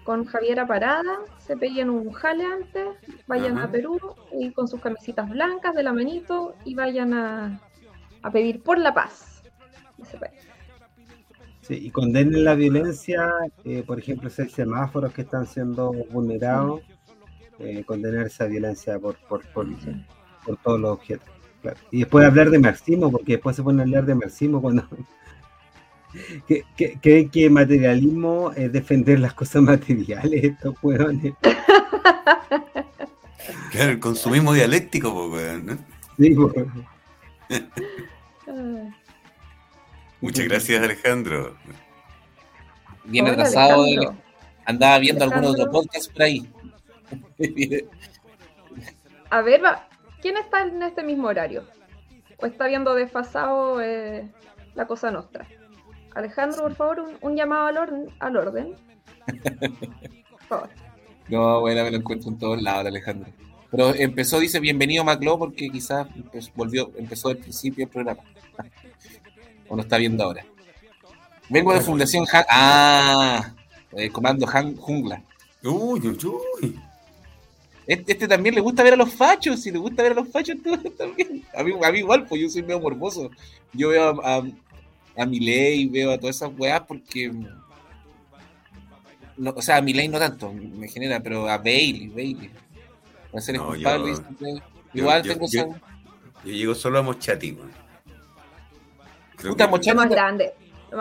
con 0.03 0.25
Javiera 0.25 0.67
Parada, 0.67 1.19
se 1.39 1.55
peguen 1.55 1.89
un 1.89 2.11
jale 2.11 2.45
antes, 2.45 2.85
vayan 3.27 3.57
Ajá. 3.57 3.67
a 3.67 3.71
Perú 3.71 3.99
y 4.37 4.51
con 4.51 4.67
sus 4.67 4.81
camisitas 4.81 5.29
blancas 5.29 5.73
de 5.75 5.83
la 5.83 5.93
manito 5.93 6.55
y 6.65 6.75
vayan 6.75 7.13
a, 7.13 7.61
a 8.21 8.31
pedir 8.31 8.61
por 8.63 8.77
la 8.77 8.93
paz. 8.93 9.43
de 9.97 10.03
ese 10.03 10.17
país. 10.17 10.52
Sí, 11.67 11.79
y 11.81 11.91
condenen 11.91 12.43
la 12.43 12.55
violencia, 12.55 13.31
eh, 13.63 13.83
por 13.87 13.97
ejemplo, 13.97 14.27
esos 14.27 14.51
semáforos 14.51 15.13
que 15.13 15.21
están 15.21 15.47
siendo 15.47 15.93
vulnerados, 16.11 16.81
eh, 17.59 17.83
condenar 17.85 18.27
esa 18.27 18.45
violencia 18.47 18.99
por, 18.99 19.15
por, 19.29 19.45
por, 19.53 19.67
por 20.45 20.57
todos 20.57 20.79
los 20.79 20.91
objetos. 20.91 21.29
claro. 21.61 21.77
Y 21.89 21.99
después 21.99 22.25
hablar 22.25 22.49
de 22.49 22.59
marxismo, 22.59 23.09
porque 23.09 23.33
después 23.33 23.55
se 23.55 23.63
pone 23.63 23.81
a 23.81 23.85
hablar 23.85 24.05
de 24.05 24.13
marxismo 24.13 24.61
cuando 24.61 24.85
que, 26.47 26.65
que, 26.75 26.99
creen 26.99 27.29
que 27.29 27.49
materialismo 27.49 28.51
es 28.57 28.69
defender 28.71 29.21
las 29.21 29.33
cosas 29.33 29.61
materiales, 29.61 30.43
estos 30.43 30.75
hueones. 30.81 31.33
Claro, 33.71 33.91
el 33.91 33.99
consumismo 33.99 34.53
dialéctico, 34.53 35.29
weón, 35.29 35.65
¿no? 35.65 35.77
Sí, 36.17 36.35
pues. 36.35 36.53
Muchas 40.23 40.45
gracias, 40.47 40.81
Alejandro. 40.81 41.55
Bien 43.05 43.25
hola, 43.25 43.33
atrasado. 43.33 43.83
Alejandro. 43.83 44.15
andaba 44.65 44.97
viendo 44.99 45.23
algunos 45.25 45.49
Alejandro. 45.55 45.69
otros 45.79 45.83
podcasts 45.85 46.09
por 46.13 46.21
ahí. 46.23 46.49
A 49.29 49.41
ver, 49.41 49.63
va, 49.63 49.87
¿quién 50.21 50.37
está 50.37 50.61
en 50.63 50.81
este 50.83 51.03
mismo 51.03 51.27
horario? 51.27 51.65
¿O 52.37 52.45
está 52.45 52.67
viendo 52.67 52.93
desfasado 52.95 53.81
eh, 53.81 54.29
la 54.75 54.85
cosa 54.87 55.11
nuestra? 55.11 55.47
Alejandro, 56.15 56.61
por 56.61 56.75
favor, 56.75 56.99
un, 57.01 57.17
un 57.21 57.35
llamado 57.35 57.67
al, 57.67 57.77
orden, 57.77 58.05
al 58.19 58.37
orden. 58.37 58.75
Por 60.29 60.41
favor. 60.47 60.69
No, 61.27 61.61
bueno, 61.61 61.83
me 61.83 61.91
lo 61.91 61.97
encuentro 61.97 62.29
en 62.29 62.37
todos 62.37 62.61
lados, 62.61 62.85
Alejandro. 62.85 63.31
Pero 63.71 63.93
empezó, 63.95 64.39
dice, 64.39 64.59
bienvenido 64.59 65.03
Maclo, 65.03 65.39
porque 65.39 65.69
quizás 65.69 66.07
empe- 66.09 66.51
volvió, 66.55 66.91
empezó 66.95 67.29
del 67.29 67.39
principio 67.39 67.85
el 67.85 67.89
programa. 67.89 68.21
O 69.67 69.75
lo 69.75 69.81
está 69.81 69.97
viendo 69.97 70.23
ahora. 70.23 70.45
Vengo 71.49 71.73
de 71.73 71.81
Fundación 71.81 72.25
Han... 72.31 72.45
Ah, 72.49 73.53
eh, 73.91 74.09
Comando 74.09 74.47
Han 74.51 74.75
Jungla. 74.75 75.21
Uy, 75.63 75.99
uy, 76.07 76.17
uy. 76.61 76.79
Este, 77.85 78.13
este 78.13 78.27
también 78.27 78.55
le 78.55 78.61
gusta 78.61 78.81
ver 78.83 78.93
a 78.93 78.97
los 78.97 79.13
fachos, 79.13 79.61
si 79.61 79.69
le 79.71 79.77
gusta 79.77 80.03
ver 80.03 80.13
a 80.13 80.15
los 80.15 80.29
fachos 80.29 80.55
tú 80.63 80.77
también. 80.97 81.43
A 81.55 81.63
mí, 81.63 81.73
a 81.83 81.91
mí 81.91 81.99
igual, 81.99 82.25
pues 82.25 82.41
yo 82.41 82.49
soy 82.49 82.61
medio 82.61 82.79
morboso. 82.79 83.29
Yo 83.73 83.89
veo 83.89 84.21
a, 84.23 84.37
a, 84.37 84.43
a 85.17 85.25
Milei, 85.25 85.87
veo 85.87 86.11
a 86.11 86.17
todas 86.17 86.37
esas 86.37 86.51
weas 86.57 86.81
porque. 86.81 87.31
No, 89.35 89.51
o 89.55 89.61
sea, 89.61 89.77
a 89.77 89.81
Milei 89.81 90.07
no 90.07 90.19
tanto, 90.19 90.53
me 90.53 90.87
genera, 90.87 91.19
pero 91.19 91.47
a 91.49 91.57
Bailey, 91.57 92.07
Bailey. 92.07 92.51
A 93.35 93.41
ser 93.41 93.55
No, 93.55 93.75
yo- 93.75 93.81
yo- 93.81 94.61
igual 94.93 95.23
yo- 95.23 95.33
tengo 95.33 95.47
yo- 95.49 95.75
llego 96.45 96.75
solo 96.75 96.99
a 96.99 97.01
Mochati, 97.01 97.51
weón. 97.51 97.71
Puta, 99.49 99.67
Mochati- 99.69 100.09
grande. 100.09 100.53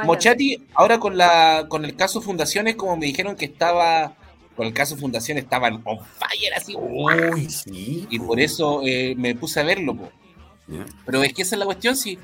Mochati, 0.05 0.66
ahora 0.74 0.99
con 0.99 1.16
la 1.18 1.66
con 1.68 1.84
el 1.84 1.95
caso 1.97 2.20
Fundaciones, 2.22 2.76
como 2.76 2.97
me 2.97 3.07
dijeron 3.07 3.36
que 3.36 3.45
estaba, 3.45 4.14
con 4.57 4.66
el 4.66 4.72
caso 4.72 4.97
Fundaciones 4.97 5.45
estaban 5.45 5.82
on 5.84 5.99
fire 6.01 6.55
así, 6.57 6.74
Uy, 6.76 7.49
sí. 7.51 8.07
y 8.11 8.18
po. 8.18 8.28
por 8.28 8.40
eso 8.40 8.80
eh, 8.84 9.14
me 9.16 9.34
puse 9.34 9.61
a 9.61 9.64
verlo. 9.64 9.97
Pero 11.05 11.22
es 11.22 11.34
que 11.34 11.43
esa 11.43 11.57
es 11.57 11.59
la 11.59 11.66
cuestión, 11.66 11.95
si, 11.97 12.18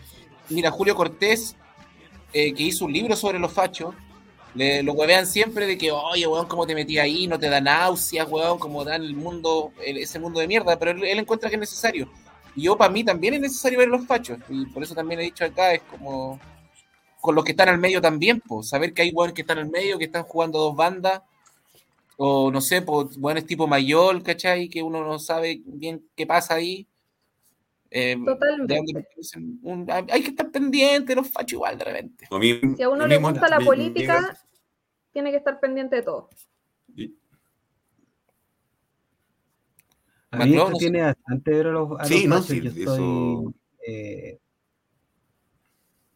mira, 0.48 0.70
Julio 0.70 0.94
Cortés, 0.96 1.54
eh, 2.32 2.54
que 2.54 2.62
hizo 2.62 2.86
un 2.86 2.92
libro 2.92 3.14
sobre 3.16 3.38
los 3.38 3.52
fachos, 3.52 3.94
le, 4.54 4.82
lo 4.82 4.94
huevean 4.94 5.26
siempre 5.26 5.66
de 5.66 5.76
que, 5.76 5.92
oye, 5.92 6.26
weón, 6.26 6.46
¿cómo 6.46 6.66
te 6.66 6.74
metí 6.74 6.98
ahí? 6.98 7.26
No 7.26 7.38
te 7.38 7.50
da 7.50 7.60
náuseas, 7.60 8.26
weón, 8.30 8.58
como 8.58 8.82
da 8.84 8.96
el 8.96 9.14
mundo, 9.14 9.72
el- 9.84 9.98
ese 9.98 10.18
mundo 10.18 10.40
de 10.40 10.48
mierda, 10.48 10.78
pero 10.78 10.92
él, 10.92 11.04
él 11.04 11.18
encuentra 11.18 11.50
que 11.50 11.56
es 11.56 11.60
necesario. 11.60 12.08
Y 12.58 12.62
yo, 12.62 12.76
para 12.76 12.92
mí, 12.92 13.04
también 13.04 13.34
es 13.34 13.40
necesario 13.40 13.78
ver 13.78 13.88
los 13.88 14.04
fachos, 14.04 14.38
y 14.48 14.66
por 14.66 14.82
eso 14.82 14.92
también 14.92 15.20
he 15.20 15.24
dicho 15.24 15.44
acá, 15.44 15.72
es 15.74 15.82
como 15.82 16.40
con 17.20 17.34
los 17.36 17.44
que 17.44 17.52
están 17.52 17.68
al 17.68 17.78
medio 17.78 18.00
también, 18.00 18.40
pues, 18.40 18.68
saber 18.68 18.92
que 18.92 19.02
hay 19.02 19.10
weones 19.12 19.32
que 19.34 19.42
están 19.42 19.58
al 19.58 19.70
medio, 19.70 19.96
que 19.96 20.06
están 20.06 20.24
jugando 20.24 20.58
dos 20.58 20.74
bandas, 20.74 21.22
o 22.16 22.50
no 22.50 22.60
sé, 22.60 22.82
pues, 22.82 23.10
tipo 23.46 23.68
mayor, 23.68 24.20
¿cachai? 24.24 24.68
Que 24.68 24.82
uno 24.82 25.04
no 25.04 25.20
sabe 25.20 25.60
bien 25.64 26.04
qué 26.16 26.26
pasa 26.26 26.54
ahí. 26.54 26.84
Eh, 27.90 28.16
Totalmente. 28.24 29.06
Un- 29.62 29.86
hay 29.88 30.22
que 30.22 30.30
estar 30.30 30.50
pendiente 30.50 31.14
de 31.14 31.16
los 31.16 31.30
fachos 31.30 31.52
igual 31.52 31.78
de 31.78 31.84
repente. 31.84 32.26
A 32.28 32.38
mí- 32.38 32.60
Si 32.76 32.82
a 32.82 32.88
uno 32.88 33.04
a 33.04 33.06
le 33.08 33.18
gusta 33.18 33.48
la 33.48 33.60
política, 33.60 34.36
tiene 35.12 35.30
que 35.30 35.36
estar 35.36 35.60
pendiente 35.60 35.94
de 35.96 36.02
todo. 36.02 36.28
A 40.30 40.44
mí 40.44 40.56
esto 40.56 40.72
tiene 40.78 41.02
bastante 41.02 41.60
a 41.60 41.64
los, 41.64 42.00
a 42.00 42.04
Sí, 42.04 42.26
los 42.26 42.36
no, 42.36 42.42
sí, 42.42 42.60
yo 42.60 42.70
estoy, 42.70 43.54
eh, 43.86 44.38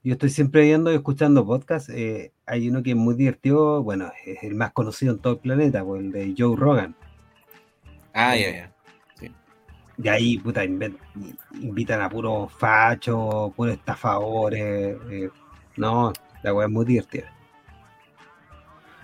yo 0.03 0.13
estoy 0.13 0.29
siempre 0.29 0.63
viendo 0.63 0.93
y 0.93 0.97
escuchando 0.97 1.47
podcasts. 1.47 1.89
eh, 1.89 2.33
hay 2.45 2.69
uno 2.69 2.83
que 2.83 2.91
es 2.91 2.97
muy 2.97 3.15
divertido, 3.15 3.83
bueno, 3.83 4.11
es 4.27 4.43
el 4.43 4.55
más 4.55 4.73
conocido 4.73 5.15
en 5.15 5.21
todo 5.21 5.35
el 5.35 5.39
planeta, 5.39 5.83
pues, 5.85 6.03
el 6.03 6.13
de 6.13 6.35
Joe 6.37 6.57
Rogan. 6.57 6.95
Ah, 8.13 8.37
ya, 8.37 8.51
ya. 8.51 8.73
Y 9.99 10.09
ahí, 10.09 10.39
puta, 10.39 10.65
invitan 10.65 12.01
a 12.01 12.09
puros 12.11 12.53
fachos, 12.53 13.53
puros 13.55 13.75
estafadores. 13.75 14.97
eh, 15.11 15.31
no, 15.77 16.13
la 16.43 16.53
weá 16.53 16.67
es 16.67 16.73
muy 16.73 16.85
divertida. 16.85 17.33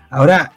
Ahora, 0.09 0.51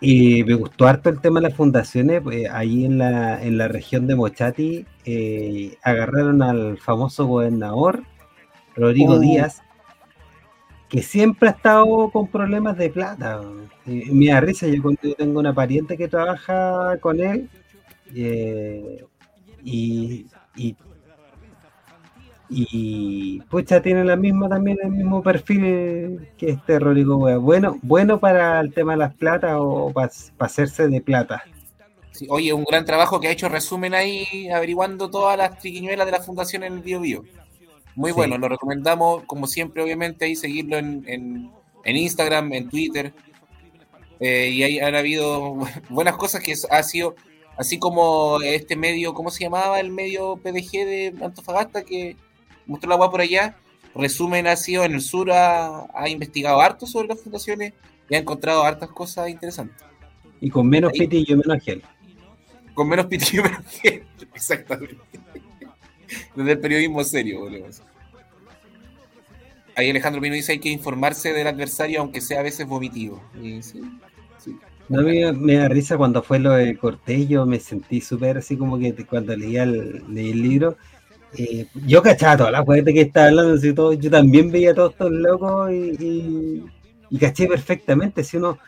eh, 0.00 0.44
me 0.44 0.54
gustó 0.54 0.86
harto 0.86 1.10
el 1.10 1.20
tema 1.20 1.40
de 1.40 1.48
las 1.48 1.56
fundaciones. 1.56 2.22
pues, 2.22 2.48
ahí 2.50 2.84
en 2.84 2.98
la, 2.98 3.42
en 3.42 3.58
la 3.58 3.68
región 3.68 4.06
de 4.06 4.16
Mochati 4.16 4.86
eh, 5.04 5.76
agarraron 5.82 6.42
al 6.42 6.78
famoso 6.78 7.26
gobernador 7.26 8.04
Rodrigo 8.76 9.16
Uh. 9.16 9.18
Díaz, 9.18 9.62
que 10.88 11.02
siempre 11.02 11.48
ha 11.48 11.52
estado 11.52 12.10
con 12.10 12.28
problemas 12.28 12.76
de 12.76 12.90
plata. 12.90 13.40
Eh, 13.86 14.06
me 14.12 14.26
da 14.28 14.40
risa, 14.40 14.66
yo, 14.66 14.82
yo 15.02 15.14
tengo 15.14 15.38
una 15.40 15.54
pariente 15.54 15.96
que 15.96 16.08
trabaja 16.08 16.98
con 17.00 17.20
él. 17.20 17.48
eh, 18.14 19.04
y, 19.64 20.26
y, 20.56 20.76
y 22.50 23.40
pucha, 23.42 23.80
tiene 23.80 24.04
la 24.04 24.16
misma 24.16 24.48
también 24.48 24.76
el 24.82 24.90
mismo 24.90 25.22
perfil 25.22 26.28
que 26.36 26.50
este 26.50 26.80
Rodrigo 26.80 27.16
Wea. 27.16 27.38
Bueno, 27.38 27.78
bueno 27.82 28.18
para 28.18 28.60
el 28.60 28.74
tema 28.74 28.92
de 28.92 28.98
las 28.98 29.14
platas 29.14 29.54
o 29.56 29.92
para 29.92 30.10
hacerse 30.40 30.88
de 30.88 31.00
plata. 31.00 31.44
Sí, 32.10 32.26
oye, 32.28 32.52
un 32.52 32.64
gran 32.64 32.84
trabajo 32.84 33.20
que 33.20 33.28
ha 33.28 33.30
hecho 33.30 33.48
resumen 33.48 33.94
ahí, 33.94 34.48
averiguando 34.50 35.08
todas 35.10 35.38
las 35.38 35.58
triquiñuelas 35.58 36.06
de 36.06 36.12
la 36.12 36.20
fundación 36.20 36.64
en 36.64 36.74
el 36.74 36.80
Bio 36.80 37.00
Bio. 37.00 37.24
Muy 37.94 38.10
Sí. 38.10 38.14
bueno, 38.16 38.36
lo 38.36 38.48
recomendamos, 38.48 39.22
como 39.24 39.46
siempre, 39.46 39.82
obviamente, 39.82 40.24
ahí 40.24 40.34
seguirlo 40.34 40.76
en, 40.76 41.04
en, 41.06 41.50
en 41.84 41.96
Instagram, 41.96 42.52
en 42.52 42.68
Twitter. 42.68 43.14
Eh, 44.18 44.50
y 44.50 44.62
ahí 44.64 44.80
han 44.80 44.96
habido 44.96 45.54
buenas 45.88 46.16
cosas 46.16 46.42
que 46.42 46.54
ha 46.68 46.82
sido, 46.82 47.14
así 47.56 47.78
como 47.78 48.40
este 48.42 48.74
medio, 48.74 49.14
¿cómo 49.14 49.30
se 49.30 49.44
llamaba? 49.44 49.78
El 49.78 49.90
medio 49.90 50.36
PDG 50.36 50.70
de 50.84 51.14
Antofagasta 51.22 51.82
que 51.84 52.16
mostró 52.70 52.88
la 52.88 52.94
agua 52.94 53.10
por 53.10 53.20
allá. 53.20 53.56
Resumen 53.94 54.46
ha 54.46 54.56
sido 54.56 54.84
en 54.84 54.94
el 54.94 55.00
sur, 55.00 55.32
ha, 55.32 55.86
ha 55.92 56.08
investigado 56.08 56.60
harto 56.60 56.86
sobre 56.86 57.08
las 57.08 57.20
fundaciones 57.20 57.74
y 58.08 58.14
ha 58.14 58.18
encontrado 58.18 58.62
hartas 58.62 58.88
cosas 58.90 59.28
interesantes. 59.28 59.84
Y 60.40 60.48
con 60.48 60.68
menos 60.68 60.92
Ahí. 60.92 61.00
pitillo, 61.00 61.36
menos 61.36 61.62
gel. 61.62 61.82
Con 62.74 62.88
menos 62.88 63.06
pitillo, 63.06 63.42
menos 63.42 63.66
gel. 63.66 64.04
Exactamente. 64.34 64.96
Desde 66.34 66.52
el 66.52 66.60
periodismo 66.60 67.02
serio, 67.04 67.40
boludo. 67.40 67.66
Ahí 69.76 69.90
Alejandro 69.90 70.20
Pino 70.20 70.34
dice 70.34 70.52
hay 70.52 70.58
que 70.58 70.68
informarse 70.68 71.32
del 71.32 71.46
adversario 71.46 72.00
aunque 72.00 72.20
sea 72.20 72.40
a 72.40 72.42
veces 72.42 72.66
vomitivo. 72.66 73.22
Y 73.40 73.62
sí, 73.62 73.80
sí. 74.38 74.56
No, 74.88 75.02
me, 75.02 75.32
me 75.32 75.54
da 75.54 75.68
risa 75.68 75.96
cuando 75.96 76.22
fue 76.22 76.40
lo 76.40 76.52
de 76.52 76.76
Cortés, 76.76 77.28
yo 77.28 77.46
me 77.46 77.60
sentí 77.60 78.00
súper 78.00 78.38
así 78.38 78.56
como 78.56 78.78
que 78.78 78.92
cuando 79.06 79.36
leía 79.36 79.62
el, 79.62 80.02
leí 80.12 80.32
el 80.32 80.42
libro, 80.42 80.76
eh, 81.36 81.66
yo 81.86 82.02
cachaba 82.02 82.36
todas 82.36 82.52
las 82.52 82.66
weas 82.66 82.84
de 82.84 82.92
que 82.94 83.00
estaba 83.02 83.26
hablando, 83.28 83.54
así 83.54 83.72
todo, 83.72 83.92
yo 83.92 84.10
también 84.10 84.50
veía 84.50 84.72
a 84.72 84.74
todos 84.74 84.92
estos 84.92 85.10
locos 85.12 85.70
y, 85.70 85.74
y, 86.04 86.64
y 87.10 87.18
caché 87.18 87.46
perfectamente, 87.46 88.24
si 88.24 88.36
uno, 88.36 88.58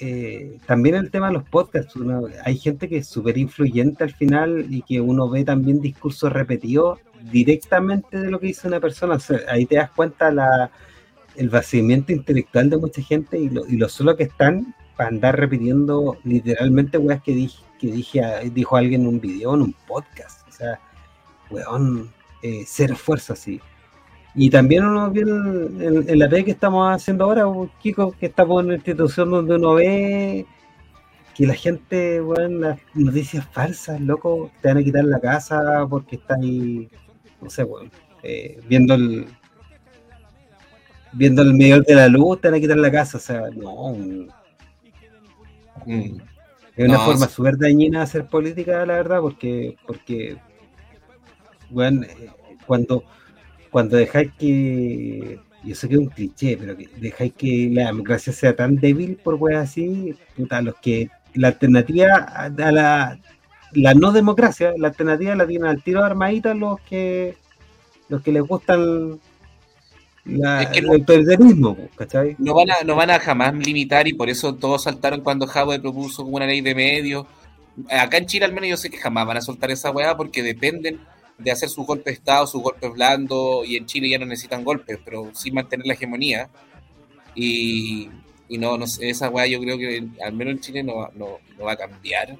eh, 0.00 0.58
también 0.66 0.94
el 0.96 1.10
tema 1.10 1.28
de 1.28 1.34
los 1.34 1.44
podcasts, 1.48 1.94
uno- 1.96 2.26
hay 2.44 2.56
gente 2.58 2.88
que 2.88 2.98
es 2.98 3.06
súper 3.06 3.36
influyente 3.38 4.02
al 4.04 4.12
final 4.14 4.66
y 4.70 4.82
que 4.82 5.00
uno 5.00 5.28
ve 5.28 5.44
también 5.44 5.80
discursos 5.80 6.32
repetidos 6.32 6.98
directamente 7.30 8.18
de 8.18 8.30
lo 8.30 8.40
que 8.40 8.46
dice 8.48 8.66
una 8.68 8.80
persona, 8.80 9.14
o 9.16 9.20
sea, 9.20 9.40
ahí 9.48 9.66
te 9.66 9.76
das 9.76 9.90
cuenta 9.90 10.30
la, 10.32 10.70
el 11.36 11.48
vaciamiento 11.50 12.12
intelectual 12.12 12.70
de 12.70 12.76
mucha 12.78 13.02
gente 13.02 13.38
y 13.38 13.50
lo, 13.50 13.66
y 13.66 13.76
lo 13.76 13.88
solo 13.88 14.16
que 14.16 14.24
están 14.24 14.74
para 14.96 15.10
andar 15.10 15.38
repitiendo 15.38 16.16
literalmente 16.24 16.98
weas 16.98 17.22
que 17.22 17.34
dije, 17.34 17.62
que 17.78 17.86
dije 17.92 18.22
a- 18.24 18.40
dijo 18.40 18.76
alguien 18.76 19.02
en 19.02 19.06
un 19.08 19.20
video, 19.20 19.54
en 19.54 19.62
un 19.62 19.74
podcast. 19.86 20.46
O 20.48 20.52
sea, 20.52 20.80
weón, 21.50 22.10
eh, 22.42 22.64
cero 22.66 22.94
esfuerzo 22.94 23.32
así. 23.32 23.60
Y 24.34 24.48
también 24.50 24.84
uno 24.84 25.10
ve 25.10 25.22
en, 25.22 26.18
la 26.18 26.28
P 26.28 26.44
que 26.44 26.52
estamos 26.52 26.94
haciendo 26.94 27.24
ahora, 27.24 27.52
pues, 27.52 27.70
Kiko, 27.80 28.12
que 28.12 28.26
estamos 28.26 28.60
en 28.60 28.66
una 28.66 28.74
institución 28.76 29.30
donde 29.30 29.56
uno 29.56 29.74
ve 29.74 30.46
que 31.34 31.46
la 31.46 31.54
gente, 31.54 32.20
weón, 32.20 32.60
las 32.60 32.78
noticias 32.94 33.46
falsas, 33.52 34.00
loco, 34.00 34.50
te 34.60 34.68
van 34.68 34.78
a 34.78 34.82
quitar 34.82 35.04
la 35.04 35.20
casa 35.20 35.86
porque 35.88 36.16
está 36.16 36.36
ahí, 36.36 36.88
no 37.40 37.50
sé, 37.50 37.64
weón, 37.64 37.90
eh, 38.22 38.60
viendo 38.68 38.94
el 38.94 39.26
viendo 41.12 41.42
el 41.42 41.54
medidor 41.54 41.84
de 41.84 41.94
la 41.96 42.08
luz, 42.08 42.40
te 42.40 42.48
van 42.48 42.58
a 42.58 42.60
quitar 42.60 42.76
la 42.76 42.90
casa, 42.90 43.18
o 43.18 43.20
sea, 43.20 43.42
no, 43.50 43.96
Mm. 45.86 46.20
es 46.76 46.84
una 46.88 46.94
No, 46.98 47.04
forma 47.04 47.28
súper 47.28 47.56
dañina 47.56 47.98
de 47.98 48.04
hacer 48.04 48.26
política, 48.26 48.84
la 48.86 48.94
verdad, 48.94 49.20
porque, 49.20 49.76
porque 49.86 50.36
weón, 51.70 52.04
eh, 52.04 52.28
cuando, 52.66 53.04
cuando 53.70 53.96
dejáis 53.96 54.30
que, 54.38 55.38
yo 55.64 55.74
sé 55.74 55.88
que 55.88 55.94
es 55.94 56.00
un 56.00 56.06
cliché, 56.08 56.56
pero 56.56 56.76
que 56.76 56.88
dejáis 56.98 57.32
que 57.34 57.70
la 57.72 57.86
democracia 57.86 58.32
sea 58.32 58.54
tan 58.56 58.76
débil 58.76 59.16
por 59.16 59.34
weas 59.34 59.70
así, 59.70 60.14
puta, 60.36 60.60
los 60.62 60.74
que 60.76 61.08
la 61.34 61.48
alternativa 61.48 62.16
a 62.16 62.48
la, 62.72 63.18
la 63.72 63.94
no 63.94 64.12
democracia, 64.12 64.72
la 64.76 64.88
alternativa 64.88 65.34
la 65.36 65.46
tienen 65.46 65.68
al 65.68 65.82
tiro 65.82 66.00
de 66.00 66.06
armadita 66.06 66.54
los 66.54 66.80
que 66.80 67.36
los 68.08 68.20
que 68.22 68.32
les 68.32 68.42
gustan 68.42 69.20
la- 70.24 70.62
Es 70.62 70.68
que 70.70 70.80
el 70.80 70.86
no- 70.86 70.92
autoritarismo, 70.94 71.74
pues, 71.76 71.90
¿cachai? 71.96 72.36
No 72.38 72.54
van, 72.54 72.70
a, 72.70 72.84
no 72.84 72.94
van 72.96 73.10
a 73.10 73.18
jamás 73.20 73.54
limitar 73.54 74.06
y 74.08 74.12
por 74.12 74.28
eso 74.28 74.54
todos 74.54 74.82
saltaron 74.82 75.20
cuando 75.22 75.46
Jadwe 75.46 75.80
propuso 75.80 76.24
una 76.24 76.46
ley 76.46 76.60
de 76.60 76.74
medios. 76.74 77.26
Acá 77.88 78.18
en 78.18 78.26
Chile 78.26 78.44
al 78.44 78.52
menos 78.52 78.68
yo 78.68 78.76
sé 78.76 78.90
que 78.90 78.98
jamás 78.98 79.26
van 79.26 79.38
a 79.38 79.40
soltar 79.40 79.70
esa 79.70 79.90
weá 79.90 80.16
porque 80.16 80.42
dependen 80.42 80.98
de 81.42 81.50
hacer 81.50 81.68
sus 81.68 81.86
golpes 81.86 82.06
de 82.06 82.12
Estado, 82.12 82.46
sus 82.46 82.62
golpes 82.62 82.92
blandos 82.92 83.66
y 83.66 83.76
en 83.76 83.86
Chile 83.86 84.08
ya 84.08 84.18
no 84.18 84.26
necesitan 84.26 84.64
golpes, 84.64 84.98
pero 85.04 85.30
sí 85.34 85.50
mantener 85.50 85.86
la 85.86 85.94
hegemonía. 85.94 86.48
Y, 87.34 88.08
y 88.48 88.58
no, 88.58 88.76
no 88.76 88.86
sé, 88.86 89.08
esa 89.08 89.28
weá 89.30 89.46
yo 89.46 89.60
creo 89.60 89.78
que 89.78 90.06
al 90.22 90.32
menos 90.32 90.54
en 90.54 90.60
Chile 90.60 90.82
no, 90.82 91.08
no, 91.14 91.38
no 91.58 91.64
va 91.64 91.72
a 91.72 91.76
cambiar. 91.76 92.36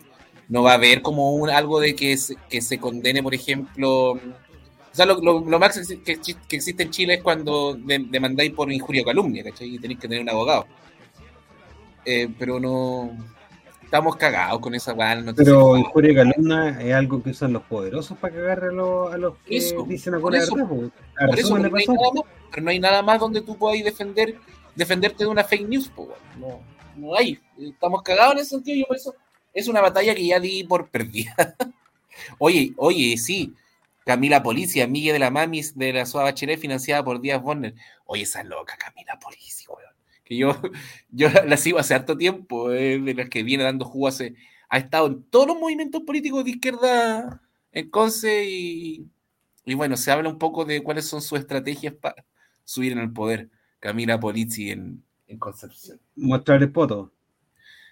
No 0.49 0.63
va 0.65 0.73
a 0.73 0.75
haber 0.75 1.01
como 1.01 1.33
un, 1.35 1.49
algo 1.49 1.79
de 1.81 1.95
que 1.95 2.17
se, 2.17 2.35
que 2.49 2.61
se 2.61 2.79
condene, 2.79 3.23
por 3.23 3.35
ejemplo... 3.35 4.13
O 4.13 4.97
sea, 4.97 5.07
lo, 5.07 5.41
más 5.43 5.79
que, 6.05 6.21
que 6.21 6.57
existe 6.57 6.83
en 6.83 6.91
Chile 6.91 7.15
es 7.15 7.23
cuando 7.23 7.75
de- 7.75 8.07
demandáis 8.11 8.51
por 8.51 8.73
injuria 8.73 9.03
o 9.03 9.05
calumnia, 9.05 9.45
¿cachai? 9.45 9.77
Y 9.77 9.79
tenéis 9.79 10.01
que 10.01 10.09
tener 10.09 10.23
un 10.23 10.29
abogado. 10.31 10.67
Eh, 12.05 12.29
pero 12.37 12.59
no. 12.59 13.17
Estamos 13.91 14.15
cagados 14.15 14.61
con 14.61 14.73
esa 14.73 14.93
weá. 14.93 15.21
Pero 15.35 15.77
injuria 15.77 16.13
y 16.13 16.15
calumnia 16.15 16.81
es 16.81 16.95
algo 16.95 17.21
que 17.21 17.31
usan 17.31 17.53
los 17.53 17.65
poderosos 17.65 18.17
para 18.19 18.33
cagar 18.33 18.65
a 18.65 18.71
los, 18.71 19.13
a 19.13 19.19
los 19.19 19.37
que 19.39 19.61
dicen 19.89 20.15
alguna 20.15 20.39
verdad. 20.39 20.93
Por 21.27 21.39
eso, 21.39 21.59
no 21.59 21.77
hay 21.77 21.87
nada 21.87 22.13
más, 22.15 22.25
pero 22.51 22.63
no 22.63 22.71
hay 22.71 22.79
nada 22.79 23.03
más 23.03 23.19
donde 23.19 23.41
tú 23.41 23.59
puedas 23.59 23.83
defender, 23.83 24.37
defenderte 24.77 25.25
de 25.25 25.31
una 25.31 25.43
fake 25.43 25.69
news, 25.69 25.91
no, 26.39 26.61
no 26.97 27.17
hay. 27.17 27.41
Estamos 27.59 28.03
cagados 28.03 28.35
en 28.35 28.39
ese 28.39 28.51
sentido. 28.51 28.79
Yo 28.79 28.87
por 28.87 28.97
eso 28.97 29.13
es 29.53 29.67
una 29.67 29.81
batalla 29.81 30.15
que 30.15 30.25
ya 30.25 30.39
di 30.39 30.63
por 30.63 30.89
perdida. 30.89 31.35
oye, 32.39 32.73
oye, 32.77 33.19
sí. 33.19 33.55
Camila 34.07 34.41
Policia, 34.41 34.85
amiga 34.85 35.13
de 35.13 35.19
la 35.19 35.33
mamis 35.33 35.77
de 35.77 35.93
la 35.93 36.07
Suave 36.07 36.31
Bachelet, 36.31 36.61
financiada 36.61 37.03
por 37.03 37.21
Díaz 37.21 37.43
Bonner. 37.43 37.75
Oye, 38.07 38.23
esa 38.23 38.45
loca 38.45 38.77
Camila 38.79 39.19
Policia, 39.19 39.69
weón. 39.69 39.90
Que 40.31 40.37
yo, 40.37 40.57
yo 41.11 41.29
la 41.29 41.57
sigo 41.57 41.81
hace 41.81 41.93
harto 41.93 42.17
tiempo, 42.17 42.71
eh, 42.71 43.01
de 43.01 43.15
las 43.15 43.29
que 43.29 43.43
viene 43.43 43.65
dando 43.65 43.85
jugo 43.85 44.07
hace. 44.07 44.37
Ha 44.69 44.79
estado 44.79 45.09
en 45.09 45.25
todos 45.25 45.49
los 45.49 45.59
movimientos 45.59 46.03
políticos 46.03 46.45
de 46.45 46.53
izquierda 46.53 47.43
en 47.73 47.91
Conce 47.91 48.49
y, 48.49 49.09
y 49.65 49.75
bueno, 49.75 49.97
se 49.97 50.13
habla 50.13 50.29
un 50.29 50.39
poco 50.39 50.65
de 50.65 50.85
cuáles 50.85 51.07
son 51.07 51.21
sus 51.21 51.41
estrategias 51.41 51.95
para 51.95 52.25
subir 52.65 52.93
en 52.93 53.01
el 53.01 53.13
poder. 53.13 53.51
Camila 53.81 54.21
Polizzi 54.21 54.71
en, 54.71 55.03
en 55.27 55.39
Concepción. 55.39 55.99
Mostrar 56.15 56.63
el 56.63 56.71
poto. 56.71 57.11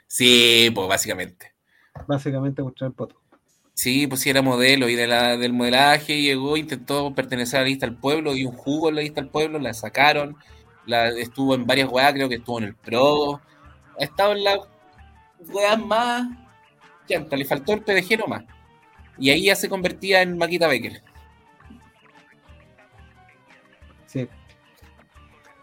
Sí, 0.07 0.71
pues 0.73 0.87
básicamente. 0.87 1.55
Básicamente 2.07 2.63
mostrar 2.63 2.91
el 2.91 2.95
poto. 2.95 3.21
Sí, 3.75 4.07
pues 4.07 4.21
sí, 4.21 4.31
era 4.31 4.43
modelo 4.43 4.89
y 4.89 4.95
de 4.95 5.07
la, 5.07 5.37
del 5.37 5.53
modelaje 5.53 6.21
llegó, 6.21 6.57
intentó 6.57 7.15
pertenecer 7.15 7.61
a 7.61 7.63
la 7.63 7.69
lista 7.69 7.87
del 7.87 7.97
pueblo, 7.97 8.35
y 8.37 8.45
un 8.45 8.53
jugo 8.53 8.89
en 8.89 8.97
la 8.97 9.03
lista 9.03 9.21
del 9.21 9.31
pueblo, 9.31 9.59
la 9.59 9.73
sacaron, 9.73 10.37
la, 10.89 11.09
estuvo 11.11 11.55
en 11.55 11.67
varias 11.67 11.89
weas, 11.91 12.13
creo 12.13 12.29
que 12.29 12.37
estuvo 12.37 12.59
en 12.59 12.65
el 12.65 12.75
pro, 12.75 13.41
ha 14.01 14.05
estado 14.05 14.33
en 14.33 14.43
las 14.43 14.59
weas 15.51 15.79
más, 15.79 16.29
ya, 17.09 17.21
le 17.21 17.45
faltó 17.45 17.75
el 17.75 17.83
PDG 17.83 18.19
nomás. 18.19 18.45
Y 19.19 19.31
ahí 19.31 19.45
ya 19.45 19.57
se 19.57 19.69
convertía 19.69 20.23
en 20.23 20.39
Maquita 20.39 20.67
Becker. 20.67 21.03
Sí. 24.07 24.29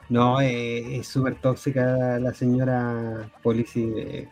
No, 0.10 0.42
eh, 0.42 0.98
es 0.98 1.08
súper 1.08 1.36
tóxica 1.36 2.20
la 2.20 2.34
señora 2.34 3.30
Polici. 3.42 3.92
Eh, 3.98 4.30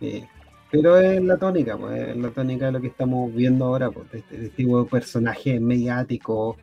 eh, 0.00 0.28
pero 0.70 0.98
es 0.98 1.22
la 1.22 1.38
tónica, 1.38 1.76
pues, 1.76 2.08
es 2.08 2.16
la 2.16 2.30
tónica 2.30 2.66
de 2.66 2.72
lo 2.72 2.80
que 2.80 2.88
estamos 2.88 3.32
viendo 3.34 3.66
ahora, 3.66 3.90
pues, 3.90 4.10
de 4.10 4.18
este, 4.18 4.34
este 4.36 4.48
tipo 4.50 4.82
de 4.82 4.90
personajes 4.90 5.60
mediáticos, 5.60 6.56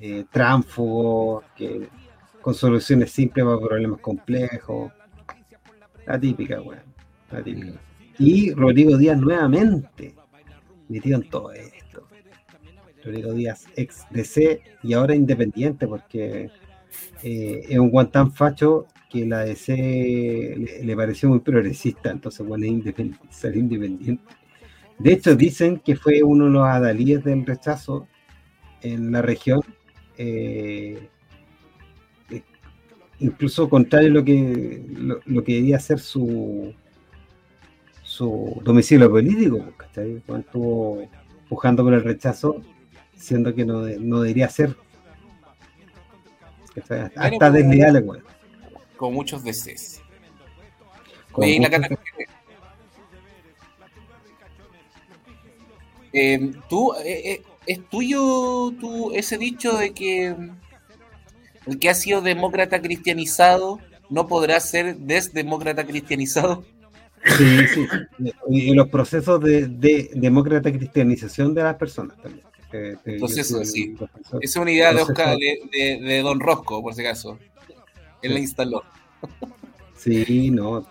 eh, 0.00 0.24
tránfugos, 0.30 1.44
que, 1.56 1.88
con 2.40 2.54
soluciones 2.54 3.10
simples 3.10 3.44
para 3.44 3.58
problemas 3.58 4.00
complejos. 4.00 4.92
La 6.06 6.18
típica, 6.18 6.60
weón. 6.60 6.82
La 7.30 7.42
típica. 7.42 7.80
Y 8.18 8.52
Rodrigo 8.52 8.96
Díaz 8.96 9.18
nuevamente 9.18 10.14
metido 10.88 11.20
en 11.20 11.28
todo 11.28 11.52
esto. 11.52 12.06
Rodrigo 13.04 13.32
Díaz, 13.32 13.66
ex 13.76 14.04
DC 14.10 14.60
y 14.82 14.92
ahora 14.92 15.14
independiente, 15.14 15.86
porque 15.86 16.50
eh, 17.22 17.64
es 17.68 17.78
un 17.78 17.90
guantán 17.90 18.32
facho 18.32 18.86
que 19.08 19.24
la 19.24 19.40
DC 19.40 20.82
le, 20.82 20.96
pareció 20.96 21.28
muy 21.28 21.40
progresista, 21.40 22.10
entonces 22.10 22.46
bueno, 22.46 22.64
es 22.64 22.72
independiente, 22.72 23.58
independiente. 23.58 24.22
De 24.98 25.12
hecho, 25.12 25.34
dicen 25.34 25.78
que 25.78 25.96
fue 25.96 26.22
uno 26.22 26.44
de 26.44 26.50
los 26.50 26.66
adalíes 26.66 27.24
del 27.24 27.46
rechazo 27.46 28.06
en 28.82 29.10
la 29.10 29.22
región, 29.22 29.62
eh, 30.22 31.08
incluso 33.20 33.70
contrario 33.70 34.08
a 34.08 34.12
lo 34.12 34.24
que, 34.24 34.84
lo, 35.24 35.44
que 35.44 35.54
debía 35.54 35.78
ser 35.80 35.98
su, 35.98 36.74
su 38.02 38.60
domicilio 38.62 39.10
político, 39.10 39.64
Cuando 40.26 40.46
estuvo 40.46 41.08
pujando 41.48 41.84
por 41.84 41.94
el 41.94 42.04
rechazo, 42.04 42.62
siendo 43.16 43.54
que 43.54 43.64
no, 43.64 43.80
no 43.80 44.20
debería 44.20 44.48
ser. 44.50 44.76
Hasta 47.16 47.50
desleal, 47.50 48.22
con 48.96 49.14
muchos 49.14 49.42
deseos. 49.42 50.02
Eh, 56.12 56.52
tú, 56.68 56.92
eh, 56.94 57.32
eh, 57.32 57.42
¿es 57.66 57.88
tuyo 57.88 58.72
tú, 58.80 59.12
ese 59.14 59.38
dicho 59.38 59.76
de 59.76 59.92
que 59.92 60.36
el 61.66 61.78
que 61.78 61.90
ha 61.90 61.94
sido 61.94 62.20
demócrata 62.20 62.80
cristianizado 62.80 63.78
no 64.08 64.26
podrá 64.26 64.58
ser 64.60 64.96
desdemócrata 64.96 65.86
cristianizado? 65.86 66.64
Sí, 67.36 67.58
sí. 67.74 67.86
Y 68.48 68.74
los 68.74 68.88
procesos 68.88 69.40
de, 69.42 70.10
demócrata 70.14 70.72
cristianización 70.72 71.54
de 71.54 71.62
las 71.62 71.76
personas 71.76 72.16
también. 72.22 72.46
proceso, 73.18 73.64
sí. 73.64 73.94
Esa 74.00 74.38
es 74.40 74.56
una 74.56 74.70
idea 74.70 74.92
de 74.92 75.02
Oscar, 75.02 75.36
de 75.36 76.20
Don 76.22 76.40
Rosco, 76.40 76.82
por 76.82 76.94
si 76.94 77.02
acaso. 77.02 77.38
Él 78.22 78.34
la 78.34 78.40
instaló. 78.40 78.82
Sí, 79.96 80.50
no. 80.50 80.86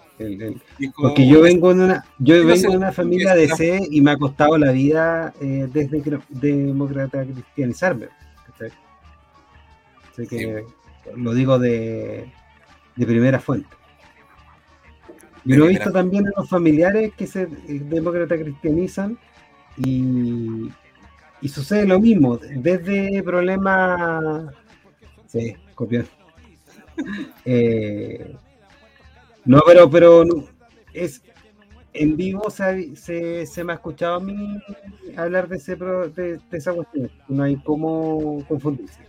Porque 0.97 1.27
yo 1.27 1.41
vengo 1.41 1.73
de 1.73 1.83
una, 1.85 2.05
yo 2.17 2.45
vengo 2.45 2.71
de 2.71 2.77
una 2.77 2.91
familia 2.91 3.35
de 3.35 3.47
C 3.47 3.79
y 3.89 4.01
me 4.01 4.11
ha 4.11 4.17
costado 4.17 4.57
la 4.57 4.71
vida 4.71 5.33
eh, 5.41 5.67
desde 5.71 6.01
que 6.01 6.19
demócrata 6.29 7.23
cristianizarme. 7.23 8.07
Así 10.11 10.27
que 10.27 10.65
lo 11.15 11.33
digo 11.33 11.57
de, 11.59 12.29
de 12.95 13.05
primera 13.05 13.39
fuente. 13.39 13.69
Yo 15.45 15.55
lo 15.55 15.65
he 15.65 15.69
visto 15.69 15.91
también 15.91 16.25
en 16.25 16.33
los 16.35 16.49
familiares 16.49 17.13
que 17.15 17.25
se 17.25 17.43
eh, 17.43 17.49
demócrata 17.67 18.37
cristianizan 18.37 19.17
y, 19.77 20.69
y 21.41 21.47
sucede 21.47 21.87
lo 21.87 21.99
mismo, 21.99 22.37
desde 22.37 23.23
problemas, 23.23 24.53
sí, 25.27 25.55
copiar 25.75 26.05
eh, 27.45 28.35
no, 29.45 29.61
pero, 29.65 29.89
pero 29.89 30.23
es 30.93 31.21
en 31.93 32.15
vivo 32.15 32.49
se, 32.49 32.95
se, 33.45 33.63
me 33.63 33.73
ha 33.73 33.75
escuchado 33.75 34.15
a 34.15 34.19
mí 34.19 34.59
hablar 35.17 35.47
de, 35.47 35.57
ese, 35.57 35.75
de, 35.75 36.39
esa 36.51 36.73
cuestión. 36.73 37.11
No 37.27 37.43
hay 37.43 37.57
cómo 37.57 38.45
confundirse. 38.47 38.99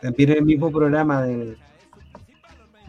También 0.00 0.30
el 0.30 0.44
mismo 0.44 0.70
programa 0.70 1.22
de. 1.22 1.56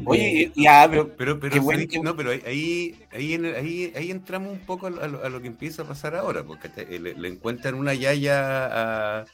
Oye, 0.06 0.52
ya, 0.56 0.88
pero. 0.90 1.10
Pero, 1.16 1.40
pero, 1.40 1.62
no, 2.04 2.16
pero 2.16 2.32
ahí, 2.32 2.96
ahí, 3.12 3.36
ahí, 3.36 3.94
ahí, 3.96 4.12
entramos 4.12 4.54
un 4.54 4.60
poco 4.60 4.88
a 4.88 4.90
lo, 4.90 5.42
que 5.42 5.48
empieza 5.48 5.84
a 5.84 5.88
pasar 5.88 6.16
ahora, 6.16 6.44
porque 6.44 6.70
le, 7.00 7.16
le 7.16 7.28
encuentran 7.28 7.76
una 7.76 7.94
yaya 7.94 9.20
a 9.22 9.26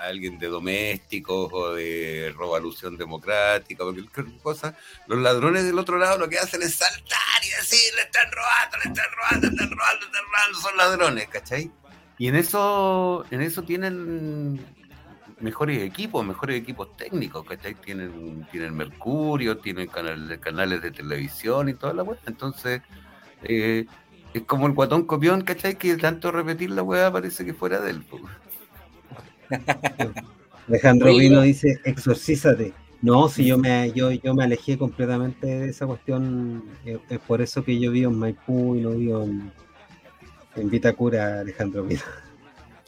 alguien 0.00 0.38
de 0.38 0.48
domésticos 0.48 1.50
o 1.52 1.74
de 1.74 2.34
revolución 2.36 2.96
democrática 2.96 3.84
o 3.84 3.92
cualquier 3.92 4.38
cosa, 4.42 4.76
los 5.06 5.18
ladrones 5.18 5.64
del 5.64 5.78
otro 5.78 5.98
lado 5.98 6.18
lo 6.18 6.28
que 6.28 6.38
hacen 6.38 6.62
es 6.62 6.76
saltar 6.76 7.44
y 7.44 7.50
decir, 7.50 7.94
le 7.96 8.02
están 8.02 8.30
robando, 8.30 8.78
le 8.78 8.90
están 8.90 9.06
robando, 9.16 9.46
le 9.46 9.52
están 9.54 9.70
robando, 9.70 10.00
le 10.00 10.06
están 10.06 10.24
robando, 10.24 10.60
son 10.60 10.76
ladrones, 10.76 11.28
¿cachai? 11.28 11.70
Y 12.18 12.28
en 12.28 12.36
eso, 12.36 13.24
en 13.30 13.42
eso 13.42 13.62
tienen 13.62 14.64
mejores 15.40 15.82
equipos, 15.82 16.24
mejores 16.24 16.60
equipos 16.60 16.96
técnicos, 16.96 17.46
¿cachai? 17.46 17.74
Tienen, 17.74 18.46
tienen 18.50 18.76
Mercurio, 18.76 19.58
tienen 19.58 19.88
canales, 19.88 20.82
de 20.82 20.90
televisión 20.90 21.68
y 21.68 21.74
toda 21.74 21.92
la 21.92 22.02
vuelta, 22.02 22.24
entonces... 22.26 22.82
Eh, 23.42 23.86
es 24.34 24.42
como 24.42 24.66
el 24.66 24.74
guatón 24.74 25.04
copión, 25.06 25.40
¿cachai? 25.40 25.76
Que 25.76 25.96
tanto 25.96 26.30
repetir 26.30 26.70
la 26.70 26.82
weá 26.82 27.10
parece 27.10 27.46
que 27.46 27.54
fuera 27.54 27.80
del 27.80 27.96
él. 27.96 28.04
Alejandro 30.68 31.16
Vino 31.16 31.40
dice, 31.42 31.80
exorcízate. 31.84 32.72
No, 33.00 33.28
si 33.28 33.46
yo 33.46 33.58
me, 33.58 33.92
yo, 33.92 34.10
yo 34.10 34.34
me 34.34 34.44
alejé 34.44 34.76
completamente 34.76 35.46
de 35.46 35.68
esa 35.68 35.86
cuestión, 35.86 36.64
eh, 36.84 36.98
es 37.08 37.18
por 37.20 37.40
eso 37.40 37.64
que 37.64 37.78
yo 37.78 37.92
vivo 37.92 38.10
en 38.10 38.18
Maipú 38.18 38.74
y 38.74 38.80
no 38.80 38.90
vivo 38.90 39.22
en, 39.22 39.52
en 40.56 40.70
Vitacura, 40.70 41.40
Alejandro 41.40 41.84
Vino. 41.84 42.02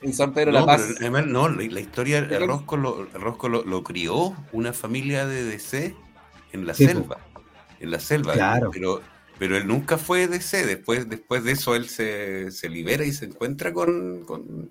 En 0.02 0.14
San 0.14 0.32
Pedro 0.32 0.52
La 0.52 0.64
Paz. 0.64 0.94
no, 1.26 1.48
la, 1.50 1.62
historia, 1.62 2.20
el 2.20 2.46
Rosco, 2.46 2.78
lo, 2.78 3.04
Rosco 3.12 3.50
lo, 3.50 3.82
crió 3.84 4.34
una 4.50 4.72
familia 4.72 5.26
de 5.26 5.44
DC 5.44 5.94
en 6.52 6.66
la 6.66 6.72
selva. 6.72 7.18
En 7.80 7.90
la 7.90 8.00
selva. 8.00 8.32
Claro. 8.32 8.70
Pero, 8.72 9.02
pero 9.38 9.58
él 9.58 9.66
nunca 9.66 9.98
fue 9.98 10.26
DC. 10.26 10.64
Después, 10.64 11.06
después 11.10 11.44
de 11.44 11.52
eso 11.52 11.76
él 11.76 11.90
se, 11.90 12.50
se 12.50 12.70
libera 12.70 13.04
y 13.04 13.12
se 13.12 13.26
encuentra 13.26 13.74
con, 13.74 14.24
con 14.24 14.70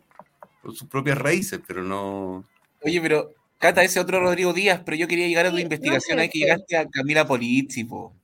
sus 0.63 0.85
propias 0.85 1.17
raíces, 1.17 1.59
pero 1.65 1.83
no. 1.83 2.43
Oye, 2.83 3.01
pero 3.01 3.33
Cata, 3.57 3.83
ese 3.83 3.99
otro 3.99 4.21
Rodrigo 4.21 4.53
Díaz, 4.53 4.81
pero 4.85 4.95
yo 4.95 5.07
quería 5.07 5.27
llegar 5.27 5.45
a 5.45 5.51
tu 5.51 5.57
investigación, 5.57 6.19
hay 6.19 6.29
que 6.29 6.39
llegaste 6.39 6.77
a 6.77 6.87
Camila 6.87 7.27
Polizzi, 7.27 7.83
po. 7.83 8.15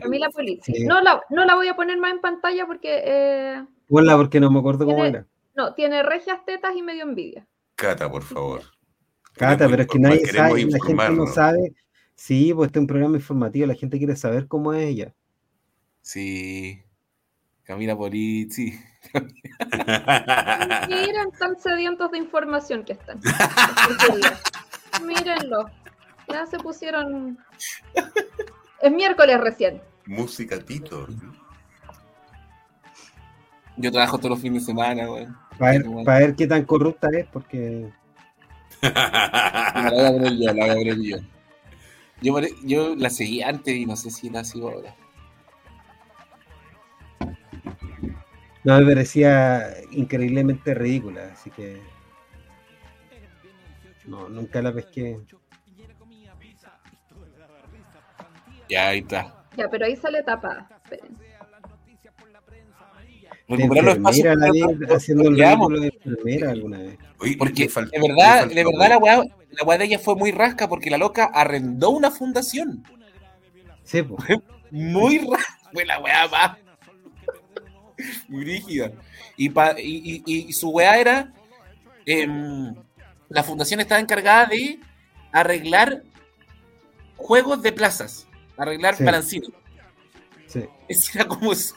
Camila 0.00 0.30
Polizzi. 0.30 0.84
No, 0.84 1.00
la, 1.00 1.20
no 1.30 1.44
la 1.44 1.54
voy 1.54 1.68
a 1.68 1.74
poner 1.74 1.98
más 1.98 2.12
en 2.12 2.20
pantalla 2.20 2.66
porque. 2.66 3.02
Eh, 3.04 3.64
porque 3.88 4.40
no 4.40 4.50
me 4.50 4.60
acuerdo 4.60 4.86
cómo 4.86 5.04
era. 5.04 5.26
No, 5.54 5.74
tiene 5.74 6.02
regias 6.02 6.44
tetas 6.44 6.74
y 6.76 6.82
medio 6.82 7.02
envidia. 7.02 7.46
Cata, 7.74 8.10
por 8.10 8.22
favor. 8.22 8.62
Cata, 9.34 9.68
pero 9.68 9.82
es 9.82 9.88
que 9.88 9.98
nadie 9.98 10.26
sabe, 10.26 10.64
la 10.66 10.78
gente 10.84 11.10
no 11.10 11.26
sabe 11.26 11.74
Sí, 12.14 12.52
pues 12.54 12.68
este 12.68 12.78
es 12.78 12.82
un 12.82 12.86
programa 12.86 13.16
informativo, 13.16 13.66
la 13.66 13.74
gente 13.74 13.98
quiere 13.98 14.14
saber 14.14 14.46
cómo 14.46 14.72
es 14.72 14.84
ella. 14.84 15.14
Sí. 16.02 16.80
Camila 17.64 17.96
Polizzi. 17.96 18.78
Miren, 20.88 21.30
tan 21.38 21.58
sedientos 21.58 22.10
de 22.10 22.18
información 22.18 22.84
que 22.84 22.92
están. 22.92 23.20
Mírenlo. 25.04 25.70
Ya 26.28 26.46
se 26.46 26.58
pusieron. 26.58 27.38
Es 28.80 28.92
miércoles 28.92 29.40
recién. 29.40 29.82
Música 30.06 30.58
Tito. 30.58 31.06
Yo 33.76 33.90
trabajo 33.90 34.18
todos 34.18 34.30
los 34.30 34.40
fines 34.40 34.62
de 34.62 34.72
semana, 34.72 35.06
güey. 35.06 35.26
Para 35.58 35.72
ver, 35.72 35.84
pa 36.04 36.18
ver, 36.18 36.34
qué 36.34 36.46
tan 36.46 36.64
corrupta 36.64 37.08
es, 37.12 37.26
porque. 37.26 37.90
la 38.82 39.90
voy 39.92 40.04
a 40.04 40.12
poner 40.12 40.36
yo, 40.36 40.52
la 40.52 40.66
voy 40.66 40.70
a 40.70 40.74
poner 40.74 41.00
yo. 41.00 41.16
Yo, 42.20 42.40
yo 42.62 42.94
la 42.94 43.10
seguí 43.10 43.42
antes 43.42 43.74
y 43.74 43.86
no 43.86 43.96
sé 43.96 44.10
si 44.10 44.30
la 44.30 44.44
sigo 44.44 44.70
ahora. 44.70 44.94
No, 48.64 48.78
me 48.78 48.86
parecía 48.86 49.74
increíblemente 49.90 50.74
ridícula, 50.74 51.30
así 51.32 51.50
que. 51.50 51.80
No, 54.06 54.28
nunca 54.28 54.62
la 54.62 54.72
pesqué. 54.72 55.18
Ya, 58.68 58.88
ahí 58.88 59.00
está. 59.00 59.44
Ya, 59.56 59.68
pero 59.68 59.86
ahí 59.86 59.96
sale 59.96 60.22
tapada. 60.22 60.68
Esperen. 60.84 61.16
Recuperar 63.48 63.84
los 63.84 63.94
espacios. 63.96 64.36
Haciendo 64.90 65.28
el 65.28 65.36
ridículo 65.36 65.80
de 65.80 65.88
enfermera 65.88 66.50
alguna 66.50 66.78
vez. 66.78 66.98
Oye, 67.18 67.36
Porque 67.36 67.68
de 67.68 68.00
verdad, 68.00 68.46
de 68.46 68.64
verdad 68.64 68.88
la 68.88 68.98
weá, 68.98 69.22
la 69.50 69.64
weá 69.64 69.78
de 69.78 69.84
ella 69.84 69.98
fue 69.98 70.16
muy 70.16 70.32
rasca 70.32 70.68
porque 70.68 70.90
la 70.90 70.98
loca 70.98 71.24
arrendó 71.24 71.90
una 71.90 72.10
fundación. 72.10 72.84
Sí, 73.84 74.02
pues. 74.02 74.22
Muy 74.70 75.18
rasca. 75.18 75.58
Fue 75.72 75.84
la 75.84 76.00
weá 76.00 76.28
más. 76.28 76.61
Muy 78.28 78.44
rígida. 78.44 78.92
Y, 79.36 79.48
pa- 79.48 79.78
y, 79.78 80.22
y- 80.26 80.46
y 80.48 80.52
su 80.52 80.70
weá 80.70 80.98
era. 80.98 81.32
em, 82.06 82.74
la 83.28 83.42
fundación 83.42 83.80
estaba 83.80 84.00
encargada 84.00 84.46
de 84.46 84.78
arreglar 85.32 86.02
juegos 87.16 87.62
de 87.62 87.72
plazas. 87.72 88.26
Arreglar 88.56 88.96
Sí. 88.96 89.04
balancines. 89.04 89.50
Sí. 90.46 90.64
Ese 90.88 91.18
era 91.18 91.26
como 91.28 91.52
eso. 91.52 91.74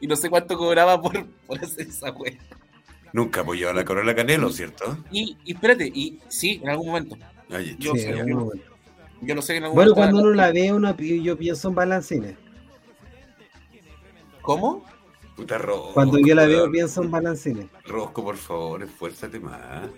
Y 0.00 0.06
no 0.06 0.16
sé 0.16 0.30
cuánto 0.30 0.56
cobraba 0.56 1.00
por, 1.00 1.26
por 1.46 1.62
hacer 1.62 1.88
esa 1.88 2.10
weá. 2.12 2.38
Nunca 3.12 3.40
apoyó 3.42 3.68
a 3.68 3.74
la 3.74 3.84
Carola 3.84 4.14
Canelo, 4.14 4.48
¿cierto? 4.50 4.96
Y, 5.10 5.36
y 5.44 5.52
espérate, 5.52 5.86
y 5.92 6.18
sí, 6.28 6.60
en 6.62 6.70
algún 6.70 6.86
momento. 6.86 7.18
Oye, 7.50 7.76
Yo 7.78 7.92
Sí, 7.92 7.98
sé, 8.00 8.08
en 8.10 8.18
algún 8.20 8.44
momento. 8.44 8.66
Yo 9.20 9.34
lo 9.34 9.42
sé 9.42 9.52
que 9.52 9.58
en 9.58 9.64
algún 9.64 9.74
Bueno, 9.76 9.90
momento. 9.94 10.12
cuando 10.14 10.28
uno 10.30 10.34
la 10.36 10.50
ve, 10.52 10.72
uno, 10.72 10.96
yo 10.96 11.36
pienso 11.36 11.68
en 11.68 11.74
balancines. 11.74 12.36
¿Cómo? 14.40 14.84
Puta 15.36 15.58
Rosco. 15.58 15.92
Cuando 15.94 16.18
yo 16.18 16.34
la 16.34 16.46
veo, 16.46 16.70
pienso 16.70 17.02
en 17.02 17.10
balancines. 17.10 17.66
Rosco, 17.86 18.22
por 18.24 18.36
favor, 18.36 18.82
esfuérzate 18.82 19.40
más. 19.40 19.88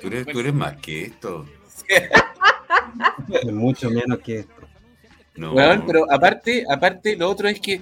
Tú 0.00 0.06
eres, 0.08 0.26
tú 0.26 0.40
eres 0.40 0.54
más 0.54 0.76
que 0.76 1.02
esto. 1.04 1.44
Es 3.30 3.52
mucho 3.52 3.90
menos 3.90 4.18
que 4.20 4.40
esto. 4.40 4.52
No. 5.36 5.52
Weón, 5.52 5.84
pero 5.86 6.10
aparte, 6.10 6.64
aparte, 6.68 7.16
lo 7.16 7.28
otro 7.30 7.48
es 7.48 7.60
que 7.60 7.80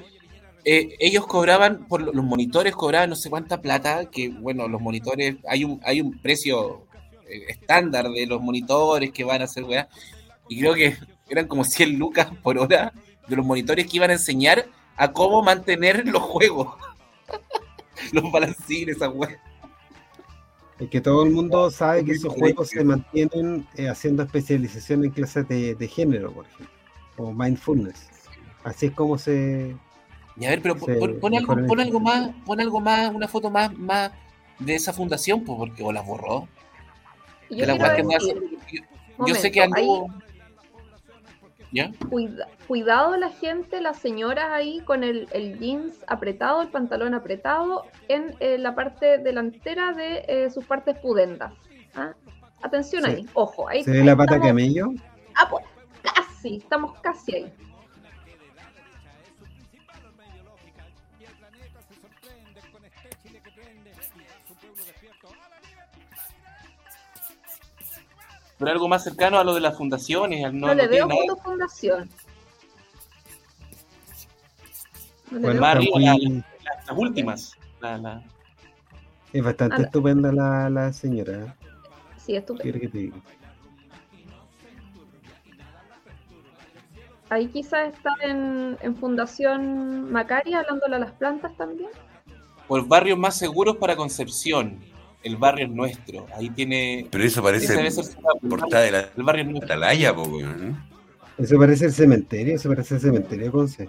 eh, 0.64 0.96
ellos 0.98 1.26
cobraban, 1.26 1.86
por 1.86 2.02
lo- 2.02 2.12
los 2.12 2.24
monitores 2.24 2.74
cobraban 2.74 3.08
no 3.10 3.16
sé 3.16 3.30
cuánta 3.30 3.60
plata, 3.62 4.06
que 4.10 4.28
bueno, 4.28 4.68
los 4.68 4.80
monitores, 4.80 5.36
hay 5.48 5.64
un, 5.64 5.80
hay 5.84 6.00
un 6.00 6.18
precio 6.20 6.82
eh, 7.28 7.44
estándar 7.48 8.08
de 8.10 8.26
los 8.26 8.42
monitores 8.42 9.10
que 9.12 9.24
van 9.24 9.40
a 9.40 9.44
hacer 9.44 9.64
weá, 9.64 9.88
y 10.48 10.58
creo 10.60 10.74
que 10.74 10.96
eran 11.28 11.46
como 11.46 11.64
100 11.64 11.98
lucas 11.98 12.28
por 12.42 12.58
hora 12.58 12.92
de 13.26 13.36
los 13.36 13.46
monitores 13.46 13.86
que 13.86 13.96
iban 13.96 14.10
a 14.10 14.14
enseñar 14.14 14.66
a 14.96 15.12
cómo 15.12 15.42
mantener 15.42 16.06
los 16.06 16.22
juegos. 16.22 16.74
los 18.12 18.30
balancines, 18.32 18.96
esa 18.96 19.08
weá. 19.08 19.40
Es 20.78 20.90
que 20.90 21.00
todo 21.00 21.24
el 21.24 21.30
mundo 21.30 21.70
sabe 21.70 22.04
que 22.04 22.12
esos 22.12 22.34
juegos 22.34 22.68
se 22.68 22.84
mantienen 22.84 23.66
eh, 23.76 23.88
haciendo 23.88 24.22
especialización 24.22 25.04
en 25.04 25.10
clases 25.10 25.48
de, 25.48 25.74
de 25.74 25.88
género, 25.88 26.32
por 26.32 26.44
ejemplo, 26.46 26.68
o 27.16 27.32
mindfulness. 27.32 28.08
Así 28.62 28.86
es 28.86 28.92
como 28.92 29.16
se. 29.16 29.74
Y 30.36 30.44
a 30.44 30.50
ver, 30.50 30.60
pero 30.60 30.76
pon, 30.76 30.92
Sí, 30.92 31.00
pon- 31.00 31.18
pon 31.18 31.34
algo, 31.34 31.66
pon 31.66 31.80
algo 31.80 32.00
más, 32.00 32.30
pon 32.44 32.60
algo 32.60 32.80
más, 32.80 33.14
una 33.14 33.26
foto 33.26 33.48
más, 33.48 33.74
más 33.78 34.12
de 34.58 34.74
esa 34.74 34.92
fundación, 34.92 35.42
pues, 35.44 35.56
porque 35.56 35.82
o 35.82 35.92
las 35.92 36.04
borró. 36.04 36.46
Y 37.48 37.54
de 37.54 37.60
yo 37.60 37.66
la 37.68 37.74
weá 37.76 37.96
que 37.96 38.04
me 38.04 38.14
decir, 38.14 38.36
hace- 38.36 38.76
yo, 39.18 39.26
yo 39.28 39.34
sé 39.34 39.50
que 39.50 39.60
ahí- 39.62 39.70
anduvo. 39.74 40.10
¿Ya? 41.76 41.92
Cuida- 42.08 42.48
cuidado 42.66 43.16
la 43.16 43.28
gente, 43.30 43.80
las 43.80 43.98
señoras 43.98 44.46
ahí 44.50 44.80
con 44.80 45.04
el, 45.04 45.28
el 45.32 45.58
jeans 45.58 45.94
apretado, 46.06 46.62
el 46.62 46.68
pantalón 46.68 47.12
apretado 47.14 47.84
en 48.08 48.34
eh, 48.40 48.56
la 48.58 48.74
parte 48.74 49.18
delantera 49.18 49.92
de 49.92 50.24
eh, 50.26 50.50
sus 50.50 50.64
partes 50.64 50.98
pudendas. 50.98 51.52
¿ah? 51.94 52.14
Atención 52.62 53.04
Sí. 53.04 53.10
ahí, 53.10 53.26
ojo, 53.34 53.68
ahí, 53.68 53.84
¿Se 53.84 53.90
ve 53.90 53.98
ahí 54.00 54.04
la 54.04 54.16
pata 54.16 54.36
estamos- 54.36 54.48
camello? 54.48 54.88
ah, 55.34 55.46
pues, 55.50 55.64
casi, 56.14 56.56
estamos 56.56 56.98
casi 57.00 57.34
ahí. 57.36 57.52
Pero 68.58 68.70
algo 68.70 68.88
más 68.88 69.04
cercano 69.04 69.38
a 69.38 69.44
lo 69.44 69.54
de 69.54 69.60
las 69.60 69.76
fundaciones. 69.76 70.44
al- 70.44 70.58
No, 70.58 70.68
No, 70.68 70.74
le 70.74 70.84
no 70.84 71.08
veo 71.08 71.36
fundación. 71.36 72.08
No 75.30 75.40
Bueno, 75.40 75.60
más 75.60 75.76
arriba, 75.76 75.98
las, 75.98 76.86
las 76.88 76.96
últimas. 76.98 77.52
La- 77.80 77.98
la- 77.98 78.22
es 79.32 79.44
bastante 79.44 79.74
Anda. 79.76 79.86
estupenda 79.86 80.32
la, 80.32 80.70
la 80.70 80.92
señora. 80.92 81.54
Sí, 82.24 82.36
estupendo. 82.36 82.62
¿Qué 82.62 82.70
quieres 82.72 82.80
que 82.80 82.88
te 82.88 82.98
diga? 82.98 83.16
Ahí 87.28 87.48
quizás 87.48 87.92
está 87.92 88.10
en, 88.22 88.78
en 88.80 88.96
Fundación 88.96 90.10
Macaria 90.12 90.60
hablándole 90.60 90.96
a 90.96 90.98
las 91.00 91.12
plantas 91.12 91.56
también. 91.56 91.90
Por 92.68 92.86
barrios 92.86 93.18
más 93.18 93.36
seguros 93.36 93.76
para 93.76 93.96
Concepción. 93.96 94.78
El 95.26 95.36
barrio 95.38 95.66
es 95.66 95.72
nuestro. 95.72 96.26
Ahí 96.36 96.50
tiene. 96.50 97.08
Pero 97.10 97.24
eso 97.24 97.42
parece 97.42 97.76
portada 98.48 98.84
de 98.84 98.92
la 98.92 99.00
El 99.16 99.24
barrio 99.24 99.42
es 99.42 99.50
nuestro. 99.50 99.74
Atalaya, 99.74 100.14
po, 100.14 100.22
weón. 100.22 100.80
Eso 101.36 101.58
parece 101.58 101.86
el 101.86 101.92
cementerio, 101.92 102.54
eso 102.54 102.68
parece 102.68 102.94
el 102.94 103.00
cementerio, 103.00 103.50
Conce. 103.50 103.88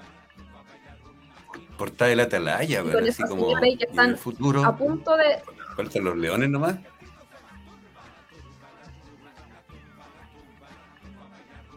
Portada 1.78 2.10
de 2.10 2.16
la 2.16 2.24
Atalaya, 2.24 2.84
weón. 2.84 3.08
Así 3.08 3.22
como 3.22 3.50
que 3.50 3.68
en 3.68 3.80
están 3.80 4.10
el 4.10 4.18
futuro. 4.18 4.66
A 4.66 4.76
punto 4.76 5.16
de. 5.16 5.26
Faltan 5.76 6.06
los 6.06 6.18
leones 6.18 6.50
nomás. 6.50 6.76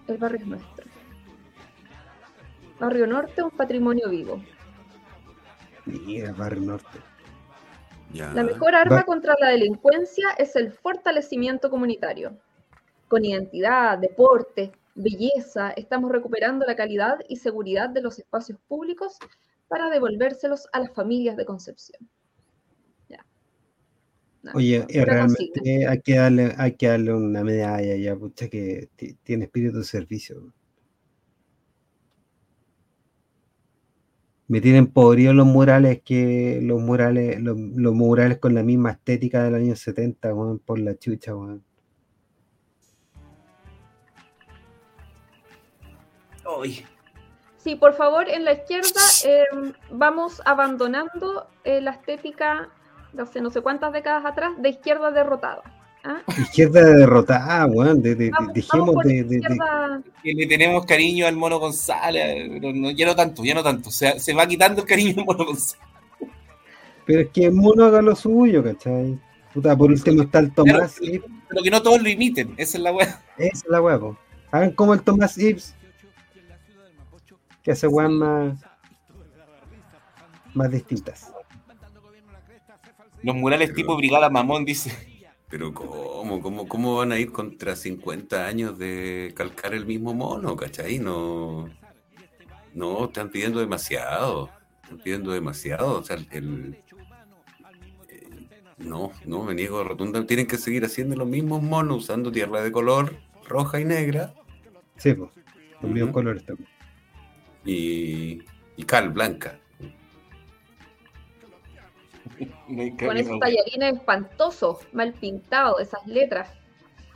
El 0.09 0.17
barrio 0.17 0.39
es 0.41 0.47
nuestro. 0.47 0.87
Barrio 2.81 3.07
Norte, 3.07 3.43
un 3.43 3.51
patrimonio 3.51 4.09
vivo. 4.09 4.43
Mira, 5.85 6.33
Barrio 6.33 6.63
Norte. 6.63 7.10
Ya. 8.13 8.33
La 8.35 8.43
mejor 8.43 8.75
arma 8.75 8.97
Va- 8.97 9.05
contra 9.05 9.35
la 9.41 9.49
delincuencia 9.51 10.31
es 10.39 10.57
el 10.57 10.73
fortalecimiento 10.73 11.71
comunitario. 11.71 12.37
Con 13.09 13.25
identidad, 13.25 13.99
deporte, 13.99 14.73
belleza, 14.95 15.71
estamos 15.71 16.11
recuperando 16.11 16.65
la 16.67 16.77
calidad 16.77 17.19
y 17.29 17.37
seguridad 17.37 17.89
de 17.89 18.03
los 18.03 18.19
espacios 18.19 18.59
públicos 18.69 19.17
para 19.69 19.89
devolvérselos 19.91 20.69
a 20.73 20.81
las 20.81 20.93
familias 20.93 21.37
de 21.37 21.45
Concepción. 21.45 22.09
Ya. 23.09 23.25
No, 24.43 24.53
Oye, 24.55 24.85
eh, 24.89 25.05
realmente 25.05 25.87
hay 25.89 26.01
que, 26.01 26.17
darle, 26.17 26.55
hay 26.57 26.73
que 26.73 26.89
darle 26.89 27.15
una 27.15 27.45
medalla 27.45 27.95
ya, 27.97 28.17
pucha, 28.17 28.49
que 28.49 28.89
ti- 28.97 29.15
tiene 29.23 29.45
espíritu 29.45 29.79
de 29.79 29.85
servicio. 29.85 30.53
Me 34.51 34.61
tienen 34.61 34.89
podridos 34.89 35.37
los 35.37 35.47
murales 35.47 36.03
que 36.05 36.59
los 36.61 36.81
murales, 36.83 37.41
los, 37.41 37.57
los 37.57 37.95
murales 37.95 38.39
con 38.39 38.53
la 38.53 38.65
misma 38.65 38.91
estética 38.91 39.45
del 39.45 39.55
año 39.55 39.77
70, 39.77 40.35
weón, 40.35 40.59
por 40.59 40.81
la 40.81 40.99
chucha, 40.99 41.37
weón. 41.37 41.63
Sí, 47.59 47.77
por 47.77 47.95
favor, 47.95 48.29
en 48.29 48.45
la 48.45 48.55
izquierda 48.55 49.01
eh, 49.25 49.45
vamos 49.93 50.43
abandonando 50.45 51.47
eh, 51.63 51.81
la 51.81 51.93
estética 51.93 52.71
de 53.13 53.23
hace 53.23 53.41
no 53.41 53.51
sé 53.51 53.61
cuántas 53.61 53.93
décadas 53.93 54.25
atrás 54.25 54.51
de 54.59 54.69
izquierda 54.69 55.13
derrotada. 55.13 55.63
¿Ah? 56.05 56.23
Izquierda 56.39 56.85
derrotada, 56.85 57.67
weón, 57.67 58.03
de, 58.03 58.15
de- 58.15 58.25
de- 58.27 58.31
Vamos, 58.31 58.55
dejemos 58.55 58.87
vamos 58.89 59.05
de, 59.05 59.15
de- 59.15 59.25
de- 59.25 59.37
izquierda. 59.39 60.03
que 60.23 60.33
le 60.35 60.47
tenemos 60.47 60.87
cariño 60.87 61.27
al 61.27 61.37
mono 61.37 61.59
González, 61.59 62.49
pero 62.61 62.73
no, 62.73 62.91
ya 62.91 63.07
no 63.07 63.15
tanto, 63.17 63.45
ya 63.45 63.55
no 63.55 63.63
tanto. 63.63 63.91
Se, 63.91 64.19
se 64.21 64.35
va 64.35 64.47
quitando 64.47 64.83
el 64.83 64.87
cariño 64.87 65.15
al 65.19 65.25
mono 65.25 65.45
González. 65.47 65.85
Pero 67.07 67.21
es 67.23 67.29
que 67.31 67.45
el 67.47 67.53
mono 67.53 67.85
haga 67.87 68.03
lo 68.03 68.15
suyo, 68.15 68.63
¿cachai? 68.63 69.19
Puta, 69.53 69.77
por 69.77 69.91
último 69.91 70.23
está 70.23 70.39
el 70.39 70.53
Tomás, 70.55 70.93
sí, 70.93 71.21
Pero 71.49 71.63
que 71.63 71.71
no 71.71 71.83
todos 71.83 72.01
lo 72.01 72.09
imiten, 72.09 72.55
esa 72.57 72.79
es 72.79 72.83
la 72.85 72.93
weá. 72.93 73.21
esa 73.37 73.49
es 73.53 73.65
la 73.69 73.81
weá. 73.83 73.99
Hagan 74.53 74.71
como 74.73 74.95
el 74.95 75.03
Thomas 75.03 75.37
Ives. 75.37 75.75
Que 77.63 77.73
hace 77.73 77.87
weas 77.89 78.11
más, 78.11 78.59
más 80.55 80.71
distintas. 80.71 81.33
Los 83.23 83.35
murales 83.37 83.75
tipo 83.75 83.97
Brigada 83.97 84.31
Mamón, 84.31 84.65
dice. 84.65 84.93
Pero 85.51 85.75
¿cómo? 85.75 86.41
¿Cómo, 86.41 86.69
cómo 86.69 86.97
van 86.97 87.11
a 87.11 87.19
ir 87.19 87.33
contra 87.33 87.75
50 87.75 88.47
años 88.47 88.79
de 88.79 89.33
calcar 89.35 89.75
el 89.75 89.85
mismo 89.85 90.15
mono, 90.15 90.55
cachai? 90.57 91.01
No, 91.01 91.69
no, 92.73 93.07
están 93.07 93.31
pidiendo 93.31 93.59
demasiado. 93.59 94.49
Están 94.83 94.99
pidiendo 94.99 95.33
demasiado. 95.33 95.99
O 95.99 96.05
sea, 96.05 96.17
el, 96.31 96.79
eh, 98.09 98.49
no, 98.79 99.11
no, 99.27 99.43
me 99.43 99.55
niego 99.55 99.83
rotunda. 99.83 100.25
Tienen 100.25 100.47
que 100.47 100.57
seguir 100.57 100.85
haciendo 100.85 101.17
los 101.17 101.27
mismos 101.27 101.63
monos 101.63 102.05
usando 102.05 102.31
tierra 102.31 102.63
de 102.63 102.71
color 102.71 103.17
roja 103.49 103.81
y 103.81 103.85
negra. 103.85 104.35
Sí, 104.97 105.15
pues. 105.15 105.31
Los 105.83 105.91
mismos 105.91 106.13
colores 106.13 106.45
también. 106.45 106.69
Y, 107.65 108.43
y 108.77 108.83
cal 108.85 109.11
blanca. 109.11 109.60
Con 112.99 113.17
esos 113.17 113.39
tallarines 113.41 113.95
espantosos, 113.95 114.79
mal 114.93 115.13
pintados, 115.15 115.81
esas 115.81 116.07
letras 116.07 116.49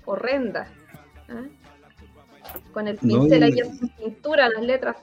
horrendas. 0.05 0.69
¿ah? 1.29 1.45
Con 2.73 2.89
el 2.89 2.97
pincel 2.99 3.41
No, 3.41 3.47
y- 3.47 3.51
ahí 3.53 3.59
en 3.59 3.89
pintura, 3.91 4.49
las 4.49 4.63
letras. 4.63 4.97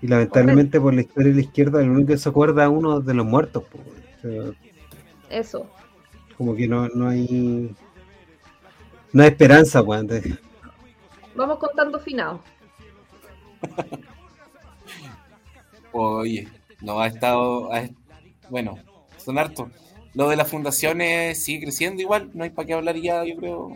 Y 0.00 0.08
lamentablemente 0.08 0.80
por 0.80 0.94
la 0.94 1.02
historia 1.02 1.28
de 1.30 1.34
la 1.36 1.40
izquierda, 1.42 1.80
lo 1.80 1.92
único 1.92 2.08
que 2.08 2.18
se 2.18 2.28
acuerda 2.28 2.64
es 2.64 2.70
uno 2.70 3.00
de 3.00 3.14
los 3.14 3.24
muertos. 3.24 3.62
O 3.72 4.20
sea, 4.20 4.52
Eso. 5.30 5.70
como 6.36 6.56
que 6.56 6.66
no, 6.66 6.88
no 6.88 7.08
hay. 7.08 7.72
No 9.12 9.22
hay 9.22 9.28
esperanza, 9.28 9.80
weón. 9.82 10.06
de- 10.08 10.36
Vamos 11.36 11.58
contando 11.58 12.00
finados. 12.00 12.40
Oye, 15.92 16.48
no 16.80 17.00
ha 17.00 17.06
estado. 17.06 17.72
ha- 17.72 17.88
bueno, 18.48 18.78
son 19.16 19.38
hartos. 19.38 19.68
Lo 20.14 20.28
de 20.28 20.36
las 20.36 20.48
fundaciones 20.48 21.42
sigue 21.42 21.62
creciendo 21.64 22.02
igual, 22.02 22.30
no 22.34 22.44
hay 22.44 22.50
para 22.50 22.66
qué 22.66 22.74
hablar 22.74 22.96
ya, 22.96 23.24
yo 23.24 23.36
creo. 23.36 23.72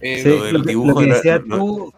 Eh, 0.00 0.22
Sí, 0.22 0.28
lo 0.28 0.44
del 0.44 0.54
lo, 0.54 0.62
que, 0.62 0.68
dibujo 0.70 0.88
lo 0.88 0.96
que 0.96 1.04
era- 1.06 1.14
decías 1.16 1.40
no- 1.46 1.56
tú, 1.56 1.92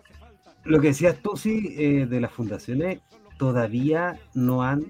lo 0.64 0.80
que 0.80 0.88
decías 0.88 1.16
tú, 1.22 1.36
sí, 1.36 1.74
eh, 1.78 2.06
de 2.06 2.20
las 2.20 2.32
fundaciones, 2.32 3.00
todavía 3.38 4.18
no 4.34 4.62
han, 4.62 4.84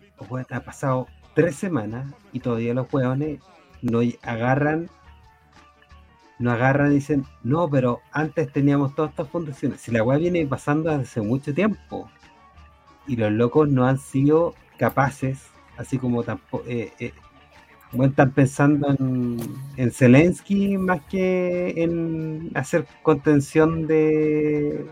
ha 0.50 0.60
pasado 0.60 1.06
tres 1.34 1.56
semanas 1.56 2.12
y 2.32 2.40
todavía 2.40 2.74
los 2.74 2.92
hueones 2.92 3.40
no 3.82 4.00
agarran, 4.22 4.88
no 6.38 6.50
agarran 6.52 6.92
y 6.92 6.96
dicen, 6.96 7.24
no, 7.42 7.68
pero 7.68 8.00
antes 8.12 8.52
teníamos 8.52 8.94
todas 8.94 9.10
estas 9.10 9.28
fundaciones. 9.28 9.80
Si 9.80 9.90
la 9.90 10.02
weá 10.02 10.18
viene 10.18 10.46
pasando 10.46 10.90
hace 10.90 11.20
mucho 11.20 11.52
tiempo 11.54 12.08
y 13.06 13.16
los 13.16 13.32
locos 13.32 13.68
no 13.68 13.86
han 13.86 13.98
sido 13.98 14.54
capaces, 14.78 15.38
así 15.80 15.98
como 15.98 16.22
tampoco, 16.22 16.62
eh, 16.68 16.92
eh, 17.00 17.12
bueno, 17.92 18.10
están 18.10 18.32
pensando 18.32 18.90
en, 18.90 19.38
en 19.76 19.90
Zelensky 19.90 20.76
más 20.78 21.00
que 21.10 21.82
en 21.82 22.50
hacer 22.54 22.86
contención 23.02 23.86
de 23.86 24.86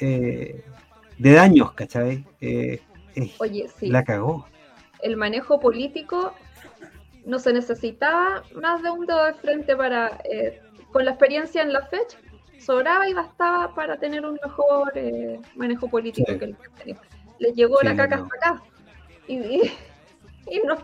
eh, 0.00 0.64
de 1.18 1.32
daños, 1.32 1.72
¿cachai? 1.72 2.24
Eh, 2.40 2.80
Oye, 3.38 3.68
sí. 3.78 3.88
La 3.88 4.04
cagó. 4.04 4.46
el 5.02 5.16
manejo 5.16 5.58
político 5.60 6.32
no 7.26 7.38
se 7.38 7.52
necesitaba 7.52 8.42
más 8.54 8.82
de 8.82 8.90
un 8.90 9.06
dedo 9.06 9.24
de 9.24 9.34
frente 9.34 9.76
para, 9.76 10.18
eh, 10.24 10.60
con 10.92 11.04
la 11.04 11.10
experiencia 11.12 11.62
en 11.62 11.72
la 11.72 11.84
fecha, 11.86 12.16
sobraba 12.58 13.08
y 13.08 13.12
bastaba 13.14 13.74
para 13.74 13.98
tener 13.98 14.24
un 14.24 14.38
mejor 14.42 14.92
eh, 14.94 15.40
manejo 15.56 15.88
político 15.88 16.32
Sí. 16.32 16.38
que 16.38 16.44
el 16.46 16.56
que 16.56 16.68
tenía. 16.78 17.00
Les 17.40 17.54
llegó 17.54 17.78
Sí, 17.80 17.86
la 17.86 17.96
caca 17.96 18.16
no. 18.16 18.22
hasta 18.24 18.36
acá 18.36 18.62
y, 19.28 19.34
y- 19.36 19.72
y 20.50 20.60
no, 20.66 20.76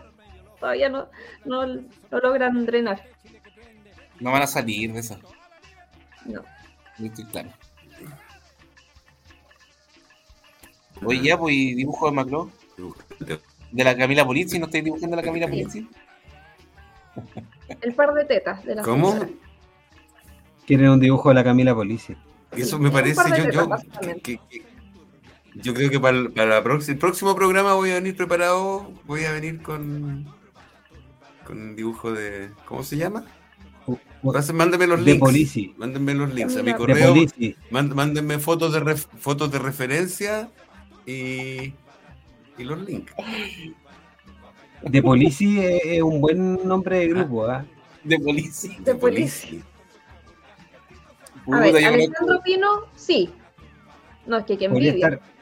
todavía 0.59 0.89
no, 0.89 1.07
no, 1.45 1.65
no 1.65 2.19
logran 2.21 2.65
drenar. 2.65 3.01
no 4.19 4.31
van 4.31 4.43
a 4.43 4.47
salir 4.47 4.93
de 4.93 4.99
eso, 4.99 5.19
No. 6.25 6.41
yo 6.99 7.05
estoy 7.07 7.25
claro. 7.25 7.49
Oye, 11.03 11.21
ya, 11.21 11.37
pues, 11.37 11.53
¿y 11.53 11.73
dibujo 11.75 12.05
de 12.09 12.11
Macro. 12.15 12.49
De 13.71 13.83
la 13.83 13.95
Camila 13.97 14.25
Polizzi, 14.25 14.57
¿no 14.59 14.65
estáis 14.67 14.83
dibujando 14.85 15.15
a 15.15 15.17
la 15.17 15.23
Camila 15.23 15.47
Polizzi? 15.47 15.87
El 17.81 17.93
par 17.93 18.13
de 18.13 18.25
tetas 18.25 18.63
de 18.63 18.75
la 18.75 18.81
¿Cómo? 18.81 19.11
señora. 19.11 19.29
Quieren 20.65 20.89
un 20.89 20.99
dibujo 20.99 21.29
de 21.29 21.35
la 21.35 21.43
Camila 21.43 21.75
Policia. 21.75 22.17
Eso 22.51 22.79
me 22.79 22.89
parece, 22.89 23.21
yo, 23.29 23.35
yo, 23.37 23.43
tetas, 23.51 23.67
básicamente. 23.67 24.21
que- 24.21 24.39
que- 24.49 24.74
yo 25.61 25.73
creo 25.73 25.89
que 25.89 25.99
para, 25.99 26.17
el- 26.17 26.31
para 26.31 26.49
la 26.49 26.63
prox- 26.63 26.89
el 26.89 26.97
próximo 26.97 27.35
programa 27.35 27.73
voy 27.73 27.91
a 27.91 27.95
venir 27.95 28.15
preparado, 28.15 28.91
voy 29.05 29.23
a 29.25 29.31
venir 29.31 29.61
con 29.61 30.33
con 31.45 31.61
un 31.61 31.75
dibujo 31.75 32.11
de, 32.11 32.49
¿cómo 32.65 32.83
se 32.83 32.97
llama? 32.97 33.23
Pasen- 34.23 34.55
Mándenme 34.55 34.87
los 34.87 34.99
De 35.05 35.11
links. 35.11 35.19
Polici. 35.19 35.75
Mándenme 35.77 36.15
los 36.15 36.33
links 36.33 36.57
a 36.57 36.63
mi 36.63 36.73
correo. 36.73 37.13
Mándenme 37.69 38.39
fotos 38.39 38.73
de 38.73 38.79
ref- 38.81 39.07
fotos 39.19 39.51
de 39.51 39.59
referencia 39.59 40.49
y, 41.05 41.71
y 42.57 42.63
los 42.63 42.81
links. 42.83 43.13
De 44.81 45.03
Polici 45.03 45.59
es, 45.59 45.81
es 45.85 46.01
un 46.01 46.19
buen 46.19 46.67
nombre 46.67 46.97
de 46.99 47.07
grupo, 47.09 47.45
¿ah? 47.47 47.63
De 48.03 48.19
Polizzi. 48.19 48.75
De 48.79 48.95
Polici. 48.95 49.61
A 51.51 51.59
ver, 51.59 51.75
Alejandro 51.85 52.41
Pino, 52.43 52.67
sí. 52.95 53.29
No, 54.25 54.37
es 54.39 54.45
que 54.45 54.57
qué 54.57 54.67
Podría 54.67 54.89
envidia. 54.89 55.07
estar, 55.09 55.34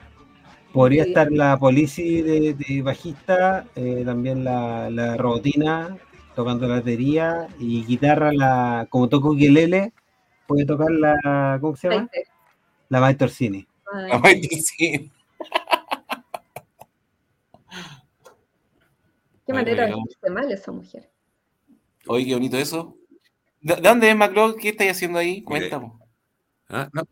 podría 0.73 1.03
Sí. 1.03 1.09
estar 1.11 1.31
la 1.31 1.57
Polici 1.57 2.21
de, 2.21 2.53
de 2.55 2.81
bajista, 2.81 3.65
eh, 3.75 4.01
también 4.05 4.43
la, 4.43 4.89
la 4.89 5.15
robotina 5.15 5.97
tocando 6.35 6.67
la 6.67 6.75
batería 6.75 7.47
y 7.59 7.85
guitarra, 7.85 8.33
la 8.33 8.87
como 8.89 9.07
toco 9.07 9.29
ukelele, 9.31 9.93
puede 10.47 10.65
tocar 10.65 10.89
la, 10.91 11.57
¿cómo 11.61 11.75
se 11.75 11.87
llama? 11.89 12.01
Maite. 12.01 12.27
La 12.89 12.99
Maite 12.99 13.23
Orsini. 13.23 13.67
Ah, 14.11 14.17
Maite, 14.17 14.49
qué 19.45 19.53
manera 19.53 19.87
de 19.87 20.29
mal 20.29 20.51
esa 20.51 20.71
mujer. 20.71 21.09
Oye, 22.07 22.25
qué 22.25 22.33
bonito 22.33 22.57
eso. 22.57 22.97
¿De, 23.61 23.75
de 23.75 23.81
dónde 23.81 24.09
es 24.09 24.15
Macro? 24.15 24.55
¿Qué 24.55 24.69
estáis 24.69 24.91
haciendo 24.91 25.19
ahí? 25.19 25.43
Cuéntame. 25.43 25.91
Ah, 26.69 26.89
no. 26.91 27.03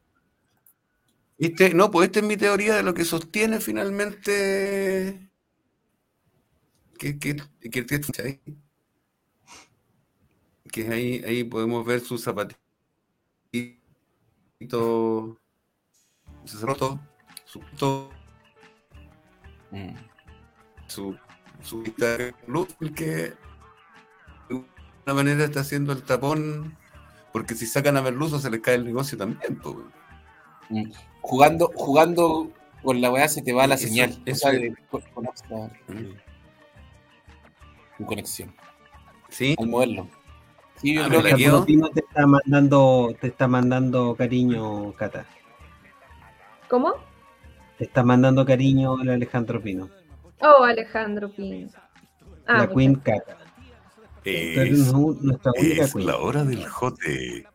No, 1.73 1.89
pues 1.89 2.07
esta 2.07 2.19
es 2.19 2.25
mi 2.25 2.37
teoría 2.37 2.75
de 2.75 2.83
lo 2.83 2.93
que 2.93 3.03
sostiene 3.03 3.59
finalmente 3.59 5.31
que, 6.99 7.17
que, 7.17 7.35
que, 7.61 7.83
que- 10.71 10.87
ahí, 10.91 11.23
ahí 11.25 11.43
podemos 11.43 11.83
ver 11.85 12.01
su 12.01 12.19
zapatito, 12.19 12.59
su 16.45 16.57
zapato, 16.59 16.99
su 17.45 17.59
to- 17.77 18.11
Mm. 19.71 19.95
su, 20.87 21.17
su 21.63 21.81
luz, 22.45 22.67
el 22.81 22.93
que 22.93 23.05
de 23.05 23.35
alguna 24.49 25.13
manera 25.15 25.45
está 25.45 25.61
haciendo 25.61 25.93
el 25.93 26.03
tapón, 26.03 26.77
porque 27.31 27.55
si 27.55 27.65
sacan 27.65 27.95
a 27.97 28.01
Merluzo 28.01 28.37
se 28.39 28.51
les 28.51 28.59
cae 28.59 28.75
el 28.75 28.83
negocio 28.85 29.17
también, 29.17 29.57
pues. 29.59 29.77
Mm. 30.71 30.91
Jugando, 31.21 31.71
jugando 31.75 32.51
con 32.81 32.99
la 33.01 33.11
weá 33.11 33.27
se 33.27 33.41
te 33.43 33.53
va 33.53 33.67
la 33.67 33.75
Eso- 33.75 33.87
señal. 33.87 34.11
O 34.11 34.21
eso 34.25 34.49
sea, 34.49 34.59
es- 34.59 34.73
con, 34.89 35.01
con 35.13 35.25
esta- 35.25 35.69
con 37.97 38.05
conexión. 38.05 38.53
Sí, 39.29 39.55
Al 39.59 39.67
moverlo. 39.67 40.07
Sí, 40.77 40.95
yo 40.95 41.03
Ah, 41.03 41.07
creo 41.07 41.21
que 41.23 41.89
te 41.93 41.99
está 41.99 42.25
mandando, 42.25 43.15
te 43.21 43.27
está 43.27 43.47
mandando 43.47 44.15
cariño, 44.15 44.93
Cata. 44.93 45.25
¿Cómo? 46.67 46.93
Te 47.77 47.83
está 47.85 48.03
mandando 48.03 48.45
cariño 48.45 48.99
el 49.01 49.09
Alejandro 49.09 49.61
Pino. 49.61 49.89
Oh, 50.41 50.63
Alejandro 50.63 51.29
Pino. 51.31 51.69
Ah, 52.47 52.59
la 52.59 52.67
Queen 52.69 52.95
Cata. 52.95 53.37
Es, 54.23 54.91
nu- 54.93 55.17
nuestra 55.21 55.51
única 55.57 55.83
es 55.83 55.93
Queen. 55.93 56.07
la 56.07 56.17
hora 56.17 56.43
del 56.43 56.67
jote. 56.67 57.45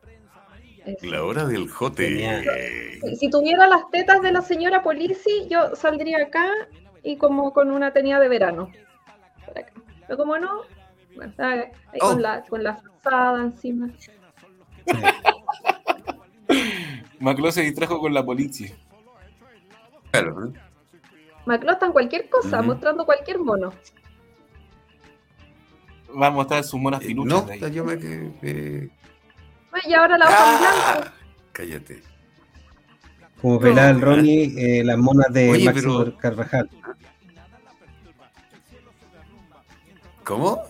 La 1.02 1.24
hora 1.24 1.44
del 1.46 1.68
jote. 1.68 2.98
Si 3.18 3.28
tuviera 3.30 3.66
las 3.68 3.90
tetas 3.90 4.20
de 4.22 4.32
la 4.32 4.42
señora 4.42 4.82
Polici, 4.82 5.46
yo 5.48 5.74
saldría 5.74 6.18
acá 6.22 6.46
y 7.02 7.16
como 7.16 7.52
con 7.52 7.70
una 7.70 7.92
tenida 7.92 8.20
de 8.20 8.28
verano. 8.28 8.70
Por 9.44 9.58
acá. 9.58 9.72
Pero 10.06 10.16
como 10.16 10.38
no, 10.38 10.62
bueno, 11.14 11.32
ahí 11.38 11.58
ahí 11.60 11.98
Oh. 12.00 12.10
con 12.12 12.22
la 12.22 12.42
con 12.44 12.62
la 12.62 12.76
frazada 13.02 13.42
encima. 13.42 13.88
Macro 17.18 17.50
se 17.50 17.62
distrajo 17.62 17.98
con 17.98 18.12
la 18.14 18.24
policía. 18.24 18.70
Claro, 20.10 20.40
¿no? 20.40 20.52
Maclo 21.46 21.72
está 21.72 21.86
en 21.86 21.92
cualquier 21.92 22.28
cosa, 22.28 22.60
mostrando 22.62 23.04
cualquier 23.06 23.38
mono. 23.38 23.72
Va 26.20 26.28
a 26.28 26.30
mostrar 26.30 26.62
sus 26.64 26.80
monas 26.80 27.02
Eh, 27.02 27.06
piluchas 27.06 27.42
no, 27.42 27.46
de 27.46 27.52
ahí. 27.66 27.72
yo 27.72 27.84
me 27.84 27.92
Ay, 27.94 28.90
Y 29.84 29.94
ahora 29.94 30.16
la 30.18 30.26
hoja 30.26 30.36
en 30.36 30.64
¡Ah! 30.64 30.94
blanco. 30.98 31.10
Cállate. 31.52 32.02
Como 33.40 33.60
pelaba 33.60 33.90
el 33.90 34.00
Ronnie, 34.00 34.54
eh, 34.80 34.84
las 34.84 34.96
monas 34.98 35.32
de 35.32 35.50
Oye, 35.50 35.64
Máximo 35.64 35.98
pero- 36.04 36.16
Carvajal. 36.18 36.70
¿Cómo? 40.24 40.62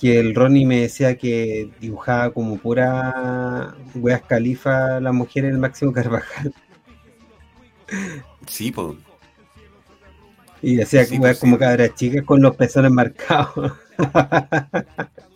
Que 0.00 0.18
el 0.20 0.34
Ronnie 0.34 0.64
me 0.66 0.80
decía 0.82 1.16
que 1.16 1.70
dibujaba 1.80 2.30
como 2.32 2.56
pura 2.58 3.74
weas 3.94 4.22
califa 4.22 5.00
la 5.00 5.12
mujer 5.12 5.44
en 5.44 5.52
el 5.52 5.58
Máximo 5.58 5.92
Carvajal. 5.92 6.54
Sí, 8.46 8.70
pues. 8.72 8.96
Y 10.62 10.76
decía 10.76 11.04
Sí, 11.04 11.12
que 11.12 11.18
pues 11.18 11.24
weas 11.30 11.38
como 11.38 11.56
sí. 11.56 11.60
cabras 11.60 11.94
chicas 11.94 12.24
con 12.24 12.40
los 12.42 12.56
pezones 12.56 12.90
marcados. 12.90 13.72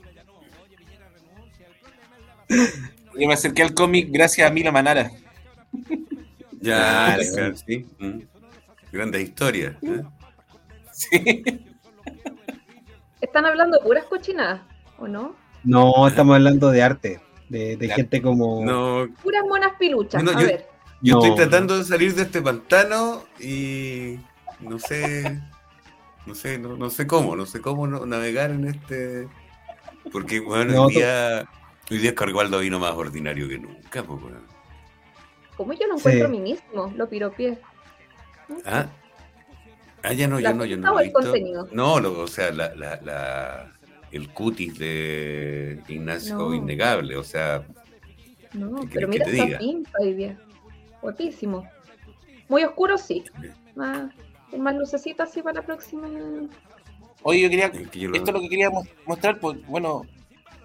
Yo 3.18 3.28
me 3.28 3.34
acerqué 3.34 3.62
al 3.62 3.74
cómic 3.74 4.08
gracias 4.10 4.48
a 4.48 4.52
Mila 4.52 4.72
Manara. 4.72 5.10
Ya, 6.60 7.14
Claro. 7.16 7.22
claro, 7.34 7.56
sí. 7.56 7.86
Mm. 7.98 8.18
Grandes 8.92 9.22
historias. 9.22 9.74
¿eh? 9.82 10.02
Sí. 10.92 11.42
Están 13.20 13.46
hablando 13.46 13.78
de 13.78 13.84
puras 13.84 14.04
cochinadas, 14.04 14.60
¿o 14.98 15.06
no? 15.08 15.34
No, 15.64 16.06
estamos 16.08 16.34
hablando 16.34 16.70
de 16.70 16.82
arte, 16.82 17.20
de, 17.48 17.76
gente 17.94 18.20
como... 18.20 18.64
No, 18.64 19.06
Puras 19.22 19.42
monas 19.48 19.72
piluchas. 19.78 20.22
Bueno, 20.22 20.38
a 20.38 20.42
yo- 20.42 20.46
ver. 20.48 20.66
yo 21.00 21.14
No. 21.16 21.22
estoy 21.24 21.36
tratando 21.36 21.78
de 21.78 21.84
salir 21.84 22.14
de 22.14 22.22
este 22.22 22.42
pantano 22.42 23.22
y 23.38 24.18
no 24.60 24.78
sé, 24.80 25.40
no 26.26 26.34
sé, 26.34 26.58
no, 26.58 26.76
no 26.76 26.90
sé 26.90 27.06
cómo, 27.06 27.36
no 27.36 27.46
sé 27.46 27.60
cómo 27.60 27.86
no- 27.86 28.04
navegar 28.06 28.50
en 28.50 28.66
este, 28.66 29.28
porque 30.10 30.40
bueno, 30.40 30.84
tú- 30.88 30.90
día, 30.90 31.48
hoy 31.90 31.98
día 31.98 32.14
Carvaldo 32.14 32.58
vino 32.60 32.78
más 32.78 32.92
ordinario 32.92 33.48
que 33.48 33.58
nunca, 33.58 34.02
pues. 34.02 34.20
Como 35.56 35.72
yo 35.74 35.86
lo 35.86 35.94
Sí. 35.98 36.00
encuentro 36.08 36.28
minísimo, 36.28 36.92
lo 36.96 37.08
piropié. 37.08 37.58
Ah, 38.64 38.86
ah, 40.02 40.12
ya 40.12 40.26
no, 40.28 40.40
¿La 40.40 40.50
yo 40.50 40.56
no, 40.56 40.64
yo 40.64 40.76
no 40.76 40.92
lo 40.92 40.98
he 40.98 41.02
el 41.02 41.08
visto. 41.08 41.20
contenido? 41.20 41.68
No, 41.72 42.00
lo- 42.00 42.20
o 42.20 42.26
sea, 42.26 42.50
la, 42.52 42.74
la, 42.74 43.00
la- 43.02 43.72
el 44.10 44.28
cutis 44.30 44.78
de 44.78 45.80
Ignacio 45.88 46.36
No. 46.36 46.54
innegable, 46.54 47.16
o 47.16 47.24
sea, 47.24 47.64
No, 48.54 48.80
¿Qué 48.82 48.88
pero 48.96 49.08
mira 49.08 49.24
que 49.24 49.30
te 49.30 49.36
esa 49.38 49.46
diga? 49.46 49.58
pinta 49.58 49.90
hoy 49.98 50.12
día. 50.12 50.38
Guapísimo. 51.00 51.66
Muy 52.48 52.64
oscuro, 52.64 52.98
sí. 52.98 53.24
Más, 53.74 54.12
más 54.58 54.74
lucecita 54.74 55.22
así 55.22 55.40
para 55.42 55.60
la 55.60 55.66
próxima. 55.66 56.06
Oye, 57.22 57.40
yo 57.40 57.48
quería. 57.48 57.66
el 57.66 57.88
que 57.88 57.98
yo 58.00 58.08
lo- 58.10 58.16
Esto 58.16 58.30
es 58.30 58.34
lo 58.34 58.40
que 58.42 58.48
quería 58.50 58.68
mos- 58.68 58.86
mostrar, 59.06 59.38
pues 59.40 59.64
bueno, 59.66 60.02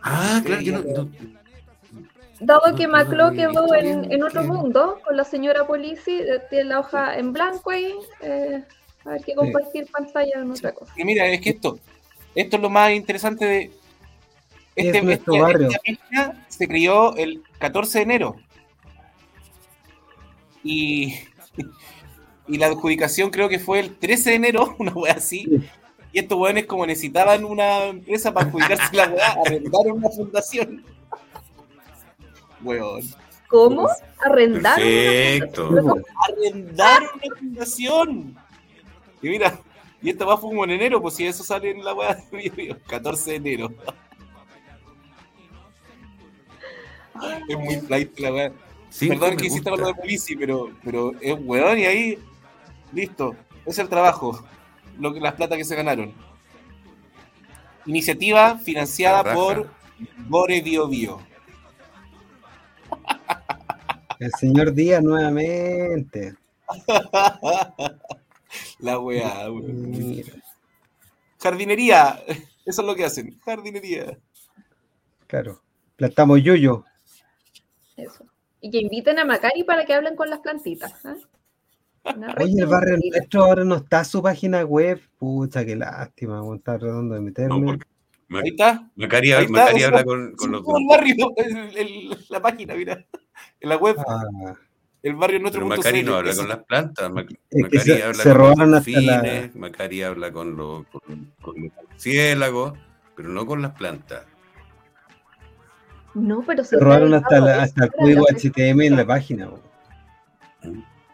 Ah, 0.03 0.41
claro, 0.45 0.61
yo 0.61 0.73
no, 0.73 0.83
no- 1.03 1.09
Dado 2.39 2.75
que 2.75 2.87
Macló 2.87 3.31
quedó 3.31 3.73
en, 3.73 4.11
en 4.11 4.23
otro 4.23 4.43
mundo 4.43 4.99
con 5.03 5.17
la 5.17 5.23
señora 5.23 5.65
Polisi, 5.65 6.19
eh, 6.19 6.39
tiene 6.51 6.65
la 6.65 6.79
hoja 6.81 7.17
en 7.17 7.33
blanco 7.33 7.71
ahí. 7.71 7.93
eh, 8.21 8.63
a 9.05 9.09
ver 9.11 9.23
que 9.23 9.33
compartir 9.33 9.87
pantalla 9.91 10.33
en 10.35 10.51
otra 10.51 10.71
cosa. 10.73 10.93
que 10.95 11.03
mira, 11.05 11.25
es 11.27 11.41
que 11.41 11.51
esto, 11.51 11.79
esto 12.35 12.55
es 12.57 12.61
lo 12.61 12.69
más 12.69 12.91
interesante 12.91 13.45
de. 13.45 13.71
Este, 14.75 14.97
Es 14.99 15.03
nuestro 15.03 15.33
este- 15.33 15.41
barrio. 15.43 15.69
esta 15.83 16.45
se 16.49 16.67
crió 16.67 17.15
el 17.15 17.41
14 17.57 17.97
de 17.99 18.03
enero. 18.03 18.35
Y, 20.63 21.15
y 22.47 22.57
la 22.57 22.67
adjudicación 22.67 23.29
creo 23.31 23.49
que 23.49 23.59
fue 23.59 23.79
el 23.79 23.95
13 23.97 24.31
de 24.31 24.35
enero, 24.35 24.75
una 24.79 24.93
wea 24.93 25.13
así. 25.13 25.45
Sí. 25.45 25.69
Y 26.17 26.21
estos 26.21 26.39
weones, 26.39 26.65
como 26.65 26.83
necesitaban 26.83 27.45
una 27.45 27.83
empresa 27.83 28.33
para 28.33 28.47
adjudicarse 28.47 28.95
la 28.95 29.07
weá, 29.07 29.37
arrendaron 29.45 29.97
una 29.97 30.09
fundación. 30.09 30.83
Weón. 32.63 33.03
¿Cómo? 33.47 33.87
Arrendar. 34.25 34.77
Perfecto. 34.77 35.69
Arrendaron 36.27 37.09
una 37.23 37.35
fundación. 37.37 38.35
Y 39.21 39.29
mira, 39.29 39.59
y 40.01 40.09
esta 40.09 40.25
va 40.25 40.41
como 40.41 40.63
en 40.63 40.71
enero, 40.71 40.99
pues 40.99 41.13
si 41.13 41.27
eso 41.27 41.43
sale 41.43 41.69
en 41.69 41.85
la 41.85 41.93
weá, 41.93 42.17
14 42.87 43.29
de 43.29 43.35
enero. 43.35 43.69
Es 47.47 47.57
muy 47.59 47.75
flight 47.75 48.17
la 48.17 48.33
weá. 48.33 48.51
Sí, 48.89 49.07
Perdón 49.07 49.37
que 49.37 49.45
hiciste 49.45 49.69
lo 49.69 49.77
de 49.85 49.93
Polici, 49.93 50.35
pero, 50.35 50.71
pero 50.83 51.11
es 51.21 51.37
weón 51.41 51.77
y 51.77 51.85
ahí, 51.85 52.17
listo. 52.91 53.35
Es 53.67 53.77
el 53.77 53.87
trabajo, 53.87 54.43
lo 54.99 55.13
que, 55.13 55.19
las 55.19 55.35
plata 55.35 55.57
que 55.57 55.65
se 55.65 55.75
ganaron. 55.75 56.13
Iniciativa 57.85 58.57
financiada 58.57 59.33
por 59.33 59.69
Bore 60.27 60.61
Bio 60.61 60.87
Bio. 60.87 61.19
El 64.19 64.31
señor 64.39 64.73
Díaz 64.73 65.03
nuevamente. 65.03 66.35
La 68.79 68.99
weá, 68.99 69.47
Jardinería, 71.39 72.19
eso 72.65 72.81
es 72.81 72.87
lo 72.87 72.95
que 72.95 73.05
hacen, 73.05 73.39
jardinería. 73.39 74.17
claro. 75.27 75.61
Plantamos 75.97 76.41
yuyo. 76.43 76.85
Eso. 77.97 78.23
Y 78.61 78.69
que 78.69 78.77
inviten 78.77 79.17
a 79.17 79.25
Macari 79.25 79.63
para 79.63 79.83
que 79.83 79.95
hablen 79.95 80.15
con 80.15 80.29
las 80.29 80.39
plantitas. 80.39 80.93
¿ah? 81.05 81.15
Oye, 82.39 82.61
el 82.61 82.67
barrio 82.67 82.97
nuestro 83.11 83.43
ahora 83.43 83.63
no 83.63 83.75
está 83.75 84.03
su 84.03 84.21
página 84.21 84.63
web. 84.63 85.01
Pucha, 85.17 85.65
qué 85.65 85.75
lástima. 85.75 86.41
Voy 86.41 86.55
a 86.55 86.57
estar 86.57 86.79
tratando 86.79 87.13
de 87.15 87.19
No, 87.21 87.25
meterme. 87.25 87.65
porque 87.65 87.85
Ma- 88.29 88.39
Ahí 88.41 88.49
está. 88.49 88.89
Macari, 88.95 89.31
Ahí 89.31 89.45
está, 89.45 89.51
Macari 89.53 89.75
o 89.75 89.77
sea, 89.79 89.87
habla 89.87 90.03
con, 90.03 90.35
con 90.35 90.51
los 90.51 90.61
el 90.67 90.85
barrio, 90.89 91.15
el- 91.37 91.77
el- 91.77 92.17
la 92.29 92.41
página, 92.41 92.75
mira. 92.75 93.05
En 93.61 93.69
la 93.69 93.77
web, 93.77 93.95
Ah, 94.05 94.53
el 95.03 95.15
barrio 95.15 95.39
nuestro. 95.39 95.61
Pero 95.61 95.75
Macari 95.77 96.03
no 96.03 96.15
habla 96.15 96.35
con 96.35 96.49
las 96.49 96.63
plantas. 96.65 97.09
Mac- 97.11 97.33
Macari 97.53 97.79
se- 97.79 98.03
habla 98.03 98.23
se 98.23 98.29
con 98.33 98.37
los 98.49 98.57
la- 98.57 98.65
delfines, 98.81 99.55
Macari 99.55 100.03
habla 100.03 100.31
con 100.33 100.57
los, 100.57 100.85
con, 100.87 101.33
con 101.41 101.55
los 101.63 101.71
murciélagos, 101.89 102.73
pero 103.15 103.29
no 103.29 103.45
con 103.45 103.61
las 103.61 103.71
plantas. 103.71 104.25
No, 106.13 106.43
pero 106.45 106.63
se 106.63 106.77
robaron 106.79 107.13
hasta, 107.13 107.39
la- 107.39 107.61
hasta 107.63 107.85
el 107.85 107.91
código 107.91 108.25
HTML 108.27 108.87
en 108.87 108.95
la 108.97 109.05
página. 109.05 109.47
bo. 109.47 109.61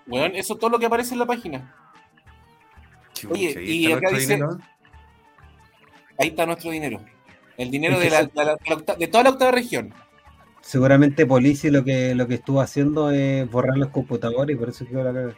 Weón, 0.07 0.35
eso 0.35 0.53
es 0.53 0.59
todo 0.59 0.69
lo 0.69 0.79
que 0.79 0.85
aparece 0.85 1.13
en 1.13 1.19
la 1.19 1.25
página. 1.25 1.73
Chucha, 3.13 3.33
Oye, 3.33 3.53
¿ahí 3.57 3.85
y 3.87 3.91
acá 3.91 4.09
dice- 4.09 4.21
dinero? 4.33 4.57
Ahí 6.19 6.27
está 6.29 6.45
nuestro 6.45 6.71
dinero. 6.71 6.99
El 7.57 7.71
dinero 7.71 7.99
de, 7.99 8.09
la, 8.09 8.23
de 8.23 8.31
la- 8.35 8.55
de 8.55 8.69
la 8.69 8.75
octa- 8.75 8.95
de 8.95 9.07
toda 9.07 9.23
la 9.23 9.29
octava 9.31 9.51
región. 9.51 9.93
Seguramente 10.61 11.25
Polici 11.25 11.69
lo 11.69 11.83
que, 11.83 12.15
lo 12.15 12.27
que 12.27 12.35
estuvo 12.35 12.61
haciendo 12.61 13.11
es 13.11 13.49
borrar 13.49 13.77
los 13.77 13.89
computadores 13.89 14.55
y 14.55 14.59
por 14.59 14.69
eso 14.69 14.85
quedó 14.85 15.03
la 15.03 15.13
cagada. 15.13 15.35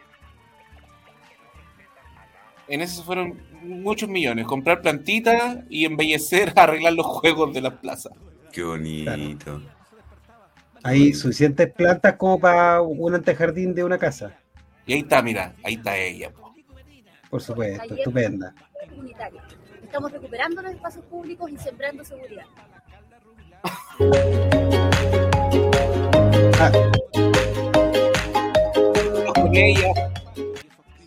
En 2.67 2.81
eso 2.81 3.03
fueron 3.03 3.39
muchos 3.63 4.09
millones. 4.09 4.45
Comprar 4.45 4.81
plantitas 4.81 5.59
y 5.69 5.85
embellecer, 5.85 6.53
arreglar 6.55 6.93
los 6.93 7.05
juegos 7.05 7.53
de 7.53 7.61
las 7.61 7.73
plazas. 7.73 8.13
Qué 8.51 8.63
bonito. 8.63 9.61
Hay 10.83 11.13
suficientes 11.13 11.71
plantas 11.73 12.15
como 12.15 12.39
para 12.39 12.81
un 12.81 13.13
antejardín 13.15 13.73
de 13.73 13.83
una 13.83 13.97
casa. 13.97 14.37
Y 14.87 14.93
ahí 14.93 14.99
está, 14.99 15.21
mira, 15.21 15.55
ahí 15.63 15.75
está 15.75 15.97
ella. 15.97 16.31
po. 16.31 16.53
Por 17.29 17.41
supuesto, 17.41 17.95
estupenda. 17.95 18.53
comunitaria. 18.87 19.41
Estamos 19.83 20.11
recuperando 20.11 20.61
los 20.61 20.71
espacios 20.73 21.05
públicos 21.05 21.49
y 21.49 21.57
sembrando 21.57 22.03
seguridad. 22.03 22.45
Ah, 26.59 26.71
Con 29.33 29.55
ella. 29.55 29.91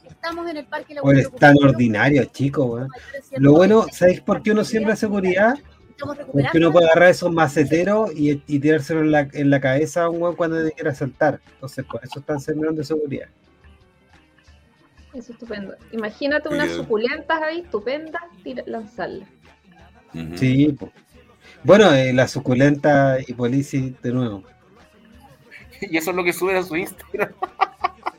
Estamos 0.08 0.50
en 0.50 0.56
el 0.56 0.66
Parque 0.66 0.94
La 0.94 1.02
Oye, 1.02 1.20
es 1.20 1.32
tan 1.36 1.54
ordinario, 1.62 2.24
chico, 2.24 2.64
weón. 2.64 2.88
Lo 3.36 3.52
bueno, 3.52 3.86
¿sabéis 3.92 4.20
por 4.20 4.42
qué 4.42 4.50
uno 4.50 4.64
siembra 4.64 4.96
seguridad? 4.96 5.54
Porque 6.32 6.58
uno 6.58 6.72
puede 6.72 6.86
agarrar 6.86 7.10
esos 7.10 7.32
maceteros 7.32 8.10
y, 8.14 8.42
y 8.46 8.58
tirárselo 8.58 9.00
en 9.00 9.12
la, 9.12 9.28
en 9.32 9.50
la 9.50 9.60
cabeza 9.60 10.02
a 10.04 10.08
un 10.08 10.20
weón 10.20 10.36
cuando 10.36 10.62
te 10.64 10.72
quiera 10.72 10.94
saltar. 10.94 11.40
Entonces, 11.54 11.84
por 11.84 12.04
eso 12.04 12.18
están 12.18 12.40
sembrando 12.40 12.82
seguridad. 12.82 13.28
Eso 15.10 15.18
es 15.18 15.30
estupendo. 15.30 15.74
Imagínate 15.92 16.48
unas 16.48 16.70
suculentas 16.72 17.40
ahí, 17.42 17.60
estupendas, 17.60 18.22
tira- 18.44 18.64
lanzarlas. 18.66 19.28
Sí. 20.36 20.76
Bueno, 21.64 21.92
eh, 21.92 22.12
la 22.12 22.28
suculenta 22.28 23.18
y 23.26 23.32
Polici 23.34 23.94
de 24.02 24.12
nuevo. 24.12 24.44
Y 25.80 25.96
eso 25.96 26.10
es 26.10 26.16
lo 26.16 26.24
que 26.24 26.32
sube 26.32 26.58
a 26.58 26.62
su 26.64 26.74
Instagram. 26.76 27.32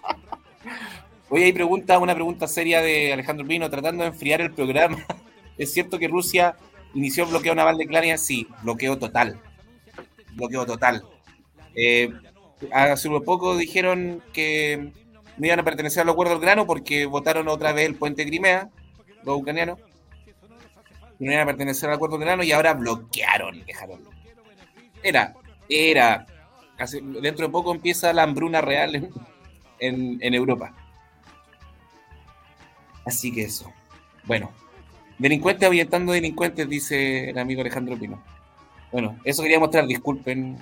Oye, 1.30 1.46
hay 1.46 1.54
pregunta, 1.54 2.00
una 2.00 2.16
pregunta 2.16 2.48
seria 2.48 2.82
de 2.82 3.14
Alejandro 3.14 3.46
Pino, 3.46 3.70
tratando 3.70 4.04
de 4.04 4.10
enfriar 4.10 4.42
el 4.42 4.54
programa. 4.54 4.98
¿Es 5.58 5.74
cierto 5.74 6.00
que 6.00 6.08
Rusia 6.08 6.56
inició 6.94 7.26
el 7.26 7.30
bloqueo 7.32 7.54
naval 7.54 7.78
de 7.78 7.86
Ucrania? 7.86 8.18
Sí, 8.18 8.48
bloqueo 8.64 8.98
total. 8.98 9.40
Bloqueo 10.36 10.66
total. 10.66 11.04
Eh, 11.76 12.12
hace 12.72 13.10
un 13.10 13.24
poco 13.24 13.58
dijeron 13.58 14.24
que 14.34 14.92
no 15.40 15.46
iban 15.48 15.60
a 15.60 15.64
pertenecer 15.64 16.04
al 16.04 16.10
acuerdo 16.10 16.34
del 16.34 16.42
grano 16.42 16.66
porque 16.68 17.06
votaron 17.06 17.48
otra 17.48 17.72
vez 17.74 17.88
el 17.88 17.96
puente 17.96 18.26
Crimea, 18.26 18.70
los 19.24 19.38
ucranianos. 19.38 19.80
No 21.20 21.32
iban 21.32 21.44
a 21.44 21.46
pertenecer 21.46 21.90
al 21.90 21.96
acuerdo 21.96 22.18
del 22.18 22.26
grano 22.28 22.44
y 22.44 22.52
ahora 22.52 22.74
bloquearon, 22.74 23.66
dejaron. 23.66 24.02
Era, 25.04 25.34
era 25.68 26.26
hace- 26.78 27.02
dentro 27.02 27.48
de 27.48 27.52
poco 27.52 27.74
empieza 27.74 28.14
la 28.14 28.24
hambruna 28.24 28.62
real 28.62 28.96
en, 28.96 29.10
en- 29.80 30.18
en 30.22 30.34
Europa. 30.34 30.74
Así 33.06 33.32
que 33.34 33.44
eso. 33.44 33.72
Bueno, 34.26 34.52
delincuentes 35.18 35.68
ahuyentando 35.68 36.12
delincuentes, 36.14 36.68
dice 36.70 37.30
el 37.30 37.38
amigo 37.38 37.62
Alejandro 37.62 37.98
Pino. 37.98 38.22
Bueno, 38.92 39.18
eso 39.24 39.42
quería 39.44 39.60
mostrar, 39.60 39.86
disculpen. 39.88 40.58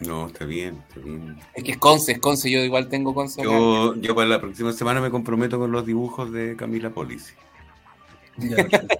No, 0.00 0.26
está 0.26 0.44
bien, 0.44 0.82
está 0.88 1.00
bien. 1.00 1.36
Es 1.54 1.62
que 1.64 1.72
es 1.72 1.78
Conce, 1.78 2.12
es 2.12 2.18
Conce, 2.18 2.50
yo 2.50 2.60
igual 2.60 2.88
tengo 2.88 3.14
Conce. 3.14 3.40
acá. 3.40 3.50
Yo, 3.50 3.94
yo 3.96 4.14
para 4.14 4.28
la 4.28 4.40
próxima 4.40 4.72
semana 4.72 5.00
me 5.00 5.10
comprometo 5.10 5.58
con 5.58 5.70
los 5.70 5.86
dibujos 5.86 6.32
de 6.32 6.56
Camila 6.56 6.90
perfecto. 6.90 7.34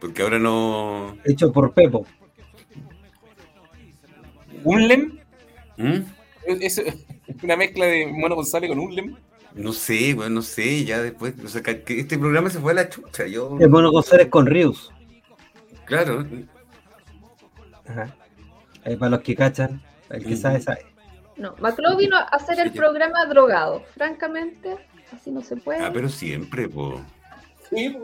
Porque 0.00 0.22
ahora 0.22 0.38
no. 0.38 1.16
Hecho 1.24 1.52
por 1.52 1.72
Pepo. 1.72 2.06
¿Unlem? 4.64 5.18
¿Mm? 5.76 5.98
¿Es 6.46 6.82
una 7.42 7.56
mezcla 7.56 7.86
de 7.86 8.06
Mono 8.06 8.34
González 8.34 8.68
con 8.68 8.80
Unlem? 8.80 9.16
No 9.54 9.72
sé, 9.72 10.14
bueno, 10.14 10.36
no 10.36 10.42
sé, 10.42 10.84
ya 10.84 11.02
después. 11.02 11.34
O 11.44 11.48
sea, 11.48 11.62
que 11.62 11.82
que 11.82 12.00
este 12.00 12.18
programa 12.18 12.50
se 12.50 12.58
fue 12.58 12.72
a 12.72 12.76
la 12.76 12.88
chucha. 12.88 13.26
Yo. 13.26 13.58
Es 13.60 13.68
Mono 13.68 13.92
González 13.92 14.28
con 14.28 14.46
Rius. 14.46 14.90
Claro. 15.84 16.26
Ajá. 17.86 18.16
Ahí 18.84 18.96
para 18.96 19.10
los 19.10 19.20
que 19.20 19.34
cachan, 19.34 19.80
el 20.10 20.24
que 20.24 20.36
sabe, 20.36 20.60
sabe. 20.60 20.86
No, 21.36 21.54
Maclo 21.60 21.96
vino 21.96 22.16
a 22.16 22.22
hacer 22.22 22.58
el 22.60 22.72
Sí. 22.72 22.78
programa 22.78 23.24
drogado. 23.26 23.82
Francamente, 23.94 24.76
así 25.12 25.30
no 25.30 25.40
se 25.40 25.56
puede. 25.56 25.82
Ah, 25.84 25.90
pero 25.92 26.08
siempre, 26.08 26.68
po. 26.68 27.00
Sí, 27.70 27.96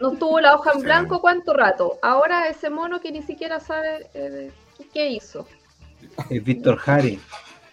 Nos 0.00 0.18
tuvo 0.18 0.40
la 0.40 0.56
hoja 0.56 0.72
en 0.74 0.82
blanco 0.82 1.20
cuánto 1.20 1.52
rato. 1.54 1.98
Ahora 2.02 2.48
ese 2.48 2.68
mono 2.68 3.00
que 3.00 3.12
ni 3.12 3.22
siquiera 3.22 3.60
sabe 3.60 4.08
eh, 4.14 4.50
qué- 4.92 5.08
hizo. 5.10 5.46
Es 6.30 6.42
Víctor 6.42 6.76
Jari. 6.78 7.20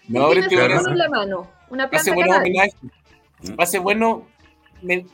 No, 0.07 0.29
pero 0.29 0.47
tiene 0.47 0.65
ese 0.65 0.73
bueno, 0.75 0.75
mono 0.81 0.91
en 0.91 0.97
la 0.99 1.09
mano. 1.09 1.47
Una 1.69 1.83
hace 1.85 1.89
planta 1.89 2.13
buenos 2.13 2.33
cannabis. 2.35 2.73
homenajes. 3.41 3.57
Hace 3.57 3.79
bueno. 3.79 4.27
me- 4.83 5.05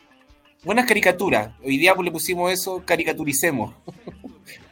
buenas 0.66 0.86
caricaturas. 0.86 1.52
Hoy 1.64 1.78
día 1.78 1.96
pues, 1.96 2.04
le 2.06 2.12
pusimos 2.12 2.52
eso, 2.52 2.84
caricaturicemos. 2.86 3.74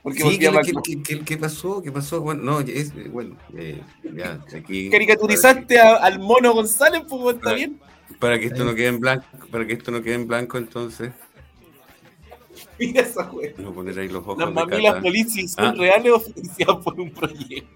Porque 0.05 0.19
Sí, 0.21 0.37
¿qué, 0.37 0.51
qué, 0.63 0.73
qué- 0.83 1.01
qué- 1.01 1.19
qué 1.25 1.37
pasó? 1.37 1.81
¿Qué 1.81 1.91
pasó? 1.91 2.21
Bueno, 2.21 2.43
no, 2.43 2.59
es, 2.59 2.93
bueno, 3.11 3.35
eh, 3.57 3.81
ya, 4.15 4.39
aquí. 4.55 4.91
Caricaturizaste 4.91 5.79
a- 5.79 5.95
al 5.95 6.19
mono 6.19 6.53
González, 6.53 7.01
pues 7.09 7.35
está 7.37 7.53
bien. 7.53 7.79
Para 8.19 8.37
que 8.39 8.45
esto 8.45 8.63
no 8.63 8.75
quede 8.75 8.89
en 8.89 8.99
blanco, 8.99 9.25
para 9.51 9.65
que 9.65 9.73
esto 9.73 9.89
no 9.89 10.03
quede 10.03 10.13
en 10.13 10.27
blanco, 10.27 10.59
entonces, 10.59 11.11
Mira 12.79 13.01
esa 13.01 13.31
wea. 13.31 13.51
vamos 13.57 13.71
a 13.71 13.75
poner 13.75 13.97
ahí 13.97 14.07
los 14.07 14.21
ojos 14.21 14.37
Las 14.37 14.47
de 14.49 14.53
mamilas 14.53 15.01
policias 15.01 15.51
son 15.53 15.65
Ah. 15.65 15.73
reales 15.75 16.11
o 16.13 16.19
financiadas 16.19 16.77
por 16.83 16.99
un 16.99 17.09
proyecto. 17.11 17.67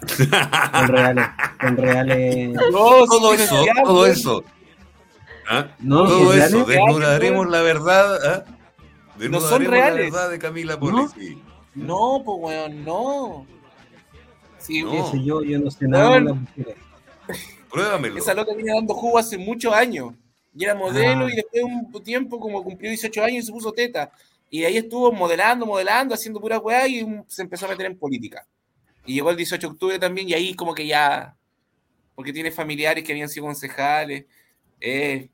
Con 0.72 0.88
reales. 0.88 1.26
Con 1.60 1.76
reales. 1.76 2.52
No, 2.72 3.04
todo 3.04 3.06
son 3.06 3.34
eso, 3.40 3.64
todo 3.84 4.06
eso. 4.06 4.44
¿Ah? 5.48 5.66
No, 5.78 6.04
todo 6.06 6.32
son 6.32 6.38
eso, 6.40 6.64
desnudaremos 6.64 7.48
la 7.48 7.60
verdad. 7.60 8.18
¿ah? 8.26 8.44
Desnudaremos 9.18 9.70
reales. 9.70 9.96
la 10.12 10.18
verdad 10.18 10.30
de 10.30 10.38
Camila 10.38 10.76
¿No? 10.76 11.10
No, 11.74 12.22
pues 12.24 12.38
weón, 12.40 12.84
no. 12.84 13.46
Sí, 14.58 14.82
No. 14.82 14.90
¿Qué 14.90 15.02
sé 15.18 15.24
yo? 15.24 15.42
Yo 15.42 15.58
no 15.58 15.70
sé 15.70 15.86
nada 15.88 16.14
de 16.14 16.20
las 16.22 16.36
mujeres. 16.36 16.76
Pruébamelo. 17.70 18.18
Esa 18.18 18.34
loca 18.34 18.54
venía 18.54 18.74
dando 18.74 18.94
jugo 18.94 19.18
hace 19.18 19.36
muchos 19.36 19.72
años. 19.72 20.14
Y 20.56 20.64
era 20.64 20.74
modelo 20.74 21.26
Ah. 21.26 21.32
y 21.32 21.36
después 21.36 21.62
de 21.62 21.64
un 21.64 22.04
tiempo 22.04 22.38
como 22.38 22.62
cumplió 22.62 22.88
18 22.90 23.24
años 23.24 23.42
y 23.44 23.46
se 23.46 23.52
puso 23.52 23.72
teta. 23.72 24.12
Y 24.50 24.64
ahí 24.64 24.76
estuvo 24.76 25.10
modelando, 25.10 25.66
modelando, 25.66 26.14
haciendo 26.14 26.40
pura 26.40 26.58
weá 26.58 26.86
y 26.86 27.04
se 27.26 27.42
empezó 27.42 27.66
a 27.66 27.70
meter 27.70 27.86
en 27.86 27.98
política. 27.98 28.46
Y 29.04 29.14
llegó 29.14 29.30
el 29.30 29.36
18 29.36 29.66
de 29.66 29.72
octubre 29.72 29.98
también 29.98 30.28
y 30.28 30.34
ahí 30.34 30.54
como 30.54 30.72
que 30.74 30.86
ya... 30.86 31.36
Porque 32.14 32.32
tiene 32.32 32.52
familiares 32.52 33.02
que 33.02 33.10
habían 33.10 33.28
sido 33.28 33.46
concejales. 33.46 34.24
Eh, 34.80 35.28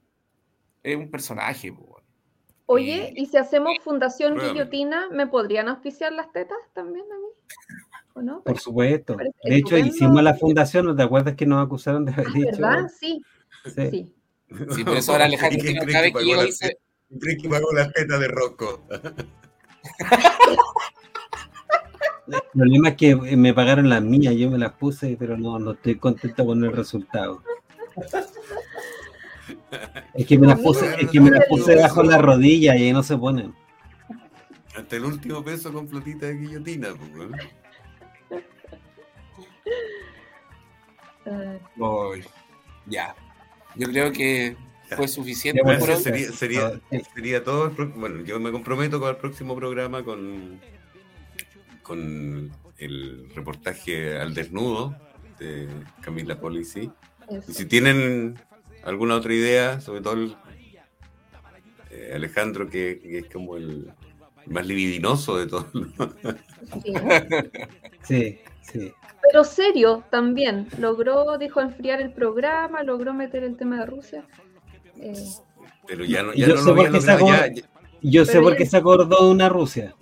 es 0.82 0.96
un 0.96 1.10
personaje, 1.10 1.70
po. 1.70 1.89
Oye, 2.72 3.12
y 3.16 3.26
si 3.26 3.36
hacemos 3.36 3.72
Fundación 3.82 4.34
Pruébame. 4.34 4.52
Guillotina, 4.60 5.08
¿me 5.10 5.26
podrían 5.26 5.68
auspiciar 5.68 6.12
las 6.12 6.30
tetas 6.32 6.58
también 6.72 7.04
a 7.10 7.16
mí? 7.16 7.26
¿O 8.14 8.22
no? 8.22 8.42
Por 8.42 8.58
supuesto. 8.60 9.16
Parece 9.16 9.34
De 9.42 9.56
hecho, 9.56 9.74
estupendo. 9.76 9.88
hicimos 9.96 10.22
la 10.22 10.34
fundación, 10.34 10.86
¿no 10.86 10.94
te 10.94 11.02
acuerdas 11.02 11.34
que 11.34 11.46
nos 11.46 11.64
acusaron 11.66 12.04
de 12.04 12.12
haber 12.12 12.26
Ah, 12.28 12.32
dicho? 12.32 12.50
¿Verdad? 12.62 12.88
Sí, 12.98 13.20
Sí. 13.64 13.90
sí. 13.90 14.14
Sí, 14.70 14.84
por 14.84 14.96
eso 14.96 15.12
ahora 15.12 15.24
Alejandro 15.26 15.58
¿Y 15.58 15.62
quién 15.62 15.74
Pino, 15.74 15.84
cree 15.84 15.92
cada 15.94 16.04
que 16.06 16.12
vez 16.12 16.12
que 16.12 16.18
pagó 16.18 16.26
llega 16.26 16.36
la 16.38 16.44
dice... 16.46 16.78
¿Crees 17.20 17.42
que 17.42 17.48
pagó 17.48 17.72
la 17.72 17.90
teta 17.92 18.18
de 18.18 18.28
Rocco? 18.28 18.82
El 22.28 22.40
problema 22.52 22.88
es 22.90 22.96
que 22.96 23.10
eh, 23.10 23.36
me 23.36 23.52
pagaron 23.54 23.88
las 23.88 24.02
mías, 24.02 24.34
yo 24.36 24.48
me 24.50 24.58
las 24.58 24.72
puse, 24.74 25.16
pero 25.18 25.36
no, 25.36 25.58
no 25.58 25.72
estoy 25.72 25.96
contento 25.96 26.46
con 26.46 26.62
el 26.64 26.72
resultado. 26.72 27.42
Es 30.14 30.26
que 30.26 30.38
me 30.38 30.46
las 30.46 30.58
puse, 30.60 30.94
es 31.00 31.10
que 31.10 31.20
me 31.20 31.30
las 31.30 31.46
puse 31.46 31.76
bajo 31.76 32.02
la 32.02 32.18
rodilla 32.18 32.76
y 32.76 32.84
ahí 32.86 32.92
no 32.92 33.02
se 33.02 33.16
ponen. 33.16 33.54
Hasta 34.76 34.96
el 34.96 35.04
último 35.04 35.42
peso 35.44 35.72
con 35.72 35.86
platita 35.86 36.26
de 36.26 36.34
guillotina. 36.38 36.88
pues. 36.94 37.28
Ah, 41.26 41.58
ya. 42.86 43.14
Yo 43.76 43.88
creo 43.88 44.10
que 44.12 44.56
Ya. 44.90 44.96
fue 44.96 45.06
suficiente 45.08 45.62
bueno, 45.62 45.78
por 45.80 45.90
hoy. 45.90 45.96
sería, 46.02 46.32
sería, 46.32 46.80
Sí. 46.90 47.02
sería 47.14 47.44
todo. 47.44 47.66
el 47.66 47.72
pro- 47.72 47.90
bueno, 47.90 48.24
yo 48.24 48.40
me 48.40 48.50
comprometo 48.50 48.98
con 48.98 49.10
el 49.10 49.16
próximo 49.16 49.54
programa 49.54 50.02
con, 50.02 50.60
con 51.82 52.50
el 52.78 53.30
reportaje 53.34 54.18
al 54.18 54.34
desnudo 54.34 54.96
de 55.38 55.68
Camila 56.00 56.40
Polici. 56.40 56.90
Y 57.48 57.52
si 57.52 57.64
tienen 57.66 58.40
alguna 58.84 59.16
otra 59.16 59.32
idea, 59.34 59.80
sobre 59.80 60.00
todo 60.00 60.14
el, 60.14 60.36
eh, 61.90 62.12
Alejandro, 62.14 62.68
que, 62.68 63.00
que 63.00 63.18
es 63.18 63.26
como 63.32 63.56
el 63.56 63.92
más 64.46 64.66
libidinoso 64.66 65.36
de 65.38 65.46
todos. 65.46 65.66
¿no? 65.74 65.90
Sí. 66.82 66.94
Sí, 68.02 68.40
sí. 68.62 68.92
Pero 69.22 69.44
serio 69.44 70.02
también. 70.10 70.66
Logró, 70.78 71.36
dijo, 71.38 71.60
enfriar 71.60 72.00
el 72.00 72.12
programa, 72.12 72.82
logró 72.82 73.12
meter 73.12 73.44
el 73.44 73.56
tema 73.56 73.78
de 73.80 73.86
Rusia. 73.86 74.24
Eh, 74.96 75.12
Pero 75.86 76.04
ya 76.04 76.22
no, 76.22 76.32
ya 76.32 76.46
yo 76.48 76.54
no 76.54 76.60
sé 76.62 76.68
lo 76.70 76.76
por 76.76 76.86
había 76.86 76.98
qué 77.00 77.06
logrado. 77.06 77.18
sacó- 77.18 77.30
Ya, 77.30 77.54
ya- 77.62 77.68
Y 78.00 78.10
Yo 78.10 78.24
sé 78.24 78.40
por 78.40 78.56
qué 78.56 78.64
se 78.66 78.76
acordó 78.78 79.24
de 79.26 79.30
una 79.30 79.48
Rusia. 79.50 79.94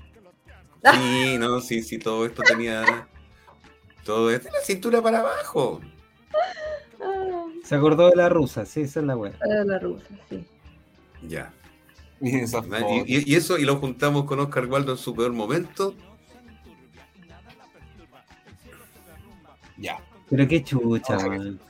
sí, 0.95 1.37
no, 1.39 1.61
sí, 1.61 1.83
sí, 1.83 1.99
todo 1.99 2.25
esto 2.25 2.43
tenía. 2.45 3.09
Todo 4.05 4.31
esto 4.31 4.49
la 4.53 4.61
cintura 4.65 5.03
para 5.03 5.19
abajo. 5.21 5.81
Se 7.69 7.75
acordó 7.75 8.09
de 8.09 8.17
la 8.17 8.29
rusa, 8.31 8.65
sí, 8.65 8.81
esa 8.81 9.01
es 9.01 9.07
la 9.07 9.17
wea. 9.17 9.33
para 9.39 9.63
la 9.65 9.79
rusa, 9.79 10.07
sí. 10.31 10.45
Ya. 11.29 11.53
Y, 12.21 12.29
y- 12.39 13.33
y 13.33 13.35
eso, 13.35 13.59
y 13.59 13.65
lo 13.65 13.77
juntamos 13.77 14.25
con 14.25 14.41
Oscar 14.41 14.65
Waldo 14.67 14.93
en 14.93 14.99
su 14.99 15.15
peor 15.15 15.33
momento. 15.33 15.95
Ya. 19.77 19.99
Pero 20.31 20.49
qué 20.49 20.63
chucha, 20.65 21.17
Ojalá. 21.17 21.37
man. 21.37 21.61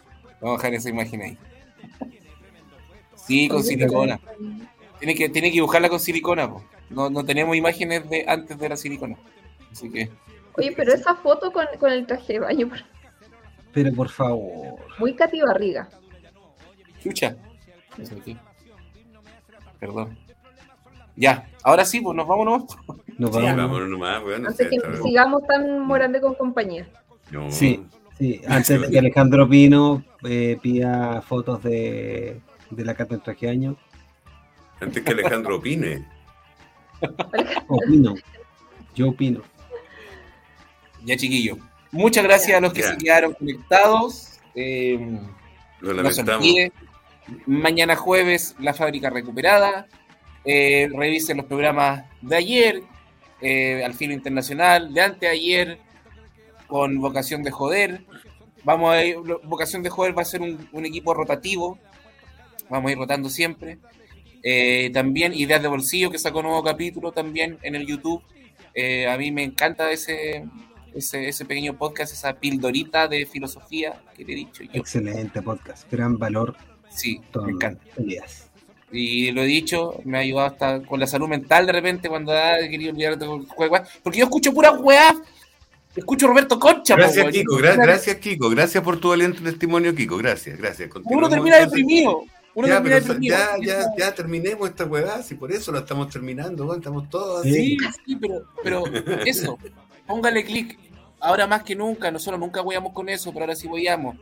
Vamos 0.40 0.58
a 0.60 0.62
dejar 0.62 0.74
esa 0.74 0.88
imagen 0.90 1.22
ahí. 1.22 1.38
Sí, 3.16 3.48
con 3.48 3.62
silicona. 3.62 4.18
Tiene 4.98 5.14
que, 5.14 5.28
tiene 5.28 5.48
que 5.48 5.54
dibujarla 5.54 5.88
con 5.88 6.00
silicona. 6.00 6.48
po. 6.50 6.64
No, 6.90 7.10
no 7.10 7.24
tenemos 7.24 7.56
imágenes 7.56 8.08
de 8.08 8.24
antes 8.26 8.58
de 8.58 8.68
la 8.68 8.76
silicona. 8.76 9.16
Así 9.70 9.90
que. 9.90 10.08
Oye, 10.56 10.72
pero 10.76 10.92
esa 10.94 11.14
foto 11.16 11.52
con, 11.52 11.66
con 11.78 11.92
el 11.92 12.06
traje 12.06 12.34
de 12.34 12.38
baño, 12.40 12.70
Pero 13.84 13.94
por 13.96 14.08
favor. 14.08 14.76
muy 14.98 15.14
Katy 15.14 15.40
Barriga. 15.40 15.88
Chucha. 17.02 17.36
Perdón. 19.78 20.18
Ya, 21.16 21.48
ahora 21.64 21.84
sí, 21.84 22.00
pues 22.00 22.16
nos 22.16 22.26
vamos 22.26 22.44
nomás. 22.46 22.62
Nos 23.18 23.30
Sí, 23.34 23.42
vamos. 23.42 23.56
vámonos 23.56 23.88
nomás, 23.88 24.22
bueno. 24.22 24.48
Antes 24.48 24.68
que 24.68 24.76
sigamos 25.02 25.42
tan 25.46 25.80
morande 25.80 26.20
con 26.20 26.34
compañía. 26.34 26.88
no. 27.30 27.50
Sí. 27.50 27.84
Sí, 28.18 28.40
antes 28.48 28.80
de 28.80 28.90
que 28.90 28.98
Alejandro 28.98 29.48
Pino 29.48 30.02
eh, 30.24 30.58
pida 30.60 31.22
fotos 31.22 31.62
de, 31.62 32.40
de 32.68 32.84
la 32.84 32.94
Cata 32.96 33.14
en 33.14 33.20
traje 33.22 33.48
año. 33.48 33.76
Antes 34.80 35.04
que 35.04 35.12
Alejandro 35.12 35.56
opine. 35.58 36.04
Opino. 37.68 38.16
Yo 38.96 39.10
opino. 39.10 39.42
Ya, 41.04 41.16
chiquillo. 41.16 41.58
Muchas 41.90 42.24
gracias 42.24 42.56
a 42.56 42.60
los 42.60 42.72
que 42.72 42.82
se 42.82 42.96
quedaron 42.96 43.34
conectados. 43.34 44.38
Eh, 44.54 45.18
Lo 45.80 45.92
lamentamos. 45.92 46.46
Mañana 47.46 47.94
jueves, 47.96 48.54
la 48.58 48.74
fábrica 48.74 49.10
recuperada. 49.10 49.86
Eh, 50.44 50.88
revisen 50.94 51.36
los 51.36 51.46
programas 51.46 52.04
de 52.22 52.36
ayer, 52.36 52.82
eh, 53.42 53.82
al 53.84 53.94
filo 53.94 54.14
internacional, 54.14 54.94
de 54.94 55.00
anteayer, 55.02 55.78
con 56.66 57.00
vocación 57.00 57.42
de 57.42 57.50
joder. 57.50 58.02
Vamos 58.64 58.92
a 58.92 59.04
ir, 59.04 59.18
vocación 59.44 59.82
de 59.82 59.90
joder 59.90 60.16
va 60.16 60.22
a 60.22 60.24
ser 60.24 60.40
un, 60.40 60.68
un 60.72 60.86
equipo 60.86 61.12
rotativo. 61.12 61.78
Vamos 62.70 62.88
a 62.88 62.92
ir 62.92 62.98
rotando 62.98 63.28
siempre. 63.28 63.78
Eh, 64.42 64.90
también 64.92 65.34
Ideas 65.34 65.62
de 65.62 65.68
Bolsillo, 65.68 66.10
que 66.10 66.18
sacó 66.18 66.42
nuevo 66.42 66.62
capítulo 66.62 67.12
también 67.12 67.58
en 67.62 67.74
el 67.74 67.86
YouTube. 67.86 68.22
Eh, 68.74 69.06
a 69.08 69.16
mí 69.16 69.32
me 69.32 69.42
encanta 69.42 69.90
ese, 69.90 70.44
ese, 70.94 71.28
ese 71.28 71.44
pequeño 71.44 71.76
podcast, 71.76 72.12
esa 72.12 72.34
pildorita 72.34 73.08
de 73.08 73.26
filosofía 73.26 74.00
que 74.16 74.24
te 74.24 74.32
he 74.32 74.36
dicho 74.36 74.62
yo. 74.64 74.70
Excelente 74.74 75.42
podcast, 75.42 75.90
gran 75.90 76.18
valor. 76.18 76.56
Sí, 76.90 77.20
Todo. 77.32 77.44
me 77.44 77.52
encanta. 77.52 77.82
Y 78.90 79.30
lo 79.32 79.42
he 79.42 79.46
dicho, 79.46 80.00
me 80.04 80.16
ha 80.18 80.20
ayudado 80.22 80.46
hasta 80.48 80.80
con 80.82 80.98
la 80.98 81.06
salud 81.06 81.28
mental 81.28 81.66
de 81.66 81.72
repente 81.72 82.08
cuando 82.08 82.32
ah, 82.32 82.56
quería 82.68 82.90
olvidar 82.90 83.18
de 83.18 83.26
jugar, 83.26 83.86
porque 84.02 84.18
yo 84.20 84.24
escucho 84.24 84.52
pura 84.52 84.72
weá. 84.72 85.14
Escucho 85.94 86.26
a 86.26 86.28
Roberto 86.28 86.58
Concha, 86.60 86.94
Gracias. 86.96 87.26
Kiko. 87.32 87.56
gra- 87.58 87.76
gracias, 87.76 88.16
Kiko. 88.16 88.48
Gracias 88.50 88.82
por 88.84 89.00
tu 89.00 89.08
valiente 89.08 89.40
testimonio, 89.40 89.94
Kiko. 89.94 90.16
Gracias, 90.16 90.56
gracias. 90.56 90.88
Uno 91.04 91.28
termina 91.28 91.56
entonces. 91.58 91.70
deprimido. 91.84 92.22
Uno 92.54 92.68
Ya, 92.68 92.74
termina 92.74 92.94
pero 92.96 93.06
deprimido. 93.08 93.36
ya, 93.36 93.66
ya, 93.66 93.86
ya 93.98 94.14
terminemos 94.14 94.68
esta 94.70 94.84
huevada, 94.84 95.22
si 95.22 95.34
por 95.34 95.50
eso 95.52 95.70
la 95.72 95.80
estamos 95.80 96.08
terminando, 96.10 96.72
estamos 96.74 97.10
todos 97.10 97.42
Sí. 97.42 97.50
así. 97.50 97.76
Sí, 97.96 98.00
sí, 98.06 98.16
pero, 98.16 98.44
pero 98.62 98.84
eso, 99.26 99.58
póngale 100.08 100.44
clic. 100.44 100.76
Ahora 101.20 101.46
más 101.46 101.62
que 101.62 101.74
nunca, 101.76 102.10
nosotros 102.10 102.40
nunca 102.40 102.62
hueamos 102.62 102.92
con 102.92 103.08
eso, 103.08 103.32
pero 103.32 103.44
ahora 103.44 103.54
sí 103.56 103.68
hueamos. 103.68 104.16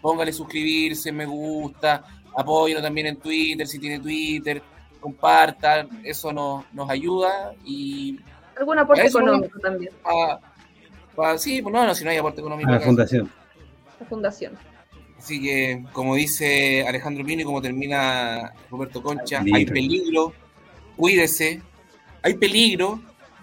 Póngale 0.00 0.32
suscribirse, 0.32 1.12
me 1.12 1.26
gusta, 1.26 2.04
apóyenlo 2.36 2.82
también 2.82 3.08
en 3.08 3.16
Twitter, 3.16 3.66
si 3.66 3.78
tiene 3.78 3.98
Twitter, 4.00 4.62
compartan, 5.00 6.00
eso 6.04 6.32
nos, 6.32 6.64
nos 6.72 6.88
ayuda 6.88 7.52
y 7.64 8.18
Algún 8.58 8.78
aporte 8.78 9.02
no- 9.02 9.08
económico 9.08 9.58
también, 9.60 9.92
pa- 10.02 10.40
pa- 11.16 11.38
sí, 11.38 11.60
pues 11.62 11.72
no, 11.72 11.84
no, 11.86 11.94
si 11.94 12.04
no 12.04 12.10
hay 12.10 12.18
aporte 12.18 12.40
económico. 12.40 12.68
A 12.70 12.74
la 12.74 12.80
fundación. 12.80 13.30
la 14.00 14.06
fundación. 14.06 14.52
Así 15.18 15.40
que, 15.40 15.84
como 15.92 16.16
dice 16.16 16.84
Alejandro 16.86 17.24
Pino 17.24 17.42
y 17.42 17.44
como 17.44 17.62
termina 17.62 18.52
Roberto 18.70 19.02
Concha, 19.02 19.40
hay 19.54 19.64
peligro, 19.66 20.32
cuídese, 20.96 21.62
hay 22.22 22.34
peligro, 22.34 23.00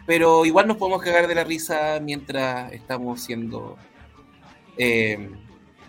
pero 0.10 0.44
igual 0.44 0.68
nos 0.68 0.77
podemos 0.77 1.03
cagar 1.03 1.27
de 1.27 1.36
la 1.36 1.44
risa 1.44 1.99
mientras 2.02 2.73
estamos 2.73 3.22
siendo 3.22 3.77
eh, 4.76 5.30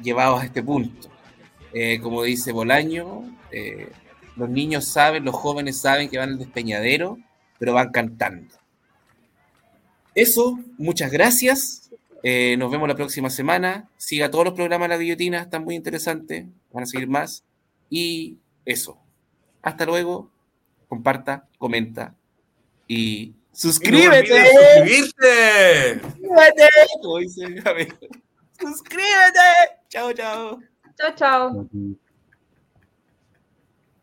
llevados 0.02 0.42
a 0.42 0.44
este 0.44 0.62
punto. 0.62 1.08
Eh, 1.72 2.00
como 2.02 2.22
dice 2.22 2.52
Bolaño, 2.52 3.22
eh, 3.50 3.90
los 4.36 4.50
niños 4.50 4.84
saben, 4.84 5.24
los 5.24 5.34
jóvenes 5.34 5.80
saben 5.80 6.10
que 6.10 6.18
van 6.18 6.28
al 6.28 6.38
despeñadero, 6.38 7.16
pero 7.58 7.72
van 7.72 7.92
cantando. 7.92 8.54
Eso, 10.14 10.58
muchas 10.76 11.10
gracias. 11.10 11.90
Nos 12.22 12.70
vemos 12.70 12.88
la 12.88 12.96
próxima 12.96 13.30
semana. 13.30 13.88
Siga 13.96 14.30
todos 14.30 14.44
los 14.44 14.52
programas 14.52 14.90
de 14.90 14.96
la 14.96 15.00
guillotina, 15.00 15.40
están 15.40 15.64
muy 15.64 15.76
interesantes. 15.76 16.44
Van 16.70 16.82
a 16.82 16.86
seguir 16.86 17.08
más. 17.08 17.42
Y 17.88 18.36
eso. 18.66 18.98
Hasta 19.62 19.86
luego. 19.86 20.30
Comparta, 20.88 21.48
comenta 21.56 22.14
y 22.86 23.36
¡Y 23.80 23.90
no 23.90 23.98
suscríbete. 24.02 24.32
olvides 24.32 24.50
suscribirte! 24.52 26.00
Suscríbete. 26.00 26.68
Suscríbete. 28.60 29.48
Chao, 29.88 30.12
chao. 30.12 30.60
Chao, 30.96 31.14
chao. 31.16 31.68